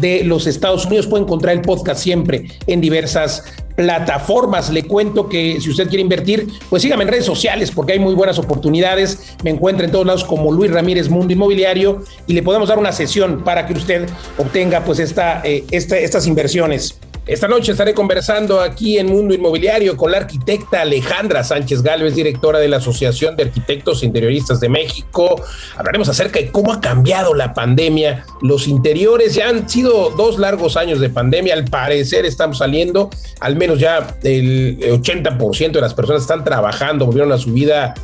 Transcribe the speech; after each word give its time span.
de 0.00 0.24
los 0.24 0.46
Estados 0.46 0.86
Unidos. 0.86 1.06
Puede 1.06 1.24
encontrar 1.24 1.54
el 1.54 1.62
podcast 1.62 2.00
siempre 2.00 2.46
en 2.66 2.80
diversas 2.80 3.44
plataformas. 3.76 4.70
Le 4.70 4.84
cuento 4.84 5.28
que 5.28 5.60
si 5.60 5.70
usted 5.70 5.88
quiere 5.88 6.02
invertir, 6.02 6.46
pues 6.70 6.82
sígame 6.82 7.04
en 7.04 7.08
redes 7.08 7.24
sociales 7.24 7.70
porque 7.70 7.94
hay 7.94 7.98
muy 7.98 8.14
buenas 8.14 8.38
oportunidades. 8.38 9.36
Me 9.42 9.50
encuentra 9.50 9.84
en 9.86 9.92
todos 9.92 10.06
lados 10.06 10.24
como 10.24 10.52
Luis 10.52 10.70
Ramírez 10.70 11.08
Mundo 11.08 11.32
Inmobiliario 11.32 12.02
y 12.26 12.34
le 12.34 12.42
podemos 12.42 12.68
dar 12.68 12.78
una 12.78 12.92
sesión 12.92 13.42
para 13.44 13.66
que 13.66 13.74
usted 13.74 14.08
obtenga 14.38 14.84
pues 14.84 14.98
esta, 14.98 15.42
eh, 15.44 15.64
estas 15.70 16.26
inversiones. 16.26 16.98
Esta 17.26 17.48
noche 17.48 17.72
estaré 17.72 17.94
conversando 17.94 18.60
aquí 18.60 18.98
en 18.98 19.06
Mundo 19.06 19.32
Inmobiliario 19.32 19.96
con 19.96 20.10
la 20.10 20.18
arquitecta 20.18 20.82
Alejandra 20.82 21.42
Sánchez 21.42 21.82
Gálvez, 21.82 22.14
directora 22.14 22.58
de 22.58 22.68
la 22.68 22.76
Asociación 22.76 23.34
de 23.34 23.44
Arquitectos 23.44 24.02
Interioristas 24.02 24.60
de 24.60 24.68
México. 24.68 25.42
Hablaremos 25.74 26.10
acerca 26.10 26.38
de 26.38 26.50
cómo 26.50 26.70
ha 26.70 26.82
cambiado 26.82 27.32
la 27.32 27.54
pandemia. 27.54 28.26
Los 28.42 28.68
interiores 28.68 29.34
ya 29.34 29.48
han 29.48 29.66
sido 29.70 30.10
dos 30.10 30.38
largos 30.38 30.76
años 30.76 31.00
de 31.00 31.08
pandemia. 31.08 31.54
Al 31.54 31.64
parecer 31.64 32.26
estamos 32.26 32.58
saliendo, 32.58 33.08
al 33.40 33.56
menos 33.56 33.78
ya 33.78 34.18
el 34.22 34.78
80% 34.80 35.72
de 35.72 35.80
las 35.80 35.94
personas 35.94 36.20
están 36.20 36.44
trabajando, 36.44 37.06
volvieron 37.06 37.32
a 37.32 37.38
su 37.38 37.54
vida 37.54 37.94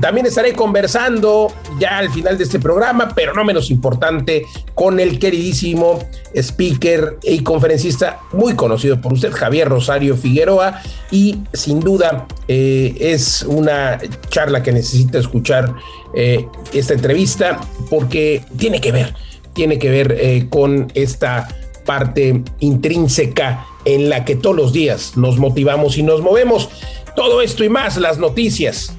también 0.00 0.26
estaré 0.26 0.52
conversando 0.52 1.52
ya 1.78 1.98
al 1.98 2.10
final 2.10 2.36
de 2.36 2.44
este 2.44 2.58
programa, 2.58 3.12
pero 3.14 3.32
no 3.34 3.44
menos 3.44 3.70
importante, 3.70 4.44
con 4.74 4.98
el 4.98 5.18
queridísimo 5.18 6.00
speaker 6.34 7.18
y 7.22 7.42
conferencista 7.42 8.20
muy 8.32 8.54
conocido 8.54 9.00
por 9.00 9.12
usted, 9.12 9.30
Javier 9.32 9.68
Rosario 9.68 10.16
Figueroa, 10.16 10.82
y 11.10 11.38
sin 11.52 11.80
duda 11.80 12.26
eh, 12.48 12.96
es 12.98 13.42
una 13.42 13.98
charla 14.28 14.62
que 14.62 14.72
necesita 14.72 15.18
escuchar 15.18 15.74
eh, 16.14 16.46
esta 16.72 16.94
entrevista 16.94 17.60
porque 17.88 18.44
tiene 18.58 18.80
que 18.80 18.90
ver, 18.90 19.14
tiene 19.54 19.78
que 19.78 19.90
ver 19.90 20.16
eh, 20.18 20.46
con 20.50 20.90
esta 20.94 21.48
parte 21.84 22.42
intrínseca 22.58 23.66
en 23.84 24.10
la 24.10 24.24
que 24.24 24.34
todos 24.34 24.56
los 24.56 24.72
días 24.72 25.16
nos 25.16 25.38
motivamos 25.38 25.96
y 25.96 26.02
nos 26.02 26.20
movemos. 26.20 26.68
Todo 27.16 27.40
esto 27.40 27.64
y 27.64 27.70
más, 27.70 27.96
las 27.96 28.18
noticias 28.18 28.94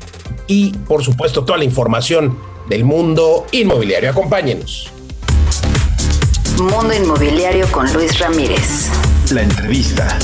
y, 0.48 0.72
por 0.72 1.04
supuesto, 1.04 1.46
toda 1.46 1.60
la 1.60 1.66
información 1.66 2.36
del 2.68 2.84
mundo 2.84 3.46
inmobiliario. 3.52 4.10
Acompáñenos. 4.10 4.92
Mundo 6.58 6.96
Inmobiliario 6.96 7.72
con 7.72 7.94
Luis 7.94 8.18
Ramírez. 8.18 8.90
La 9.32 9.44
entrevista. 9.44 10.18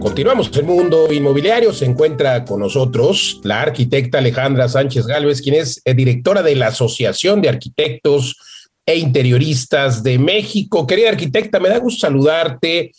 Continuamos 0.00 0.50
el 0.54 0.64
mundo 0.64 1.12
inmobiliario. 1.12 1.74
Se 1.74 1.84
encuentra 1.84 2.46
con 2.46 2.60
nosotros 2.60 3.40
la 3.44 3.60
arquitecta 3.60 4.18
Alejandra 4.18 4.70
Sánchez 4.70 5.06
Gálvez, 5.06 5.42
quien 5.42 5.56
es 5.56 5.82
eh, 5.84 5.92
directora 5.92 6.42
de 6.42 6.56
la 6.56 6.68
Asociación 6.68 7.42
de 7.42 7.50
Arquitectos 7.50 8.38
e 8.86 8.96
Interioristas 8.96 10.02
de 10.02 10.18
México. 10.18 10.86
Querida 10.86 11.10
arquitecta, 11.10 11.60
me 11.60 11.68
da 11.68 11.76
gusto 11.76 12.06
saludarte 12.06 12.92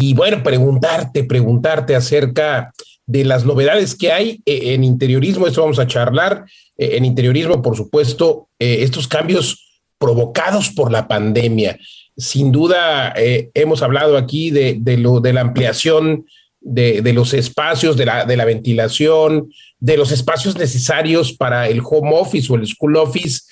y 0.00 0.14
bueno, 0.14 0.42
preguntarte, 0.44 1.24
preguntarte 1.24 1.96
acerca 1.96 2.72
de 3.04 3.24
las 3.24 3.44
novedades 3.44 3.96
que 3.96 4.12
hay 4.12 4.40
eh, 4.46 4.74
en 4.74 4.84
interiorismo, 4.84 5.46
esto 5.46 5.62
vamos 5.62 5.80
a 5.80 5.88
charlar, 5.88 6.44
eh, 6.76 6.90
en 6.92 7.04
interiorismo, 7.04 7.60
por 7.62 7.76
supuesto, 7.76 8.48
eh, 8.60 8.78
estos 8.82 9.08
cambios 9.08 9.80
provocados 9.98 10.70
por 10.70 10.92
la 10.92 11.08
pandemia. 11.08 11.78
Sin 12.16 12.52
duda, 12.52 13.12
hemos 13.16 13.82
hablado 13.82 14.16
aquí 14.16 14.50
de, 14.50 14.96
lo, 14.96 15.20
de 15.20 15.32
la 15.32 15.40
ampliación 15.40 16.26
de, 16.60 17.00
de, 17.02 17.12
los 17.12 17.32
espacios, 17.32 17.96
de 17.96 18.06
la, 18.06 18.24
de 18.24 18.36
la 18.36 18.44
ventilación, 18.44 19.52
de 19.80 19.96
los 19.96 20.12
espacios 20.12 20.56
necesarios 20.56 21.32
para 21.32 21.68
el 21.68 21.80
home 21.80 22.10
office 22.12 22.52
o 22.52 22.56
el 22.56 22.66
school 22.66 22.96
office. 22.96 23.42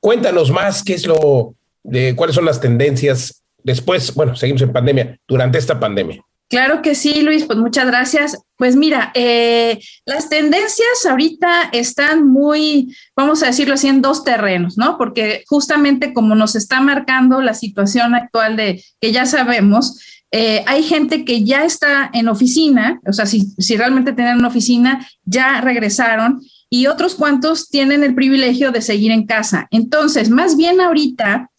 Cuéntanos 0.00 0.50
más 0.50 0.82
qué 0.82 0.94
es 0.94 1.06
lo, 1.06 1.54
de 1.82 2.14
cuáles 2.16 2.36
son 2.36 2.46
las 2.46 2.60
tendencias 2.60 3.43
después, 3.64 4.14
bueno, 4.14 4.36
seguimos 4.36 4.62
en 4.62 4.72
pandemia, 4.72 5.18
durante 5.26 5.58
esta 5.58 5.80
pandemia. 5.80 6.22
Claro 6.48 6.82
que 6.82 6.94
sí, 6.94 7.22
Luis, 7.22 7.46
pues 7.46 7.58
muchas 7.58 7.86
gracias. 7.86 8.38
Pues 8.56 8.76
mira, 8.76 9.10
eh, 9.14 9.80
las 10.04 10.28
tendencias 10.28 11.04
ahorita 11.08 11.70
están 11.72 12.28
muy, 12.28 12.94
vamos 13.16 13.42
a 13.42 13.46
decirlo 13.46 13.74
así, 13.74 13.88
en 13.88 14.02
dos 14.02 14.22
terrenos, 14.22 14.76
¿no? 14.76 14.96
Porque 14.98 15.42
justamente 15.48 16.12
como 16.12 16.34
nos 16.34 16.54
está 16.54 16.80
marcando 16.80 17.40
la 17.40 17.54
situación 17.54 18.14
actual 18.14 18.56
de 18.56 18.84
que 19.00 19.10
ya 19.10 19.26
sabemos, 19.26 19.98
eh, 20.30 20.62
hay 20.66 20.82
gente 20.82 21.24
que 21.24 21.44
ya 21.44 21.64
está 21.64 22.10
en 22.12 22.28
oficina, 22.28 23.00
o 23.06 23.12
sea, 23.12 23.26
si, 23.26 23.52
si 23.58 23.76
realmente 23.76 24.12
tienen 24.12 24.38
una 24.38 24.48
oficina, 24.48 25.08
ya 25.24 25.60
regresaron 25.60 26.40
y 26.68 26.86
otros 26.88 27.14
cuantos 27.14 27.68
tienen 27.68 28.04
el 28.04 28.14
privilegio 28.14 28.70
de 28.70 28.82
seguir 28.82 29.12
en 29.12 29.26
casa. 29.26 29.66
Entonces, 29.70 30.28
más 30.28 30.56
bien 30.56 30.80
ahorita 30.80 31.50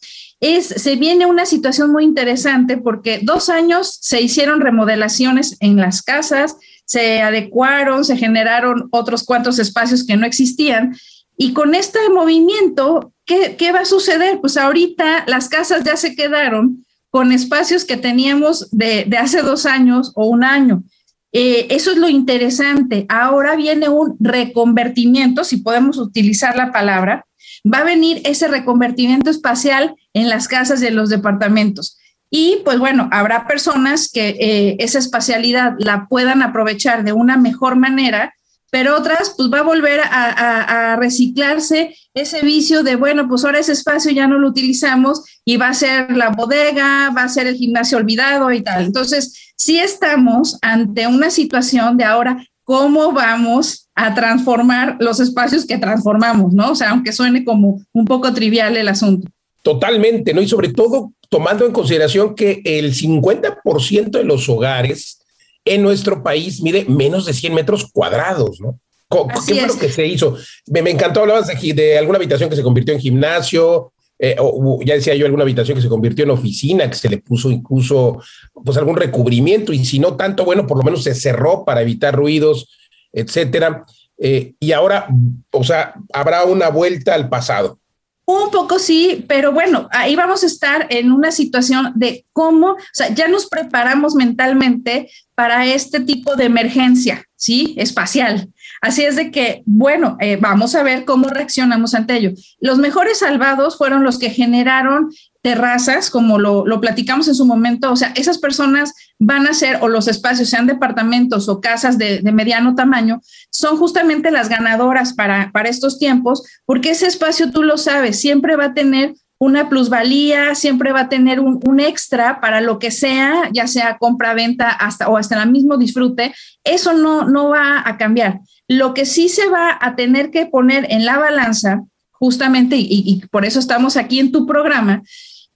se 0.61 0.95
viene 0.95 1.25
una 1.25 1.45
situación 1.45 1.91
muy 1.91 2.03
interesante 2.03 2.77
porque 2.77 3.19
dos 3.21 3.49
años 3.49 3.97
se 4.01 4.21
hicieron 4.21 4.61
remodelaciones 4.61 5.57
en 5.59 5.77
las 5.77 6.01
casas, 6.01 6.55
se 6.85 7.21
adecuaron, 7.21 8.05
se 8.05 8.17
generaron 8.17 8.87
otros 8.91 9.23
cuantos 9.23 9.59
espacios 9.59 10.05
que 10.05 10.17
no 10.17 10.25
existían. 10.25 10.95
Y 11.37 11.53
con 11.53 11.75
este 11.75 11.99
movimiento, 12.09 13.13
¿qué, 13.25 13.55
qué 13.57 13.71
va 13.71 13.79
a 13.79 13.85
suceder? 13.85 14.39
Pues 14.39 14.55
ahorita 14.57 15.25
las 15.27 15.49
casas 15.49 15.83
ya 15.83 15.97
se 15.97 16.15
quedaron 16.15 16.85
con 17.15 17.31
espacios 17.31 17.85
que 17.85 17.95
teníamos 17.95 18.69
de, 18.71 19.07
hace 19.17 19.41
dos 19.41 19.65
años 19.65 20.11
o 20.15 20.27
un 20.27 20.43
año. 20.43 20.83
Eh, 21.31 21.67
eso 21.69 21.91
es 21.91 21.97
lo 21.97 22.09
interesante. 22.09 23.05
Ahora 23.07 23.55
viene 23.55 23.87
un 23.87 24.17
reconvertimiento, 24.19 25.45
si 25.45 25.57
podemos 25.57 25.97
utilizar 25.97 26.57
la 26.57 26.73
palabra, 26.73 27.25
va 27.65 27.79
a 27.79 27.83
venir 27.85 28.21
ese 28.25 28.49
reconvertimiento 28.49 29.29
espacial 29.29 29.95
en 30.15 30.29
las 30.29 30.47
casas 30.47 30.81
en 30.81 30.95
los 30.95 31.09
departamentos. 31.09 31.99
Y 32.31 32.61
pues 32.65 32.79
bueno, 32.79 33.07
habrá 33.11 33.47
personas 33.47 34.09
que 34.11 34.29
eh, 34.39 34.77
esa 34.79 34.97
espacialidad 34.97 35.73
la 35.77 36.07
puedan 36.07 36.41
aprovechar 36.41 37.03
de 37.03 37.13
una 37.13 37.37
mejor 37.37 37.75
manera, 37.75 38.33
pero 38.71 38.97
otras 38.97 39.33
pues 39.37 39.49
va 39.53 39.59
a 39.59 39.63
volver 39.63 40.01
a, 40.03 40.95
reciclarse 40.97 41.95
ese 42.13 42.41
vicio 42.41 42.81
de, 42.81 42.95
bueno, 42.95 43.27
pues 43.27 43.43
ahora 43.45 43.59
ese 43.59 43.73
espacio 43.73 44.11
ya 44.11 44.27
no 44.27 44.39
lo 44.39 44.47
utilizamos 44.47 45.23
y 45.43 45.57
va 45.57 45.69
a 45.69 45.73
ser 45.73 46.15
la 46.15 46.29
bodega, 46.29 47.11
va 47.15 47.23
a 47.23 47.29
ser 47.29 47.47
el 47.47 47.55
gimnasio 47.55 47.97
olvidado 47.97 48.51
y 48.51 48.61
tal. 48.61 48.85
Entonces, 48.85 49.53
sí 49.55 49.77
estamos 49.79 50.57
ante 50.61 51.07
una 51.07 51.29
situación 51.29 51.97
de 51.97 52.05
ahora, 52.05 52.45
¿cómo 52.63 53.11
vamos 53.11 53.89
a 53.93 54.13
transformar 54.13 54.97
los 54.99 55.19
espacios 55.19 55.65
que 55.65 55.77
transformamos, 55.77 56.53
¿no? 56.53 56.71
O 56.71 56.75
sea, 56.75 56.91
aunque 56.91 57.13
suene 57.13 57.43
como 57.45 57.81
un 57.93 58.05
poco 58.05 58.33
trivial 58.33 58.75
el 58.77 58.87
asunto. 58.87 59.29
Totalmente, 59.65 60.31
¿no? 60.31 60.43
Y 60.43 60.47
sobre 60.47 60.69
todo 60.69 61.13
tomando 61.27 61.65
en 61.65 61.71
consideración 61.71 62.35
que 62.35 62.61
el 62.63 62.93
50% 62.93 64.11
de 64.11 64.23
los 64.23 64.47
hogares 64.47 65.23
en 65.65 65.81
nuestro 65.81 66.21
país 66.21 66.61
mide 66.61 66.85
menos 66.87 67.25
de 67.25 67.33
100 67.33 67.51
metros 67.51 67.89
cuadrados, 67.91 68.61
¿no? 68.61 68.79
¿Qué 69.09 69.55
fue 69.55 69.65
lo 69.65 69.75
que 69.79 69.89
se 69.91 70.05
hizo? 70.05 70.37
Me, 70.67 70.87
encantó, 70.91 71.21
hablabas 71.21 71.47
de, 71.47 71.73
de, 71.73 71.97
alguna 71.97 72.17
habitación 72.17 72.47
que 72.47 72.55
se 72.55 72.61
convirtió 72.61 72.93
en 72.93 72.99
gimnasio, 72.99 73.91
eh, 74.19 74.35
o, 74.37 74.81
ya 74.85 74.93
decía 74.93 75.15
yo, 75.15 75.25
alguna 75.25 75.41
habitación 75.41 75.75
que 75.75 75.81
se 75.81 75.89
convirtió 75.89 76.25
en 76.25 76.29
oficina, 76.29 76.87
que 76.87 76.95
se 76.95 77.09
le 77.09 77.17
puso 77.17 77.49
incluso 77.49 78.21
pues 78.63 78.77
algún 78.77 78.97
recubrimiento, 78.97 79.73
y 79.73 79.83
si 79.83 79.97
no 79.97 80.15
tanto, 80.15 80.45
bueno, 80.45 80.67
por 80.67 80.77
lo 80.77 80.83
menos 80.83 81.01
se 81.01 81.15
cerró 81.15 81.65
para 81.65 81.81
evitar 81.81 82.13
ruidos, 82.13 82.69
etcétera. 83.11 83.83
Eh, 84.19 84.53
y 84.59 84.73
ahora, 84.73 85.07
o 85.49 85.63
sea, 85.63 85.95
habrá 86.13 86.43
una 86.43 86.69
vuelta 86.69 87.15
al 87.15 87.29
pasado. 87.29 87.79
Un 88.25 88.49
poco 88.49 88.79
sí, 88.79 89.23
pero 89.27 89.51
bueno, 89.51 89.87
ahí 89.91 90.15
vamos 90.15 90.43
a 90.43 90.47
estar 90.47 90.87
en 90.89 91.11
una 91.11 91.31
situación 91.31 91.91
de 91.95 92.25
cómo, 92.33 92.71
o 92.71 92.77
sea, 92.91 93.13
ya 93.13 93.27
nos 93.27 93.47
preparamos 93.47 94.15
mentalmente 94.15 95.11
para 95.35 95.65
este 95.67 95.99
tipo 95.99 96.35
de 96.35 96.45
emergencia, 96.45 97.24
¿sí? 97.45 97.75
Espacial. 97.77 98.49
Así 98.81 99.03
es 99.03 99.15
de 99.15 99.29
que, 99.29 99.61
bueno, 99.67 100.17
eh, 100.19 100.39
vamos 100.41 100.73
a 100.73 100.81
ver 100.81 101.05
cómo 101.05 101.27
reaccionamos 101.27 101.93
ante 101.93 102.17
ello. 102.17 102.31
Los 102.59 102.79
mejores 102.79 103.19
salvados 103.19 103.77
fueron 103.77 104.03
los 104.03 104.17
que 104.17 104.31
generaron 104.31 105.11
terrazas, 105.43 106.09
como 106.09 106.39
lo, 106.39 106.81
platicamos 106.81 107.27
en 107.27 107.35
su 107.35 107.45
momento, 107.45 107.91
o 107.91 107.95
sea, 107.95 108.13
esas 108.15 108.39
personas 108.39 108.95
van 109.19 109.45
a 109.45 109.53
ser, 109.53 109.77
o 109.81 109.89
los 109.89 110.07
espacios, 110.07 110.49
sean 110.49 110.65
departamentos 110.65 111.47
o 111.47 111.61
casas 111.61 111.99
de, 111.99 112.19
mediano 112.33 112.73
tamaño, 112.73 113.21
son 113.51 113.77
justamente 113.77 114.31
las 114.31 114.49
ganadoras 114.49 115.13
para, 115.13 115.51
para 115.51 115.69
estos 115.69 115.99
tiempos, 115.99 116.41
porque 116.65 116.89
ese 116.89 117.05
espacio, 117.05 117.51
tú 117.51 117.61
lo 117.61 117.77
sabes, 117.77 118.19
siempre 118.19 118.55
va 118.55 118.65
a 118.65 118.73
tener 118.73 119.13
una 119.37 119.69
plusvalía, 119.69 120.55
siempre 120.55 120.91
va 120.91 121.01
a 121.01 121.09
tener 121.09 121.39
un, 121.39 121.79
extra 121.79 122.39
para 122.39 122.61
lo 122.61 122.79
que 122.79 122.91
sea, 122.91 123.49
ya 123.51 123.67
sea 123.67 123.97
compra, 123.97 124.33
venta 124.33 124.69
hasta, 124.69 125.09
o 125.09 125.17
hasta 125.17 125.41
el 125.41 125.51
mismo 125.51 125.77
disfrute, 125.77 126.33
eso 126.63 126.93
no, 126.93 127.25
no 127.25 127.49
va 127.49 127.83
a 127.85 127.97
cambiar. 127.97 128.39
Lo 128.67 128.93
que 128.93 129.05
sí 129.05 129.29
se 129.29 129.47
va 129.49 129.77
a 129.79 129.95
tener 129.95 130.31
que 130.31 130.45
poner 130.45 130.87
en 130.89 131.05
la 131.05 131.17
balanza, 131.17 131.83
justamente, 132.11 132.77
y, 132.77 132.87
y 132.89 133.25
por 133.27 133.45
eso 133.45 133.59
estamos 133.59 133.97
aquí 133.97 134.19
en 134.19 134.31
tu 134.31 134.45
programa, 134.45 135.03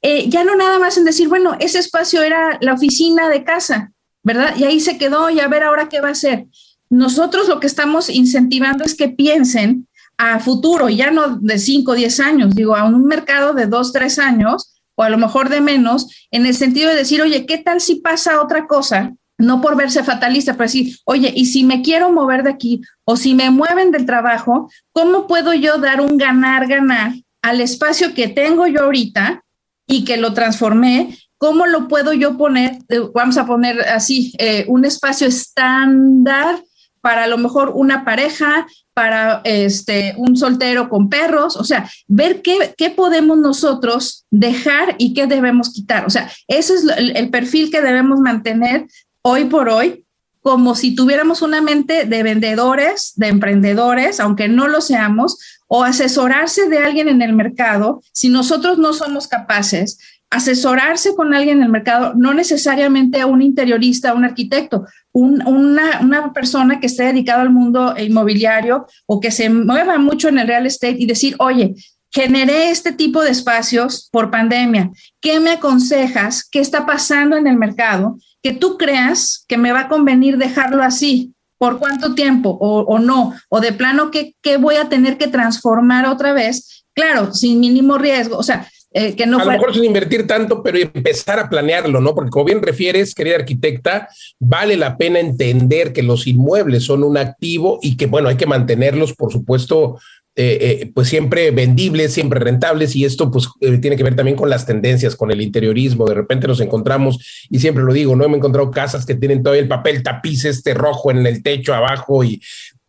eh, 0.01 0.29
ya 0.29 0.43
no 0.43 0.55
nada 0.55 0.79
más 0.79 0.97
en 0.97 1.03
decir, 1.03 1.27
bueno, 1.27 1.55
ese 1.59 1.79
espacio 1.79 2.23
era 2.23 2.57
la 2.61 2.73
oficina 2.73 3.27
de 3.29 3.43
casa, 3.43 3.91
¿verdad? 4.23 4.55
Y 4.57 4.63
ahí 4.63 4.79
se 4.79 4.97
quedó 4.97 5.29
y 5.29 5.39
a 5.39 5.47
ver 5.47 5.63
ahora 5.63 5.89
qué 5.89 5.99
va 5.99 6.09
a 6.09 6.15
ser. 6.15 6.45
Nosotros 6.89 7.47
lo 7.47 7.59
que 7.59 7.67
estamos 7.67 8.09
incentivando 8.09 8.83
es 8.83 8.95
que 8.95 9.09
piensen 9.09 9.87
a 10.19 10.37
futuro, 10.39 10.89
ya 10.89 11.11
no 11.11 11.37
de 11.37 11.57
5 11.57 11.91
o 11.91 11.95
10 11.95 12.19
años, 12.19 12.53
digo, 12.53 12.75
a 12.75 12.83
un 12.83 13.05
mercado 13.05 13.53
de 13.53 13.67
2, 13.67 13.93
3 13.93 14.19
años 14.19 14.75
o 14.95 15.03
a 15.03 15.09
lo 15.09 15.17
mejor 15.17 15.47
de 15.47 15.61
menos, 15.61 16.27
en 16.29 16.45
el 16.45 16.53
sentido 16.53 16.89
de 16.89 16.97
decir, 16.97 17.21
oye, 17.21 17.45
¿qué 17.45 17.57
tal 17.57 17.79
si 17.79 17.95
pasa 17.95 18.41
otra 18.41 18.67
cosa? 18.67 19.13
No 19.37 19.61
por 19.61 19.77
verse 19.77 20.03
fatalista, 20.03 20.53
pero 20.53 20.65
decir, 20.65 20.97
oye, 21.05 21.31
y 21.33 21.45
si 21.45 21.63
me 21.63 21.81
quiero 21.81 22.11
mover 22.11 22.43
de 22.43 22.49
aquí 22.49 22.81
o 23.05 23.15
si 23.15 23.33
me 23.33 23.49
mueven 23.49 23.91
del 23.91 24.05
trabajo, 24.05 24.69
¿cómo 24.91 25.25
puedo 25.25 25.53
yo 25.53 25.77
dar 25.77 26.01
un 26.01 26.17
ganar-ganar 26.17 27.13
al 27.41 27.61
espacio 27.61 28.13
que 28.13 28.27
tengo 28.27 28.67
yo 28.67 28.83
ahorita 28.83 29.41
y 29.87 30.03
que 30.03 30.17
lo 30.17 30.33
transformé, 30.33 31.17
¿cómo 31.37 31.65
lo 31.65 31.87
puedo 31.87 32.11
yo 32.11 32.37
poner? 32.37 32.79
Eh, 32.89 32.99
vamos 33.13 33.37
a 33.37 33.45
poner 33.45 33.79
así, 33.87 34.33
eh, 34.37 34.65
un 34.67 34.83
espacio 34.83 35.27
estándar 35.27 36.61
para 37.01 37.23
a 37.23 37.27
lo 37.27 37.37
mejor 37.37 37.71
una 37.73 38.03
pareja, 38.03 38.67
para 38.99 39.39
este, 39.45 40.13
un 40.17 40.35
soltero 40.35 40.89
con 40.89 41.07
perros, 41.07 41.55
o 41.55 41.63
sea, 41.63 41.89
ver 42.09 42.41
qué, 42.41 42.73
qué 42.77 42.89
podemos 42.89 43.37
nosotros 43.37 44.25
dejar 44.29 44.95
y 44.97 45.13
qué 45.13 45.25
debemos 45.25 45.71
quitar. 45.71 46.05
O 46.05 46.09
sea, 46.09 46.29
ese 46.49 46.73
es 46.73 46.83
el 46.97 47.29
perfil 47.29 47.71
que 47.71 47.81
debemos 47.81 48.19
mantener 48.19 48.87
hoy 49.21 49.45
por 49.45 49.69
hoy 49.69 50.03
como 50.41 50.75
si 50.75 50.95
tuviéramos 50.95 51.41
una 51.41 51.61
mente 51.61 52.03
de 52.03 52.23
vendedores, 52.23 53.13
de 53.15 53.27
emprendedores, 53.27 54.19
aunque 54.19 54.49
no 54.49 54.67
lo 54.67 54.81
seamos, 54.81 55.37
o 55.67 55.85
asesorarse 55.85 56.67
de 56.67 56.79
alguien 56.79 57.07
en 57.07 57.21
el 57.21 57.31
mercado, 57.31 58.01
si 58.11 58.27
nosotros 58.27 58.79
no 58.79 58.91
somos 58.91 59.29
capaces, 59.29 59.97
asesorarse 60.29 61.15
con 61.15 61.33
alguien 61.33 61.57
en 61.57 61.63
el 61.63 61.69
mercado, 61.69 62.13
no 62.15 62.33
necesariamente 62.33 63.25
un 63.25 63.41
interiorista, 63.41 64.13
un 64.13 64.25
arquitecto, 64.25 64.85
una, 65.11 65.99
una, 66.01 66.33
persona 66.33 66.79
que 66.79 66.85
esté 66.85 67.05
dedicada 67.05 67.41
al 67.41 67.49
mundo 67.49 67.95
inmobiliario 67.97 68.85
o 69.07 69.19
que 69.19 69.31
se 69.31 69.49
mueva 69.49 69.97
mucho 69.97 70.29
en 70.29 70.37
el 70.37 70.47
real 70.47 70.67
estate 70.67 70.97
y 70.99 71.07
decir, 71.07 71.35
oye, 71.39 71.73
generé 72.11 72.69
este 72.69 72.91
tipo 72.91 73.23
de 73.23 73.31
espacios 73.31 74.07
por 74.11 74.29
pandemia, 74.29 74.91
¿qué 75.21 75.39
me 75.39 75.51
aconsejas? 75.51 76.47
¿Qué 76.47 76.59
está 76.59 76.85
pasando 76.85 77.35
en 77.35 77.47
el 77.47 77.57
mercado? 77.57 78.17
Que 78.41 78.53
tú 78.53 78.77
creas 78.77 79.45
que 79.47 79.57
me 79.57 79.71
va 79.71 79.81
a 79.81 79.87
convenir 79.87 80.37
dejarlo 80.37 80.83
así 80.83 81.33
por 81.57 81.77
cuánto 81.77 82.15
tiempo 82.15 82.57
o, 82.61 82.99
no, 82.99 83.33
o 83.49 83.59
de 83.59 83.73
plano 83.73 84.11
¿qué, 84.11 84.57
voy 84.57 84.75
a 84.75 84.87
tener 84.87 85.17
que 85.17 85.27
transformar 85.27 86.07
otra 86.07 86.31
vez, 86.33 86.85
claro, 86.93 87.33
sin 87.33 87.59
mínimo 87.59 87.97
riesgo, 87.97 88.37
o 88.37 88.43
sea, 88.43 88.67
eh, 88.91 89.15
que 89.15 89.25
no... 89.25 89.39
A 89.39 89.45
lo 89.45 89.51
mejor 89.51 89.73
sin 89.73 89.83
invertir 89.83 90.25
tanto, 90.27 90.63
pero 90.63 90.77
empezar 90.77 91.39
a 91.39 91.49
planearlo, 91.49 92.01
¿no? 92.01 92.15
Porque 92.15 92.31
como 92.31 92.45
bien 92.45 92.61
refieres, 92.61 93.13
querida 93.13 93.35
arquitecta, 93.35 94.09
vale 94.39 94.77
la 94.77 94.97
pena 94.97 95.19
entender 95.19 95.93
que 95.93 96.03
los 96.03 96.27
inmuebles 96.27 96.83
son 96.83 97.03
un 97.03 97.17
activo 97.17 97.79
y 97.81 97.97
que, 97.97 98.07
bueno, 98.07 98.29
hay 98.29 98.37
que 98.37 98.45
mantenerlos, 98.45 99.13
por 99.13 99.31
supuesto, 99.31 99.99
eh, 100.41 100.57
eh, 100.61 100.91
pues 100.93 101.09
siempre 101.09 101.51
vendibles, 101.51 102.13
siempre 102.13 102.39
rentables 102.39 102.95
y 102.95 103.03
esto 103.03 103.29
pues 103.29 103.49
eh, 103.59 103.77
tiene 103.79 103.97
que 103.97 104.03
ver 104.03 104.15
también 104.15 104.37
con 104.37 104.49
las 104.49 104.65
tendencias, 104.65 105.17
con 105.17 105.31
el 105.31 105.41
interiorismo. 105.41 106.07
De 106.07 106.13
repente 106.13 106.47
nos 106.47 106.61
encontramos, 106.61 107.47
y 107.49 107.59
siempre 107.59 107.83
lo 107.83 107.91
digo, 107.91 108.15
no 108.15 108.23
hemos 108.23 108.37
encontrado 108.37 108.71
casas 108.71 109.05
que 109.05 109.15
tienen 109.15 109.43
todo 109.43 109.55
el 109.55 109.67
papel 109.67 110.01
tapiz 110.01 110.45
este 110.45 110.73
rojo 110.73 111.11
en 111.11 111.25
el 111.27 111.43
techo 111.43 111.73
abajo 111.73 112.23
y 112.23 112.41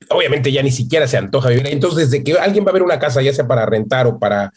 obviamente 0.09 0.51
ya 0.51 0.63
ni 0.63 0.71
siquiera 0.71 1.07
se 1.07 1.17
antoja 1.17 1.51
vivir. 1.51 1.69
Entonces, 1.69 2.11
desde 2.11 2.25
que 2.25 2.33
alguien 2.33 2.65
va 2.65 2.71
a 2.71 2.75
ver 2.75 2.83
una 2.83 2.99
casa, 2.99 3.23
ya 3.23 3.33
sea 3.33 3.47
para 3.47 3.67
rentar 3.67 4.07
o 4.07 4.19
para 4.19 4.53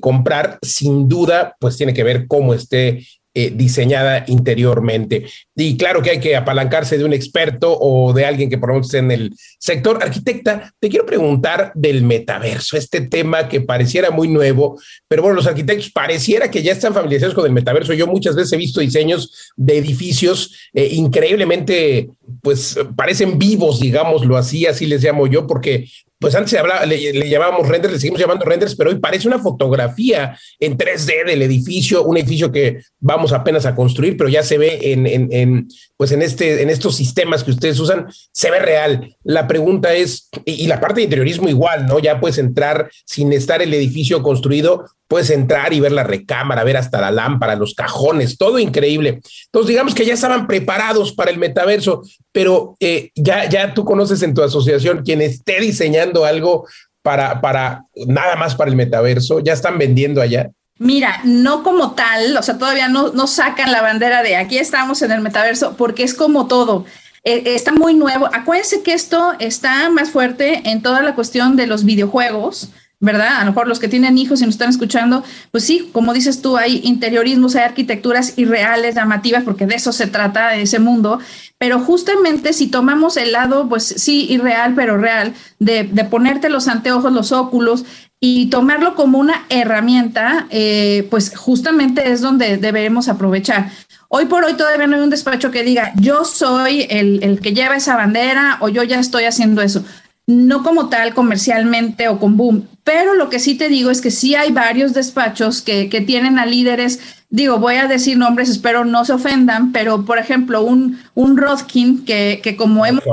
comprar, 0.00 0.58
sin 0.62 1.08
duda, 1.08 1.56
pues 1.58 1.76
tiene 1.76 1.94
que 1.94 2.04
ver 2.04 2.26
cómo 2.26 2.54
esté 2.54 3.04
eh, 3.34 3.50
diseñada 3.50 4.24
interiormente. 4.26 5.24
Y 5.56 5.78
claro 5.78 6.02
que 6.02 6.10
hay 6.10 6.20
que 6.20 6.36
apalancarse 6.36 6.98
de 6.98 7.04
un 7.06 7.14
experto 7.14 7.78
o 7.80 8.12
de 8.12 8.26
alguien 8.26 8.50
que 8.50 8.58
por 8.58 8.74
lo 8.74 8.82
en 8.92 9.10
el 9.10 9.34
sector. 9.58 9.98
Arquitecta, 10.02 10.74
te 10.78 10.90
quiero 10.90 11.06
preguntar 11.06 11.72
del 11.74 12.02
metaverso, 12.02 12.76
este 12.76 13.00
tema 13.00 13.48
que 13.48 13.62
pareciera 13.62 14.10
muy 14.10 14.28
nuevo, 14.28 14.78
pero 15.08 15.22
bueno, 15.22 15.36
los 15.36 15.46
arquitectos 15.46 15.90
pareciera 15.90 16.50
que 16.50 16.62
ya 16.62 16.72
están 16.72 16.92
familiarizados 16.92 17.34
con 17.34 17.46
el 17.46 17.52
metaverso. 17.52 17.94
Yo 17.94 18.06
muchas 18.06 18.36
veces 18.36 18.52
he 18.52 18.58
visto 18.58 18.80
diseños 18.80 19.52
de 19.56 19.78
edificios 19.78 20.54
eh, 20.74 20.88
increíblemente, 20.92 22.10
pues 22.42 22.76
parecen 22.96 23.38
vivos, 23.38 23.80
digámoslo 23.80 24.36
así, 24.36 24.66
así 24.66 24.84
les 24.86 25.02
llamo 25.02 25.28
yo, 25.28 25.46
porque 25.46 25.88
pues 26.18 26.34
antes 26.34 26.54
hablaba, 26.54 26.86
le, 26.86 27.28
llamábamos 27.28 27.68
renders, 27.68 27.94
le 27.94 28.00
seguimos 28.00 28.20
llamando 28.20 28.44
renders, 28.44 28.76
pero 28.76 28.90
hoy 28.90 28.98
parece 28.98 29.26
una 29.26 29.40
fotografía 29.40 30.38
en 30.60 30.78
3D 30.78 31.26
del 31.26 31.42
edificio, 31.42 32.04
un 32.04 32.16
edificio 32.16 32.52
que 32.52 32.80
vamos 33.00 33.32
apenas 33.32 33.66
a 33.66 33.74
construir, 33.74 34.16
pero 34.16 34.28
ya 34.28 34.42
se 34.44 34.56
ve 34.56 34.92
en, 34.92 35.06
en, 35.06 35.68
pues 35.96 36.12
en, 36.12 36.22
este, 36.22 36.62
en 36.62 36.70
estos 36.70 36.94
sistemas 36.94 37.42
que 37.42 37.50
ustedes 37.50 37.78
usan, 37.80 38.06
se 38.30 38.50
ve 38.52 38.60
real. 38.60 39.16
La 39.24 39.48
pregunta 39.48 39.94
es, 39.94 40.28
y, 40.44 40.52
y 40.64 40.66
la 40.68 40.80
parte 40.80 41.00
de 41.00 41.04
interiorismo 41.04 41.48
igual, 41.48 41.86
¿no? 41.86 41.98
Ya 41.98 42.20
puedes 42.20 42.38
entrar 42.38 42.88
sin 43.04 43.32
estar 43.32 43.60
el 43.60 43.74
edificio 43.74 44.22
construido, 44.22 44.84
puedes 45.12 45.28
entrar 45.28 45.74
y 45.74 45.80
ver 45.80 45.92
la 45.92 46.04
recámara, 46.04 46.64
ver 46.64 46.78
hasta 46.78 46.98
la 46.98 47.10
lámpara, 47.10 47.54
los 47.54 47.74
cajones, 47.74 48.38
todo 48.38 48.58
increíble. 48.58 49.20
Entonces, 49.44 49.68
digamos 49.68 49.94
que 49.94 50.06
ya 50.06 50.14
estaban 50.14 50.46
preparados 50.46 51.12
para 51.12 51.30
el 51.30 51.36
metaverso, 51.36 52.00
pero 52.32 52.76
eh, 52.80 53.10
ya, 53.14 53.46
ya 53.46 53.74
tú 53.74 53.84
conoces 53.84 54.22
en 54.22 54.32
tu 54.32 54.42
asociación 54.42 55.02
quien 55.04 55.20
esté 55.20 55.60
diseñando 55.60 56.24
algo 56.24 56.66
para, 57.02 57.42
para 57.42 57.84
nada 58.06 58.36
más 58.36 58.54
para 58.54 58.70
el 58.70 58.76
metaverso, 58.76 59.40
ya 59.40 59.52
están 59.52 59.76
vendiendo 59.76 60.22
allá. 60.22 60.48
Mira, 60.78 61.20
no 61.24 61.62
como 61.62 61.92
tal, 61.92 62.34
o 62.38 62.42
sea, 62.42 62.56
todavía 62.56 62.88
no, 62.88 63.12
no 63.12 63.26
sacan 63.26 63.70
la 63.70 63.82
bandera 63.82 64.22
de 64.22 64.36
aquí 64.36 64.56
estamos 64.56 65.02
en 65.02 65.12
el 65.12 65.20
metaverso, 65.20 65.74
porque 65.76 66.04
es 66.04 66.14
como 66.14 66.46
todo. 66.46 66.86
Eh, 67.22 67.42
está 67.54 67.70
muy 67.70 67.92
nuevo. 67.92 68.30
Acuérdense 68.32 68.82
que 68.82 68.94
esto 68.94 69.34
está 69.40 69.90
más 69.90 70.08
fuerte 70.08 70.62
en 70.70 70.80
toda 70.80 71.02
la 71.02 71.14
cuestión 71.14 71.54
de 71.56 71.66
los 71.66 71.84
videojuegos, 71.84 72.70
¿verdad? 73.02 73.38
A 73.38 73.40
lo 73.40 73.50
mejor 73.50 73.66
los 73.66 73.80
que 73.80 73.88
tienen 73.88 74.16
hijos 74.16 74.40
y 74.40 74.46
nos 74.46 74.54
están 74.54 74.70
escuchando, 74.70 75.24
pues 75.50 75.64
sí, 75.64 75.90
como 75.92 76.14
dices 76.14 76.40
tú, 76.40 76.56
hay 76.56 76.80
interiorismos, 76.84 77.56
hay 77.56 77.64
arquitecturas 77.64 78.34
irreales, 78.38 78.94
llamativas, 78.94 79.42
porque 79.42 79.66
de 79.66 79.74
eso 79.74 79.92
se 79.92 80.06
trata, 80.06 80.50
de 80.50 80.62
ese 80.62 80.78
mundo, 80.78 81.18
pero 81.58 81.80
justamente 81.80 82.52
si 82.52 82.68
tomamos 82.68 83.16
el 83.16 83.32
lado, 83.32 83.68
pues 83.68 83.84
sí, 83.84 84.28
irreal, 84.30 84.74
pero 84.76 84.98
real, 84.98 85.34
de, 85.58 85.84
ponerte 86.08 86.48
los 86.48 86.68
anteojos, 86.68 87.12
los 87.12 87.32
óculos 87.32 87.84
y 88.20 88.46
tomarlo 88.50 88.94
como 88.94 89.18
una 89.18 89.46
herramienta, 89.48 90.46
eh, 90.50 91.08
pues 91.10 91.36
justamente 91.36 92.12
es 92.12 92.20
donde 92.20 92.56
debemos 92.56 93.08
aprovechar. 93.08 93.70
Hoy 94.06 94.26
por 94.26 94.44
hoy 94.44 94.54
todavía 94.54 94.86
no 94.86 94.94
hay 94.94 95.02
un 95.02 95.10
despacho 95.10 95.50
que 95.50 95.64
diga, 95.64 95.92
yo 95.96 96.24
soy 96.24 96.86
el, 96.88 97.20
el 97.24 97.40
que 97.40 97.52
lleva 97.52 97.76
esa 97.76 97.96
bandera 97.96 98.58
o 98.60 98.68
yo 98.68 98.84
ya 98.84 99.00
estoy 99.00 99.24
haciendo 99.24 99.60
eso 99.60 99.84
no 100.26 100.62
como 100.62 100.88
tal 100.88 101.14
comercialmente 101.14 102.08
o 102.08 102.18
con 102.18 102.36
boom, 102.36 102.68
pero 102.84 103.14
lo 103.14 103.28
que 103.28 103.38
sí 103.38 103.56
te 103.56 103.68
digo 103.68 103.90
es 103.90 104.00
que 104.00 104.10
sí 104.10 104.34
hay 104.34 104.52
varios 104.52 104.92
despachos 104.92 105.62
que, 105.62 105.86
tienen 106.06 106.38
a 106.38 106.46
líderes, 106.46 107.00
digo, 107.30 107.58
voy 107.58 107.76
a 107.76 107.86
decir 107.86 108.16
nombres, 108.16 108.48
espero 108.48 108.84
no 108.84 109.04
se 109.04 109.12
ofendan, 109.12 109.72
pero 109.72 110.04
por 110.04 110.18
ejemplo, 110.18 110.62
un, 110.62 111.00
un 111.14 111.36
Rodkin 111.36 112.04
que, 112.04 112.40
que 112.42 112.56
como 112.56 112.84
hemos 112.84 113.04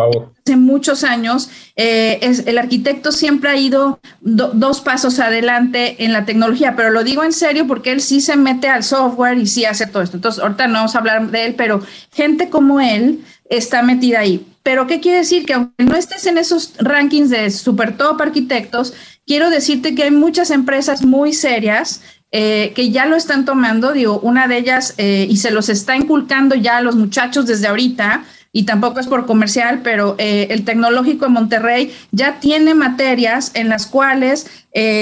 hace 0.43 0.55
muchos 0.55 1.03
años, 1.03 1.49
eh, 1.75 2.17
es, 2.21 2.47
el 2.47 2.57
arquitecto 2.57 3.11
siempre 3.11 3.51
ha 3.51 3.57
ido 3.57 3.99
dos 4.21 4.81
pasos 4.81 5.19
adelante 5.19 6.03
en 6.03 6.13
la 6.13 6.25
tecnología, 6.25 6.75
pero 6.75 6.89
lo 6.89 7.03
digo 7.03 7.23
en 7.23 7.33
serio 7.33 7.67
porque 7.67 7.91
él 7.91 8.01
sí 8.01 8.21
se 8.21 8.37
mete 8.37 8.69
al 8.69 8.83
software 8.83 9.37
y 9.37 9.45
sí 9.45 9.65
hace 9.65 9.85
todo 9.85 10.01
esto. 10.01 10.17
Entonces, 10.17 10.41
ahorita 10.41 10.67
no 10.67 10.73
vamos 10.75 10.95
a 10.95 10.99
hablar 10.99 11.29
de 11.29 11.45
él, 11.45 11.55
pero 11.55 11.81
gente 12.11 12.49
como 12.49 12.79
él 12.79 13.23
está 13.49 13.83
metida 13.83 14.19
ahí. 14.19 14.45
Pero 14.69 14.85
¿qué 14.85 14.99
quiere 14.99 15.17
decir? 15.17 15.47
Que 15.47 15.53
aunque 15.53 15.83
no 15.83 15.95
estés 15.95 16.27
en 16.27 16.37
esos 16.37 16.75
rankings 16.77 17.31
de 17.31 17.49
super 17.49 17.97
top 17.97 18.21
arquitectos, 18.21 18.93
quiero 19.25 19.49
decirte 19.49 19.95
que 19.95 20.03
hay 20.03 20.11
muchas 20.11 20.51
empresas 20.51 21.03
muy 21.03 21.33
serias 21.33 22.01
eh, 22.31 22.71
que 22.75 22.91
ya 22.91 23.07
lo 23.07 23.15
están 23.15 23.45
tomando, 23.45 23.93
digo, 23.93 24.19
una 24.19 24.47
de 24.47 24.59
ellas, 24.59 24.93
eh, 24.99 25.25
y 25.27 25.37
se 25.37 25.49
los 25.49 25.69
está 25.69 25.95
inculcando 25.95 26.53
ya 26.53 26.77
a 26.77 26.81
los 26.81 26.95
muchachos 26.95 27.47
desde 27.47 27.65
ahorita, 27.65 28.25
y 28.51 28.65
tampoco 28.65 28.99
es 28.99 29.07
por 29.07 29.25
comercial, 29.25 29.81
pero 29.83 30.13
eh, 30.19 30.45
el 30.51 30.65
tecnológico 30.65 31.25
de 31.25 31.31
Monterrey 31.31 31.91
ya 32.11 32.39
tiene 32.39 32.75
materias 32.75 33.49
en 33.55 33.69
las 33.69 33.87
cuales 33.87 34.45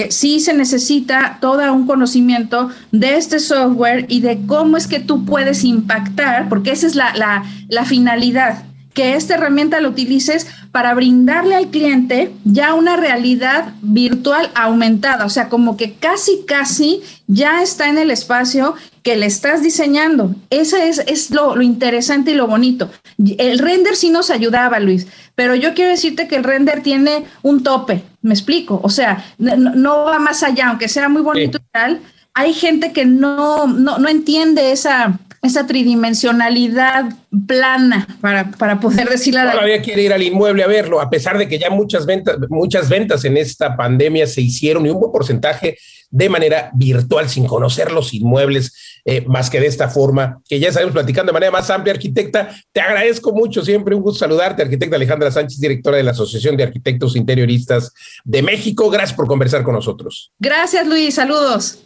sí 0.09 0.39
se 0.39 0.53
necesita 0.53 1.39
todo 1.41 1.73
un 1.73 1.85
conocimiento 1.85 2.69
de 2.93 3.17
este 3.17 3.39
software 3.39 4.05
y 4.07 4.21
de 4.21 4.39
cómo 4.47 4.77
es 4.77 4.87
que 4.87 5.01
tú 5.01 5.25
puedes 5.25 5.65
impactar, 5.65 6.47
porque 6.47 6.71
esa 6.71 6.87
es 6.87 6.95
la, 6.95 7.43
finalidad 7.83 8.63
que 8.97 9.13
esta 9.13 9.35
herramienta 9.35 9.79
la 9.79 9.89
utilices 9.89 10.47
para 10.71 10.95
brindarle 10.95 11.53
al 11.53 11.67
cliente 11.67 12.33
ya 12.45 12.73
una 12.73 12.97
realidad 12.97 13.75
virtual 13.83 14.49
aumentada, 14.55 15.23
o 15.23 15.29
sea, 15.29 15.49
como 15.49 15.77
que 15.77 15.93
casi, 15.93 16.45
casi 16.47 17.03
ya 17.27 17.61
está 17.61 17.89
en 17.89 17.99
el 17.99 18.09
espacio 18.09 18.73
que 19.03 19.15
le 19.15 19.27
estás 19.27 19.61
diseñando. 19.61 20.33
Ese 20.49 20.89
es, 20.89 20.97
es 21.05 21.29
lo, 21.29 21.61
interesante 21.61 22.31
y 22.31 22.33
lo 22.33 22.47
bonito. 22.47 22.89
El 23.19 23.59
render 23.59 23.95
sí 23.95 24.09
nos 24.09 24.31
ayudaba, 24.31 24.79
Luis, 24.79 25.05
pero 25.35 25.53
yo 25.53 25.75
quiero 25.75 25.91
decirte 25.91 26.27
que 26.27 26.37
el 26.37 26.43
render 26.43 26.81
tiene 26.81 27.25
un 27.43 27.61
tope, 27.61 28.01
me 28.23 28.33
explico, 28.33 28.79
o 28.81 28.89
sea, 28.89 29.23
no, 29.37 30.05
va 30.05 30.17
más 30.17 30.41
allá, 30.41 30.69
aunque 30.69 30.89
sea 30.89 31.07
muy 31.07 31.21
bonito 31.21 31.59
y 31.59 31.71
tal, 31.71 32.01
hay 32.33 32.51
gente 32.55 32.93
que 32.93 33.05
no, 33.05 33.67
no, 33.67 33.99
no 33.99 34.09
entiende 34.09 34.71
esa 34.71 35.19
esa 35.41 35.67
tridimensionalidad 35.67 37.05
plana 37.45 38.07
para, 38.21 38.51
para 38.51 38.79
poder 38.79 39.09
decirle 39.09 39.41
a 39.41 39.51
Todavía 39.51 39.81
quiere 39.81 40.01
ir 40.03 40.13
al 40.13 40.23
inmueble 40.23 40.63
a 40.63 40.67
verlo, 40.67 40.99
a 40.99 41.09
pesar 41.09 41.37
de 41.37 41.47
que 41.47 41.59
ya 41.59 41.69
muchas 41.69 42.05
ventas, 42.05 42.37
muchas 42.49 42.89
ventas 42.89 43.23
en 43.25 43.37
esta 43.37 43.75
pandemia 43.75 44.27
se 44.27 44.41
hicieron 44.41 44.85
y 44.85 44.89
un 44.89 44.99
buen 44.99 45.11
porcentaje 45.11 45.77
de 46.09 46.29
manera 46.29 46.71
virtual, 46.73 47.29
sin 47.29 47.45
conocer 47.45 47.91
los 47.91 48.13
inmuebles, 48.13 49.01
eh, 49.03 49.25
más 49.27 49.49
que 49.49 49.59
de 49.59 49.67
esta 49.67 49.89
forma, 49.89 50.41
que 50.47 50.59
ya 50.59 50.71
sabemos 50.71 50.93
platicando 50.93 51.31
de 51.31 51.33
manera 51.33 51.51
más 51.51 51.69
amplia, 51.69 51.93
arquitecta. 51.93 52.49
Te 52.71 52.79
agradezco 52.79 53.33
mucho, 53.33 53.63
siempre 53.63 53.93
un 53.93 54.01
gusto 54.01 54.19
saludarte, 54.19 54.61
arquitecta 54.61 54.95
Alejandra 54.95 55.31
Sánchez, 55.31 55.59
directora 55.59 55.97
de 55.97 56.03
la 56.03 56.11
Asociación 56.11 56.55
de 56.55 56.63
Arquitectos 56.63 57.15
Interioristas 57.15 57.91
de 58.23 58.41
México. 58.41 58.89
Gracias 58.89 59.15
por 59.15 59.27
conversar 59.27 59.63
con 59.63 59.75
nosotros. 59.75 60.31
Gracias, 60.39 60.87
Luis. 60.87 61.15
Saludos. 61.15 61.79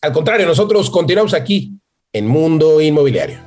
Al 0.00 0.12
contrario, 0.12 0.46
nosotros 0.46 0.88
continuamos 0.90 1.34
aquí 1.34 1.78
en 2.18 2.26
Mundo 2.26 2.80
Inmobiliario. 2.80 3.38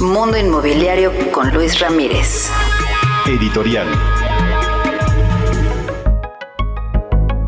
Mundo 0.00 0.38
Inmobiliario 0.38 1.12
con 1.32 1.52
Luis 1.52 1.78
Ramírez. 1.78 2.50
Editorial. 3.26 3.86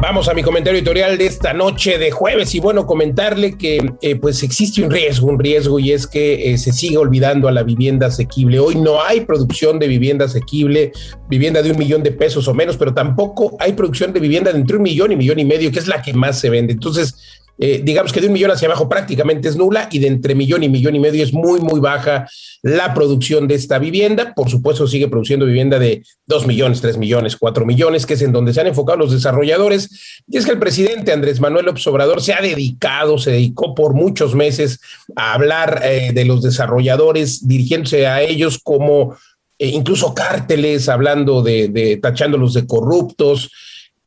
Vamos 0.03 0.29
a 0.29 0.35
mi 0.35 0.43
comentario 0.43 0.79
editorial 0.79 1.17
de 1.17 1.25
esta 1.25 1.55
noche 1.55 1.99
de 1.99 2.11
jueves 2.11 2.55
y 2.55 2.61
bueno, 2.61 2.87
comentarle 2.87 3.57
que 3.57 3.79
eh, 4.03 4.17
pues 4.17 4.43
existe 4.43 4.83
un 4.83 4.91
riesgo, 4.91 5.27
un 5.29 5.39
riesgo 5.39 5.79
y 5.79 5.93
es 5.93 6.07
que 6.07 6.53
eh, 6.53 6.59
se 6.59 6.73
sigue 6.73 6.99
olvidando 6.99 7.49
a 7.49 7.53
la 7.53 7.63
vivienda 7.63 8.09
asequible. 8.09 8.59
Hoy 8.59 8.75
no 8.75 9.03
hay 9.03 9.23
producción 9.23 9.79
de 9.79 9.89
vivienda 9.89 10.27
asequible, 10.27 10.93
vivienda 11.31 11.63
de 11.63 11.71
un 11.71 11.79
millón 11.79 12.03
de 12.03 12.13
pesos 12.13 12.47
o 12.47 12.53
menos, 12.53 12.77
pero 12.77 12.93
tampoco 12.93 13.57
hay 13.59 13.73
producción 13.73 14.13
de 14.13 14.21
vivienda 14.21 14.53
de 14.53 14.59
entre 14.59 14.77
un 14.77 14.83
millón 14.83 15.13
y 15.13 15.17
millón 15.17 15.39
y 15.39 15.47
medio, 15.47 15.73
que 15.73 15.79
es 15.79 15.89
la 15.89 16.03
que 16.03 16.13
más 16.13 16.39
se 16.39 16.51
vende. 16.51 16.75
Entonces, 16.75 17.17
eh, 17.61 17.81
digamos 17.83 18.13
que 18.13 18.21
de 18.21 18.29
un 18.29 18.33
millón 18.33 18.53
hacia 18.53 18.69
abajo 18.69 18.89
prácticamente 18.89 19.49
es 19.49 19.57
nula 19.57 19.89
y 19.91 19.99
de 19.99 20.07
entre 20.07 20.37
millón 20.37 20.63
y 20.63 20.69
millón 20.69 20.95
y 20.95 21.01
medio 21.01 21.25
es 21.25 21.33
muy, 21.33 21.61
muy 21.61 21.81
baja 21.81 22.29
la 22.63 22.95
producción 22.95 23.49
de 23.49 23.57
esta 23.57 23.79
vivienda. 23.79 24.33
Por 24.35 24.49
supuesto, 24.49 24.87
sigue 24.87 25.09
produciendo 25.09 25.45
vivienda 25.45 25.79
de 25.79 26.05
dos 26.27 26.47
millones, 26.47 26.81
tres 26.81 26.97
millones, 26.97 27.37
cuatro 27.37 27.67
millones, 27.67 28.07
que 28.07 28.15
es 28.15 28.23
en 28.23 28.31
donde 28.31 28.55
se 28.55 28.61
han 28.61 28.69
enfocado 28.69 28.99
los 28.99 29.13
desarrolladores. 29.13 30.23
Y 30.29 30.37
es 30.37 30.47
que 30.47 30.53
el 30.53 30.59
presidente 30.61 31.13
Andrés 31.13 31.41
Manuel 31.41 31.67
López 31.67 31.87
Obrador 31.89 32.23
se 32.23 32.33
ha 32.33 32.41
dedicado, 32.41 33.19
se 33.19 33.33
dedicó 33.33 33.75
por 33.75 33.95
muchos 33.95 34.37
meses 34.37 34.81
a 35.17 35.35
hablar 35.35 35.81
eh, 35.83 36.13
de 36.15 36.25
los 36.25 36.43
desarrolladores, 36.43 37.47
dirigiéndose 37.49 38.07
a 38.07 38.23
ellos 38.23 38.61
como 38.63 39.17
eh, 39.59 39.67
incluso 39.67 40.15
cárteles, 40.15 40.89
hablando 40.89 41.43
de, 41.43 41.69
de 41.69 41.97
tachándolos 41.97 42.55
de 42.55 42.67
corruptos. 42.67 43.51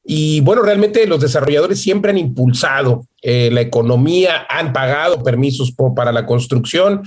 Y 0.04 0.42
bueno, 0.42 0.64
realmente 0.64 1.06
los 1.06 1.22
desarrolladores 1.22 1.80
siempre 1.80 2.12
han 2.12 2.18
impulsado 2.18 3.06
eh, 3.22 3.50
la 3.52 3.62
economía, 3.62 4.46
han 4.50 4.74
pagado 4.74 5.24
permisos 5.24 5.74
para 5.96 6.12
la 6.12 6.26
construcción 6.26 7.04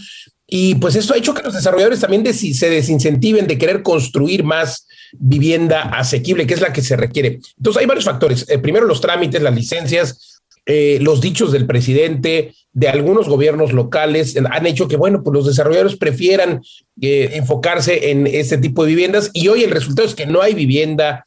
y 0.47 0.77
pues 0.77 0.95
esto 0.95 1.15
ha 1.15 1.17
hecho 1.17 1.35
que 1.35 1.43
los 1.43 1.55
desarrolladores 1.55 2.01
también 2.01 2.25
se 2.33 2.71
desincentiven 2.71 3.47
de 3.47 3.59
querer 3.59 3.83
construir 3.83 4.45
más 4.45 4.87
vivienda 5.13 5.83
asequible, 5.83 6.47
que 6.47 6.55
es 6.55 6.61
la 6.61 6.73
que 6.73 6.83
se 6.83 6.97
requiere. 6.97 7.41
Entonces 7.57 7.81
hay 7.81 7.87
varios 7.87 8.05
factores. 8.05 8.47
Eh, 8.49 8.59
primero 8.59 8.87
los 8.87 9.01
trámites, 9.01 9.43
las 9.43 9.55
licencias, 9.55 10.43
eh, 10.67 10.99
los 11.01 11.21
dichos 11.21 11.51
del 11.51 11.67
presidente, 11.67 12.55
de 12.73 12.89
algunos 12.89 13.29
gobiernos 13.29 13.73
locales, 13.73 14.37
han 14.37 14.67
hecho 14.67 14.87
que, 14.87 14.97
bueno, 14.97 15.23
pues 15.23 15.35
los 15.35 15.47
desarrolladores 15.47 15.97
prefieran 15.97 16.63
enfocarse 17.01 18.11
en 18.11 18.27
este 18.27 18.59
tipo 18.59 18.85
de 18.85 18.91
viviendas 18.91 19.31
y 19.33 19.49
hoy 19.49 19.65
el 19.65 19.71
resultado 19.71 20.07
es 20.07 20.15
que 20.15 20.27
no 20.27 20.43
hay 20.43 20.55
vivienda 20.55 21.25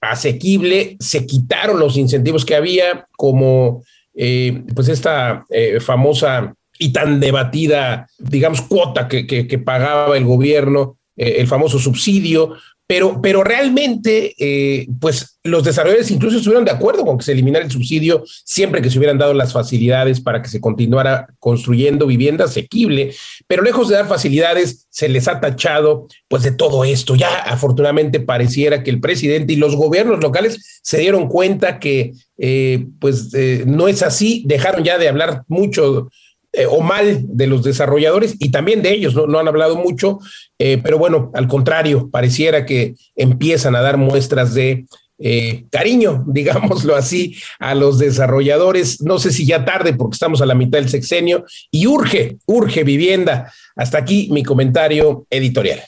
asequible, 0.00 0.96
se 0.98 1.26
quitaron 1.26 1.78
los 1.78 1.96
incentivos 1.96 2.44
que 2.44 2.56
había, 2.56 3.06
como 3.16 3.82
eh, 4.14 4.64
pues 4.74 4.88
esta 4.88 5.44
eh, 5.50 5.80
famosa 5.80 6.54
y 6.78 6.92
tan 6.92 7.20
debatida, 7.20 8.06
digamos, 8.18 8.62
cuota 8.62 9.06
que, 9.06 9.26
que, 9.26 9.58
pagaba 9.58 10.16
el 10.16 10.24
gobierno, 10.24 10.96
eh, 11.16 11.36
el 11.38 11.46
famoso 11.46 11.78
subsidio, 11.78 12.54
pero, 12.90 13.22
pero 13.22 13.44
realmente, 13.44 14.34
eh, 14.36 14.88
pues 15.00 15.38
los 15.44 15.62
desarrolladores 15.62 16.10
incluso 16.10 16.38
estuvieron 16.38 16.64
de 16.64 16.72
acuerdo 16.72 17.04
con 17.04 17.18
que 17.18 17.24
se 17.24 17.30
eliminara 17.30 17.64
el 17.64 17.70
subsidio 17.70 18.24
siempre 18.26 18.82
que 18.82 18.90
se 18.90 18.98
hubieran 18.98 19.16
dado 19.16 19.32
las 19.32 19.52
facilidades 19.52 20.20
para 20.20 20.42
que 20.42 20.48
se 20.48 20.60
continuara 20.60 21.28
construyendo 21.38 22.08
vivienda 22.08 22.46
asequible, 22.46 23.14
pero 23.46 23.62
lejos 23.62 23.88
de 23.88 23.94
dar 23.94 24.08
facilidades, 24.08 24.88
se 24.90 25.08
les 25.08 25.28
ha 25.28 25.38
tachado 25.38 26.08
pues 26.26 26.42
de 26.42 26.50
todo 26.50 26.84
esto. 26.84 27.14
Ya 27.14 27.32
afortunadamente 27.42 28.18
pareciera 28.18 28.82
que 28.82 28.90
el 28.90 29.00
presidente 29.00 29.52
y 29.52 29.56
los 29.56 29.76
gobiernos 29.76 30.20
locales 30.20 30.80
se 30.82 30.98
dieron 30.98 31.28
cuenta 31.28 31.78
que 31.78 32.14
eh, 32.38 32.86
pues 32.98 33.32
eh, 33.34 33.62
no 33.68 33.86
es 33.86 34.02
así, 34.02 34.42
dejaron 34.46 34.82
ya 34.82 34.98
de 34.98 35.08
hablar 35.08 35.44
mucho 35.46 36.10
eh, 36.52 36.66
o 36.68 36.80
mal 36.80 37.20
de 37.22 37.46
los 37.46 37.62
desarrolladores 37.62 38.34
y 38.38 38.50
también 38.50 38.82
de 38.82 38.92
ellos, 38.92 39.14
no, 39.14 39.38
han 39.38 39.46
hablado 39.46 39.76
mucho, 39.76 40.18
eh, 40.58 40.80
pero 40.82 40.98
bueno, 40.98 41.30
al 41.34 41.46
contrario, 41.46 42.10
pareciera 42.10 42.66
que 42.66 42.94
empiezan 43.14 43.76
a 43.76 43.80
dar 43.80 43.98
muestras 43.98 44.52
de 44.54 44.84
eh, 45.22 45.66
cariño, 45.70 46.24
digámoslo 46.28 46.96
así, 46.96 47.36
a 47.60 47.74
los 47.74 47.98
desarrolladores. 47.98 49.00
No 49.00 49.18
sé 49.18 49.30
si 49.30 49.46
ya 49.46 49.64
tarde 49.64 49.92
porque 49.92 50.14
estamos 50.14 50.42
a 50.42 50.46
la 50.46 50.54
mitad 50.54 50.78
del 50.78 50.88
sexenio 50.88 51.44
y 51.70 51.86
urge, 51.86 52.38
urge 52.46 52.82
vivienda. 52.82 53.52
Hasta 53.76 53.98
aquí 53.98 54.28
mi 54.32 54.42
comentario 54.42 55.26
editorial. 55.30 55.80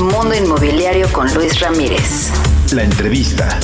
Mundo 0.00 0.34
Inmobiliario 0.34 1.06
con 1.12 1.32
Luis 1.34 1.60
Ramírez. 1.60 2.30
La 2.72 2.82
entrevista. 2.82 3.60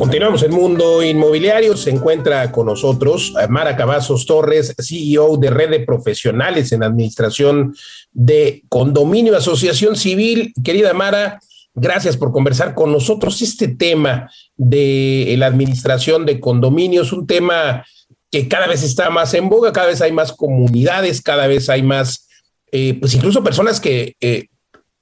Continuamos 0.00 0.42
en 0.42 0.52
Mundo 0.52 1.02
Inmobiliario. 1.02 1.76
Se 1.76 1.90
encuentra 1.90 2.50
con 2.50 2.64
nosotros 2.64 3.34
Mara 3.50 3.76
Cavazos 3.76 4.24
Torres, 4.24 4.74
CEO 4.78 5.36
de 5.36 5.50
Red 5.50 5.68
de 5.68 5.80
Profesionales 5.80 6.72
en 6.72 6.82
Administración 6.82 7.76
de 8.10 8.64
Condominio 8.70 9.36
Asociación 9.36 9.96
Civil. 9.96 10.54
Querida 10.64 10.94
Mara, 10.94 11.38
gracias 11.74 12.16
por 12.16 12.32
conversar 12.32 12.74
con 12.74 12.90
nosotros. 12.92 13.42
Este 13.42 13.68
tema 13.68 14.30
de 14.56 15.34
la 15.36 15.48
administración 15.48 16.24
de 16.24 16.40
condominios, 16.40 17.12
un 17.12 17.26
tema 17.26 17.84
que 18.30 18.48
cada 18.48 18.68
vez 18.68 18.82
está 18.82 19.10
más 19.10 19.34
en 19.34 19.50
boga, 19.50 19.70
cada 19.70 19.88
vez 19.88 20.00
hay 20.00 20.12
más 20.12 20.32
comunidades, 20.32 21.20
cada 21.20 21.46
vez 21.46 21.68
hay 21.68 21.82
más, 21.82 22.26
eh, 22.72 22.96
pues 22.98 23.14
incluso 23.14 23.44
personas 23.44 23.78
que 23.78 24.16
eh, 24.22 24.46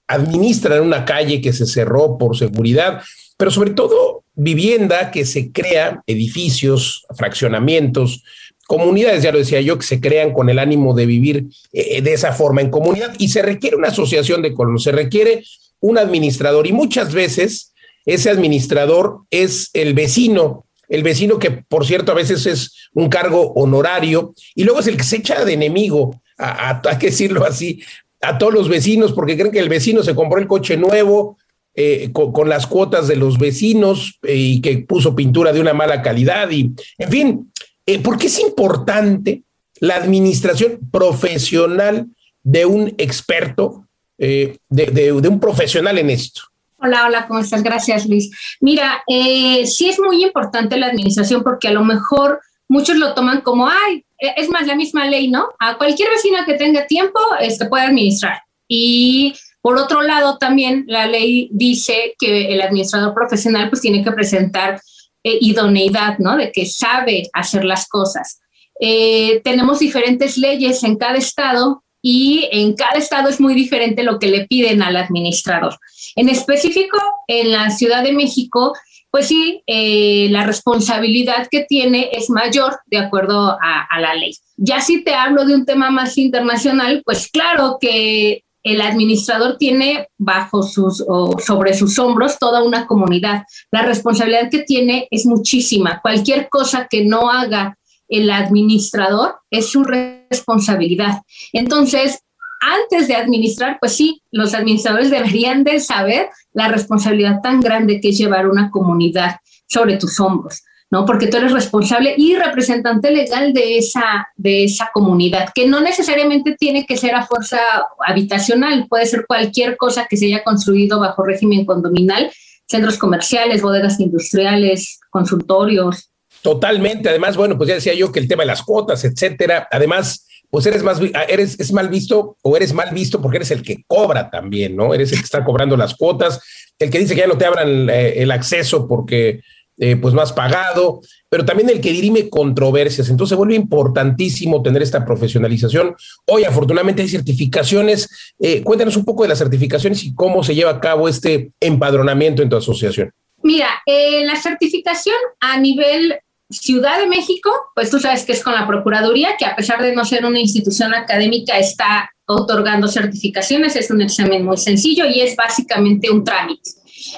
administran 0.08 0.82
una 0.82 1.04
calle 1.04 1.40
que 1.40 1.52
se 1.52 1.66
cerró 1.66 2.18
por 2.18 2.36
seguridad, 2.36 3.00
pero 3.36 3.52
sobre 3.52 3.70
todo 3.70 4.24
vivienda 4.38 5.10
que 5.10 5.26
se 5.26 5.50
crea, 5.50 6.00
edificios, 6.06 7.04
fraccionamientos, 7.16 8.22
comunidades, 8.68 9.24
ya 9.24 9.32
lo 9.32 9.38
decía 9.38 9.60
yo, 9.60 9.76
que 9.78 9.86
se 9.86 10.00
crean 10.00 10.32
con 10.32 10.48
el 10.48 10.60
ánimo 10.60 10.94
de 10.94 11.06
vivir 11.06 11.46
eh, 11.72 12.00
de 12.02 12.12
esa 12.12 12.32
forma 12.32 12.60
en 12.60 12.70
comunidad 12.70 13.14
y 13.18 13.28
se 13.28 13.42
requiere 13.42 13.76
una 13.76 13.88
asociación 13.88 14.40
de 14.40 14.54
colonos, 14.54 14.84
se 14.84 14.92
requiere 14.92 15.42
un 15.80 15.98
administrador 15.98 16.68
y 16.68 16.72
muchas 16.72 17.12
veces 17.12 17.72
ese 18.06 18.30
administrador 18.30 19.22
es 19.30 19.70
el 19.72 19.92
vecino, 19.94 20.66
el 20.88 21.02
vecino 21.02 21.40
que 21.40 21.50
por 21.50 21.84
cierto 21.84 22.12
a 22.12 22.14
veces 22.14 22.46
es 22.46 22.88
un 22.94 23.08
cargo 23.08 23.52
honorario 23.54 24.34
y 24.54 24.62
luego 24.62 24.78
es 24.80 24.86
el 24.86 24.96
que 24.96 25.04
se 25.04 25.16
echa 25.16 25.44
de 25.44 25.54
enemigo, 25.54 26.20
a, 26.38 26.80
a, 26.88 26.98
que 26.98 27.06
decirlo 27.06 27.44
así, 27.44 27.82
a 28.20 28.38
todos 28.38 28.54
los 28.54 28.68
vecinos 28.68 29.12
porque 29.12 29.36
creen 29.36 29.50
que 29.50 29.58
el 29.58 29.68
vecino 29.68 30.04
se 30.04 30.14
compró 30.14 30.38
el 30.38 30.46
coche 30.46 30.76
nuevo, 30.76 31.38
eh, 31.80 32.10
con, 32.12 32.48
las 32.48 32.66
cuotas 32.66 33.06
de 33.06 33.14
los 33.14 33.38
vecinos 33.38 34.18
eh, 34.24 34.34
y 34.34 34.60
que 34.60 34.78
puso 34.78 35.14
pintura 35.14 35.52
de 35.52 35.60
una 35.60 35.74
mala 35.74 36.02
calidad. 36.02 36.50
Y, 36.50 36.72
en 36.98 37.08
fin, 37.08 37.52
eh, 37.86 38.00
¿por 38.00 38.18
qué 38.18 38.26
es 38.26 38.40
importante 38.40 39.44
la 39.78 39.94
administración 39.94 40.80
profesional 40.90 42.08
de 42.42 42.66
un 42.66 42.88
experto, 42.98 43.84
de, 44.16 44.58
de, 44.68 45.12
un 45.12 45.38
profesional 45.38 45.98
en 45.98 46.10
esto? 46.10 46.40
Hola, 46.78 47.06
hola, 47.06 47.28
¿cómo 47.28 47.38
estás? 47.38 47.62
Gracias, 47.62 48.06
Luis. 48.06 48.28
Mira, 48.60 49.04
sí 49.06 49.88
es 49.88 50.00
muy 50.00 50.24
importante 50.24 50.76
la 50.78 50.88
administración 50.88 51.44
porque 51.44 51.68
a 51.68 51.72
lo 51.72 51.84
mejor 51.84 52.40
muchos 52.66 52.96
lo 52.96 53.14
toman 53.14 53.42
como, 53.42 53.68
ay, 53.68 54.04
es 54.18 54.50
más 54.50 54.66
la 54.66 54.74
misma 54.74 55.06
ley, 55.06 55.28
¿no? 55.28 55.46
A 55.60 55.78
cualquier 55.78 56.10
vecino 56.10 56.38
que 56.44 56.54
tenga 56.54 56.88
tiempo, 56.88 57.20
este 57.38 57.66
puede 57.66 57.84
administrar. 57.84 58.42
Y 58.66 59.34
por 59.68 59.76
otro 59.76 60.00
lado, 60.00 60.38
también 60.38 60.86
la 60.88 61.06
ley 61.06 61.50
dice 61.52 62.14
que 62.18 62.54
el 62.54 62.62
administrador 62.62 63.12
profesional 63.12 63.68
pues 63.68 63.82
tiene 63.82 64.02
que 64.02 64.12
presentar 64.12 64.80
eh, 65.22 65.36
idoneidad, 65.42 66.16
¿no? 66.20 66.38
De 66.38 66.50
que 66.52 66.64
sabe 66.64 67.28
hacer 67.34 67.66
las 67.66 67.86
cosas. 67.86 68.40
Eh, 68.80 69.42
tenemos 69.44 69.80
diferentes 69.80 70.38
leyes 70.38 70.82
en 70.84 70.96
cada 70.96 71.18
estado 71.18 71.84
y 72.00 72.48
en 72.50 72.76
cada 72.76 72.98
estado 72.98 73.28
es 73.28 73.40
muy 73.40 73.52
diferente 73.52 74.04
lo 74.04 74.18
que 74.18 74.28
le 74.28 74.46
piden 74.46 74.80
al 74.80 74.96
administrador. 74.96 75.76
En 76.16 76.30
específico, 76.30 76.96
en 77.26 77.52
la 77.52 77.68
Ciudad 77.68 78.02
de 78.02 78.12
México, 78.12 78.72
pues 79.10 79.26
sí, 79.26 79.62
eh, 79.66 80.28
la 80.30 80.44
responsabilidad 80.44 81.46
que 81.50 81.66
tiene 81.68 82.08
es 82.12 82.30
mayor 82.30 82.78
de 82.86 82.96
acuerdo 82.96 83.50
a, 83.50 83.86
a, 83.90 84.00
la 84.00 84.14
ley. 84.14 84.34
Ya 84.56 84.80
si 84.80 85.04
te 85.04 85.14
hablo 85.14 85.44
de 85.44 85.54
un 85.54 85.66
tema 85.66 85.90
más 85.90 86.16
internacional, 86.16 87.02
pues 87.04 87.30
claro 87.30 87.76
que 87.78 88.44
el 88.62 88.80
administrador 88.80 89.56
tiene 89.58 90.08
bajo 90.18 90.62
sus 90.62 91.04
o 91.06 91.38
sobre 91.38 91.74
sus 91.74 91.98
hombros 91.98 92.38
toda 92.38 92.62
una 92.62 92.86
comunidad. 92.86 93.44
La 93.70 93.82
responsabilidad 93.82 94.50
que 94.50 94.62
tiene 94.64 95.08
es 95.10 95.26
muchísima. 95.26 96.00
Cualquier 96.02 96.48
cosa 96.48 96.86
que 96.90 97.04
no 97.04 97.30
haga 97.30 97.78
el 98.08 98.30
administrador 98.30 99.36
es 99.50 99.68
su 99.70 99.84
responsabilidad. 99.84 101.22
Entonces, 101.52 102.20
antes 102.60 103.06
de 103.06 103.14
administrar, 103.14 103.78
pues 103.80 103.94
sí, 103.96 104.22
los 104.32 104.54
administradores 104.54 105.10
deberían 105.10 105.62
de 105.62 105.78
saber 105.78 106.28
la 106.52 106.68
responsabilidad 106.68 107.40
tan 107.42 107.60
grande 107.60 108.00
que 108.00 108.08
es 108.08 108.18
llevar 108.18 108.48
una 108.48 108.70
comunidad 108.70 109.36
sobre 109.68 109.96
tus 109.96 110.18
hombros. 110.18 110.62
¿No? 110.90 111.04
Porque 111.04 111.26
tú 111.26 111.36
eres 111.36 111.52
responsable 111.52 112.14
y 112.16 112.36
representante 112.36 113.10
legal 113.10 113.52
de 113.52 113.78
esa, 113.78 114.28
de 114.36 114.64
esa 114.64 114.90
comunidad, 114.92 115.50
que 115.54 115.66
no 115.66 115.80
necesariamente 115.80 116.56
tiene 116.58 116.86
que 116.86 116.96
ser 116.96 117.14
a 117.14 117.26
fuerza 117.26 117.58
habitacional, 118.06 118.86
puede 118.88 119.06
ser 119.06 119.26
cualquier 119.26 119.76
cosa 119.76 120.06
que 120.08 120.16
se 120.16 120.26
haya 120.26 120.44
construido 120.44 121.00
bajo 121.00 121.24
régimen 121.24 121.66
condominal, 121.66 122.30
centros 122.66 122.98
comerciales, 122.98 123.62
bodegas 123.62 124.00
industriales, 124.00 125.00
consultorios. 125.10 126.10
Totalmente. 126.42 127.08
Además, 127.08 127.36
bueno, 127.36 127.56
pues 127.56 127.68
ya 127.68 127.74
decía 127.74 127.94
yo 127.94 128.12
que 128.12 128.20
el 128.20 128.28
tema 128.28 128.42
de 128.42 128.48
las 128.48 128.62
cuotas, 128.62 129.04
etcétera. 129.04 129.66
Además, 129.70 130.26
pues 130.50 130.64
eres 130.66 130.82
más, 130.82 131.00
eres 131.28 131.58
es 131.60 131.72
mal 131.72 131.88
visto 131.88 132.36
o 132.42 132.56
eres 132.56 132.72
mal 132.72 132.94
visto 132.94 133.20
porque 133.20 133.38
eres 133.38 133.50
el 133.50 133.62
que 133.62 133.84
cobra 133.86 134.30
también, 134.30 134.76
¿no? 134.76 134.94
Eres 134.94 135.12
el 135.12 135.18
que 135.18 135.24
está 135.24 135.44
cobrando 135.44 135.76
las 135.76 135.94
cuotas, 135.94 136.40
el 136.78 136.90
que 136.90 136.98
dice 136.98 137.14
que 137.14 137.20
ya 137.20 137.26
no 137.26 137.36
te 137.36 137.44
abran 137.44 137.90
eh, 137.90 138.22
el 138.22 138.30
acceso 138.30 138.86
porque 138.86 139.40
eh, 139.78 139.96
pues 139.96 140.12
más 140.12 140.32
pagado, 140.32 141.00
pero 141.28 141.44
también 141.44 141.70
el 141.70 141.80
que 141.80 141.92
dirime 141.92 142.28
controversias. 142.28 143.08
Entonces 143.10 143.36
vuelve 143.36 143.54
importantísimo 143.54 144.62
tener 144.62 144.82
esta 144.82 145.04
profesionalización. 145.04 145.94
Hoy 146.26 146.44
afortunadamente 146.44 147.02
hay 147.02 147.08
certificaciones. 147.08 148.08
Eh, 148.40 148.62
cuéntanos 148.62 148.96
un 148.96 149.04
poco 149.04 149.22
de 149.22 149.28
las 149.28 149.38
certificaciones 149.38 150.02
y 150.04 150.14
cómo 150.14 150.42
se 150.42 150.54
lleva 150.54 150.72
a 150.72 150.80
cabo 150.80 151.08
este 151.08 151.52
empadronamiento 151.60 152.42
en 152.42 152.48
tu 152.48 152.56
asociación. 152.56 153.12
Mira, 153.42 153.68
eh, 153.86 154.24
la 154.24 154.36
certificación 154.36 155.16
a 155.40 155.58
nivel 155.60 156.18
Ciudad 156.50 156.98
de 156.98 157.06
México, 157.06 157.50
pues 157.74 157.90
tú 157.90 158.00
sabes 158.00 158.24
que 158.24 158.32
es 158.32 158.42
con 158.42 158.54
la 158.54 158.66
Procuraduría, 158.66 159.36
que 159.38 159.44
a 159.44 159.54
pesar 159.54 159.82
de 159.82 159.94
no 159.94 160.06
ser 160.06 160.24
una 160.24 160.40
institución 160.40 160.94
académica, 160.94 161.58
está 161.58 162.10
otorgando 162.26 162.88
certificaciones. 162.88 163.76
Es 163.76 163.90
un 163.90 164.00
examen 164.00 164.46
muy 164.46 164.56
sencillo 164.56 165.04
y 165.04 165.20
es 165.20 165.36
básicamente 165.36 166.10
un 166.10 166.24
trámite. 166.24 166.70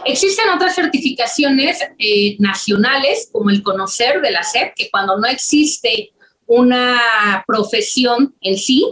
Existen 0.05 0.49
otras 0.51 0.75
certificaciones 0.75 1.79
eh, 1.99 2.37
nacionales, 2.39 3.29
como 3.33 3.51
el 3.51 3.63
conocer 3.63 4.21
de 4.21 4.31
la 4.31 4.43
SEP, 4.43 4.75
que 4.75 4.91
cuando 4.91 5.19
no 5.19 5.27
existe 5.27 6.13
una 6.47 7.45
profesión 7.47 8.35
en 8.41 8.59
sí, 8.59 8.85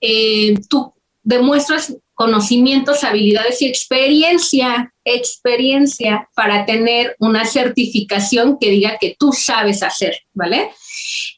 eh, 0.00 0.54
tú 0.68 0.92
demuestras 1.22 1.94
conocimientos, 2.14 3.04
habilidades 3.04 3.62
y 3.62 3.66
experiencia, 3.66 4.92
experiencia 5.04 6.28
para 6.34 6.66
tener 6.66 7.14
una 7.18 7.44
certificación 7.44 8.58
que 8.58 8.70
diga 8.70 8.98
que 9.00 9.14
tú 9.18 9.32
sabes 9.32 9.82
hacer, 9.82 10.18
¿vale? 10.34 10.70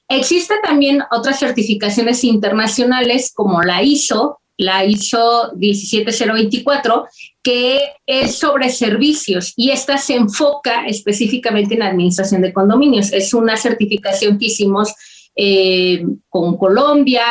Existen 0.08 0.56
también 0.62 1.02
otras 1.10 1.38
certificaciones 1.38 2.24
internacionales 2.24 3.32
como 3.34 3.62
la 3.62 3.82
ISO, 3.82 4.40
la 4.56 4.84
ISO 4.84 5.52
17024, 5.54 7.06
que 7.42 7.80
es 8.06 8.36
sobre 8.36 8.70
servicios 8.70 9.52
y 9.56 9.70
esta 9.70 9.96
se 9.98 10.14
enfoca 10.14 10.86
específicamente 10.86 11.74
en 11.74 11.82
administración 11.82 12.42
de 12.42 12.52
condominios. 12.52 13.12
Es 13.12 13.32
una 13.32 13.56
certificación 13.56 14.38
que 14.38 14.46
hicimos 14.46 14.94
eh, 15.34 16.04
con 16.28 16.56
Colombia, 16.58 17.24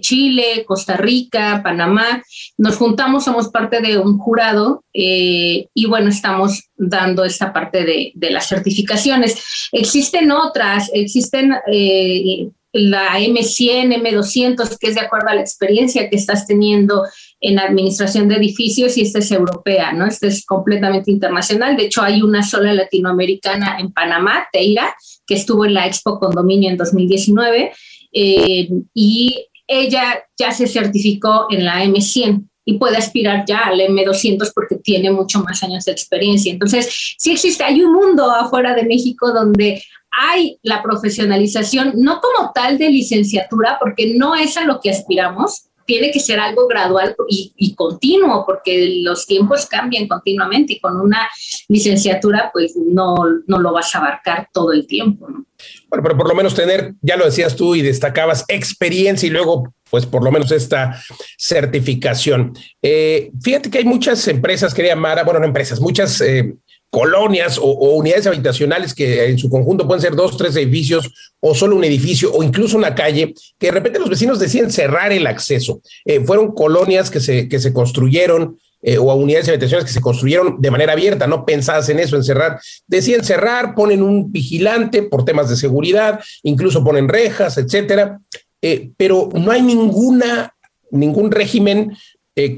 Chile, 0.00 0.64
Costa 0.66 0.96
Rica, 0.96 1.60
Panamá. 1.62 2.22
Nos 2.56 2.76
juntamos, 2.76 3.24
somos 3.24 3.48
parte 3.48 3.80
de 3.80 3.98
un 3.98 4.18
jurado 4.18 4.84
eh, 4.92 5.68
y 5.74 5.86
bueno, 5.86 6.08
estamos 6.08 6.64
dando 6.76 7.24
esta 7.24 7.52
parte 7.52 7.84
de, 7.84 8.12
de, 8.14 8.30
las 8.30 8.48
certificaciones. 8.48 9.68
Existen 9.72 10.30
otras, 10.32 10.90
existen 10.92 11.54
eh, 11.70 12.48
la 12.72 13.18
M100, 13.18 14.02
M200, 14.02 14.76
que 14.78 14.88
es 14.88 14.94
de 14.94 15.00
acuerdo 15.00 15.28
a 15.28 15.34
la 15.34 15.40
experiencia 15.40 16.08
que 16.10 16.16
estás 16.16 16.46
teniendo 16.46 17.04
en 17.40 17.58
administración 17.58 18.28
de 18.28 18.36
edificios 18.36 18.96
y 18.96 19.02
esta 19.02 19.18
es 19.18 19.30
europea, 19.30 19.92
¿no? 19.92 20.06
Esta 20.06 20.26
es 20.26 20.44
completamente 20.44 21.10
internacional. 21.10 21.76
De 21.76 21.84
hecho, 21.84 22.02
hay 22.02 22.22
una 22.22 22.42
sola 22.42 22.72
latinoamericana 22.72 23.78
en 23.78 23.92
Panamá, 23.92 24.46
Teira, 24.52 24.94
que 25.26 25.34
estuvo 25.34 25.64
en 25.64 25.74
la 25.74 25.86
Expo 25.86 26.18
Condominio 26.18 26.70
en 26.70 26.76
2019 26.76 27.72
eh, 28.12 28.68
y 28.94 29.48
ella 29.66 30.24
ya 30.38 30.52
se 30.52 30.66
certificó 30.66 31.46
en 31.50 31.64
la 31.64 31.84
M100 31.84 32.48
y 32.64 32.78
puede 32.78 32.96
aspirar 32.96 33.44
ya 33.46 33.58
al 33.60 33.78
M200 33.80 34.50
porque 34.54 34.76
tiene 34.76 35.10
mucho 35.10 35.40
más 35.40 35.62
años 35.62 35.84
de 35.84 35.92
experiencia. 35.92 36.52
Entonces, 36.52 37.14
sí 37.18 37.32
existe, 37.32 37.62
hay 37.62 37.82
un 37.82 37.92
mundo 37.92 38.30
afuera 38.30 38.74
de 38.74 38.84
México 38.84 39.32
donde 39.32 39.82
hay 40.10 40.58
la 40.62 40.82
profesionalización, 40.82 41.92
no 41.96 42.20
como 42.20 42.50
tal 42.52 42.78
de 42.78 42.88
licenciatura, 42.88 43.78
porque 43.78 44.14
no 44.14 44.34
es 44.34 44.56
a 44.56 44.64
lo 44.64 44.80
que 44.80 44.90
aspiramos, 44.90 45.66
tiene 45.86 46.10
que 46.10 46.20
ser 46.20 46.40
algo 46.40 46.66
gradual 46.66 47.14
y, 47.28 47.74
continuo, 47.74 48.44
porque 48.44 49.00
los 49.02 49.26
tiempos 49.26 49.66
cambian 49.66 50.08
continuamente 50.08 50.74
y 50.74 50.80
con 50.80 51.00
una 51.00 51.28
licenciatura, 51.68 52.50
pues 52.52 52.74
no, 52.76 53.16
no 53.46 53.58
lo 53.60 53.72
vas 53.72 53.94
a 53.94 53.98
abarcar 53.98 54.48
todo 54.52 54.72
el 54.72 54.86
tiempo. 54.86 55.28
¿no? 55.28 55.46
Bueno, 55.88 56.02
pero 56.02 56.16
por 56.16 56.28
lo 56.28 56.34
menos 56.34 56.54
tener, 56.54 56.94
ya 57.00 57.16
lo 57.16 57.24
decías 57.24 57.56
tú 57.56 57.74
y 57.74 57.82
destacabas, 57.82 58.44
experiencia 58.48 59.26
y 59.26 59.30
luego, 59.30 59.72
pues 59.90 60.04
por 60.06 60.24
lo 60.24 60.32
menos 60.32 60.50
esta 60.50 61.00
certificación. 61.38 62.52
Eh, 62.82 63.30
fíjate 63.40 63.70
que 63.70 63.78
hay 63.78 63.84
muchas 63.84 64.26
empresas, 64.28 64.74
quería 64.74 64.96
Mara, 64.96 65.24
bueno, 65.24 65.40
no 65.40 65.46
empresas, 65.46 65.80
muchas. 65.80 66.20
Eh, 66.20 66.54
colonias 66.90 67.58
o, 67.58 67.96
unidades 67.96 68.26
habitacionales 68.26 68.94
que 68.94 69.26
en 69.26 69.38
su 69.38 69.50
conjunto 69.50 69.86
pueden 69.86 70.02
ser 70.02 70.14
dos, 70.14 70.36
tres 70.36 70.56
edificios 70.56 71.12
o 71.40 71.54
solo 71.54 71.76
un 71.76 71.84
edificio 71.84 72.32
o 72.32 72.42
incluso 72.42 72.76
una 72.76 72.94
calle, 72.94 73.34
que 73.58 73.66
de 73.66 73.72
repente 73.72 73.98
los 73.98 74.08
vecinos 74.08 74.38
deciden 74.38 74.70
cerrar 74.70 75.12
el 75.12 75.26
acceso. 75.26 75.80
Eh, 76.04 76.20
fueron 76.24 76.52
colonias 76.52 77.10
que 77.10 77.20
se, 77.20 77.48
que 77.48 77.58
se 77.58 77.72
construyeron 77.72 78.58
eh, 78.82 78.98
o 78.98 79.10
a 79.10 79.14
unidades 79.14 79.48
habitacionales 79.48 79.86
que 79.86 79.94
se 79.94 80.00
construyeron 80.00 80.60
de 80.60 80.70
manera 80.70 80.92
abierta, 80.92 81.26
no 81.26 81.44
pensadas 81.44 81.88
en 81.88 81.98
eso, 81.98 82.16
en 82.16 82.24
cerrar. 82.24 82.60
Deciden 82.86 83.24
cerrar, 83.24 83.74
ponen 83.74 84.02
un 84.02 84.30
vigilante 84.30 85.02
por 85.02 85.24
temas 85.24 85.48
de 85.48 85.56
seguridad, 85.56 86.20
incluso 86.42 86.84
ponen 86.84 87.08
rejas, 87.08 87.58
etcétera, 87.58 88.20
eh, 88.62 88.90
pero 88.96 89.28
no 89.34 89.50
hay 89.50 89.62
ninguna, 89.62 90.54
ningún 90.90 91.30
régimen 91.30 91.96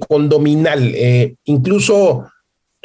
condominal. 0.08 0.92
incluso 1.44 2.24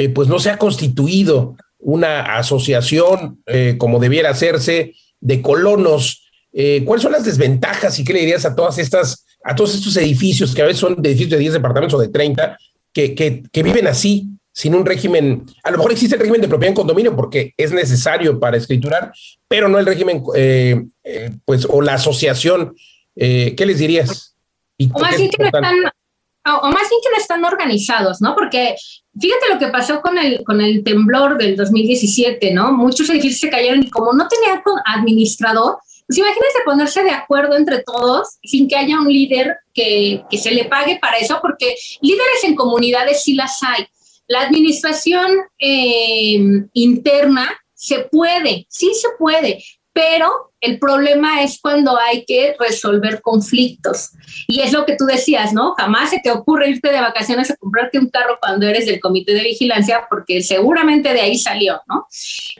eh, 0.04 0.10
pues 0.10 0.28
no 0.28 0.38
se 0.39 0.50
ha 0.50 0.58
constituido 0.58 1.56
una 1.80 2.38
asociación 2.38 3.42
eh, 3.46 3.76
como 3.78 4.00
debiera 4.00 4.32
hacerse 4.32 4.96
de 5.22 5.42
colonos. 5.42 6.30
Eh, 6.52 6.84
¿Cuáles 6.86 7.04
son 7.04 7.13
las 7.13 7.24
desventajas 7.24 7.98
y 8.00 8.04
qué 8.04 8.13
le 8.13 8.20
dirías 8.20 8.46
a 8.46 8.54
todas 8.54 8.78
estas, 8.78 9.26
a 9.44 9.56
todos 9.56 9.76
estos 9.76 9.96
edificios 9.96 10.54
que 10.54 10.62
a 10.62 10.66
veces 10.66 10.82
son 10.82 11.02
de 11.02 11.10
edificios 11.10 11.32
de 11.32 11.38
10 11.38 11.54
departamentos 11.54 11.98
o 11.98 12.02
de 12.02 12.10
30, 12.10 12.58
que, 12.92 13.16
que, 13.16 13.63
viven 13.63 13.88
así, 13.88 14.28
sin 14.52 14.76
un 14.76 14.86
régimen? 14.86 15.46
A 15.63 15.72
lo 15.72 15.78
mejor 15.78 15.94
existe 15.94 16.16
el 16.16 16.20
régimen 16.20 16.42
de 16.42 16.50
propiedad 16.50 16.72
en 16.72 16.76
condominio 16.76 17.16
porque 17.16 17.54
es 17.56 17.72
necesario 17.72 18.39
para 18.39 18.58
escriturar, 18.58 19.13
pero 19.48 19.70
no 19.70 19.80
el 19.80 19.86
régimen, 19.86 20.22
pues, 21.46 21.66
o 21.70 21.82
la 21.82 21.94
asociación. 21.94 22.76
¿Qué 23.16 23.63
les 23.66 23.80
dirías? 23.80 24.36
¿Y 24.78 24.89
o 24.94 25.00
más 25.00 25.18
bien 25.18 25.30
que 25.30 25.38
no 25.39 25.46
están, 25.46 25.63
o 26.46 26.70
más 26.70 26.90
bien 26.90 27.02
que 27.02 27.10
no 27.12 27.18
están 27.18 27.46
organizados, 27.46 28.22
¿no? 28.22 28.36
Porque 28.36 28.76
Fíjate 29.20 29.50
lo 29.50 29.60
que 29.60 29.68
pasó 29.68 30.02
con 30.02 30.18
el, 30.18 30.44
con 30.44 30.60
el 30.60 30.84
temblor 30.84 31.38
del 31.38 31.56
2017, 31.56 32.52
¿no? 32.52 32.72
Muchos 32.72 33.10
edificios 33.12 33.42
se 33.42 33.50
cayeron 33.50 33.84
y 33.84 33.90
como 33.90 34.12
no 34.14 34.28
tenían 34.28 34.64
administrador, 34.86 35.78
pues 36.08 36.18
imagínense 36.18 36.60
ponerse 36.66 37.04
de 37.04 37.12
acuerdo 37.12 37.56
entre 37.56 37.84
todos 37.84 38.40
sin 38.44 38.68
que 38.68 38.76
haya 38.76 39.00
un 39.00 39.08
líder 39.08 39.58
que, 39.72 40.24
que 40.32 40.38
se 40.38 40.52
le 40.52 40.66
pague 40.66 40.98
para 41.00 41.18
eso, 41.18 41.38
porque 41.42 41.76
líderes 42.02 42.44
en 42.44 42.56
comunidades 42.56 43.24
sí 43.24 43.36
las 43.36 43.62
hay. 43.62 43.86
La 44.28 44.42
administración 44.42 45.32
eh, 45.60 46.40
interna 46.74 47.56
se 47.76 48.00
puede, 48.00 48.66
sí 48.68 48.94
se 48.96 49.10
puede, 49.20 49.64
pero 49.92 50.53
el 50.63 50.80
problema 50.80 51.43
es 51.43 51.60
cuando 51.62 51.97
hay 51.97 52.23
que 52.26 52.56
resolver 52.58 53.21
conflictos. 53.21 54.12
Y 54.47 54.62
es 54.62 54.71
lo 54.71 54.86
que 54.86 54.95
tú 54.95 55.06
decías, 55.06 55.54
¿no? 55.54 55.73
Jamás 55.73 56.10
se 56.10 56.19
te 56.23 56.32
ocurre 56.32 56.69
irte 56.69 56.89
de 56.89 57.02
vacaciones 57.02 57.52
a 57.52 57.58
comprarte 57.58 57.99
un 57.99 58.10
carro 58.10 58.38
cuando 58.41 58.65
eres 58.65 58.86
del 58.86 59.02
comité 59.02 59.34
de 59.34 59.43
vigilancia, 59.43 60.08
porque 60.10 60.41
seguramente 60.41 61.13
de 61.13 61.19
ahí 61.19 61.38
salió, 61.38 61.82
¿no? 61.88 62.08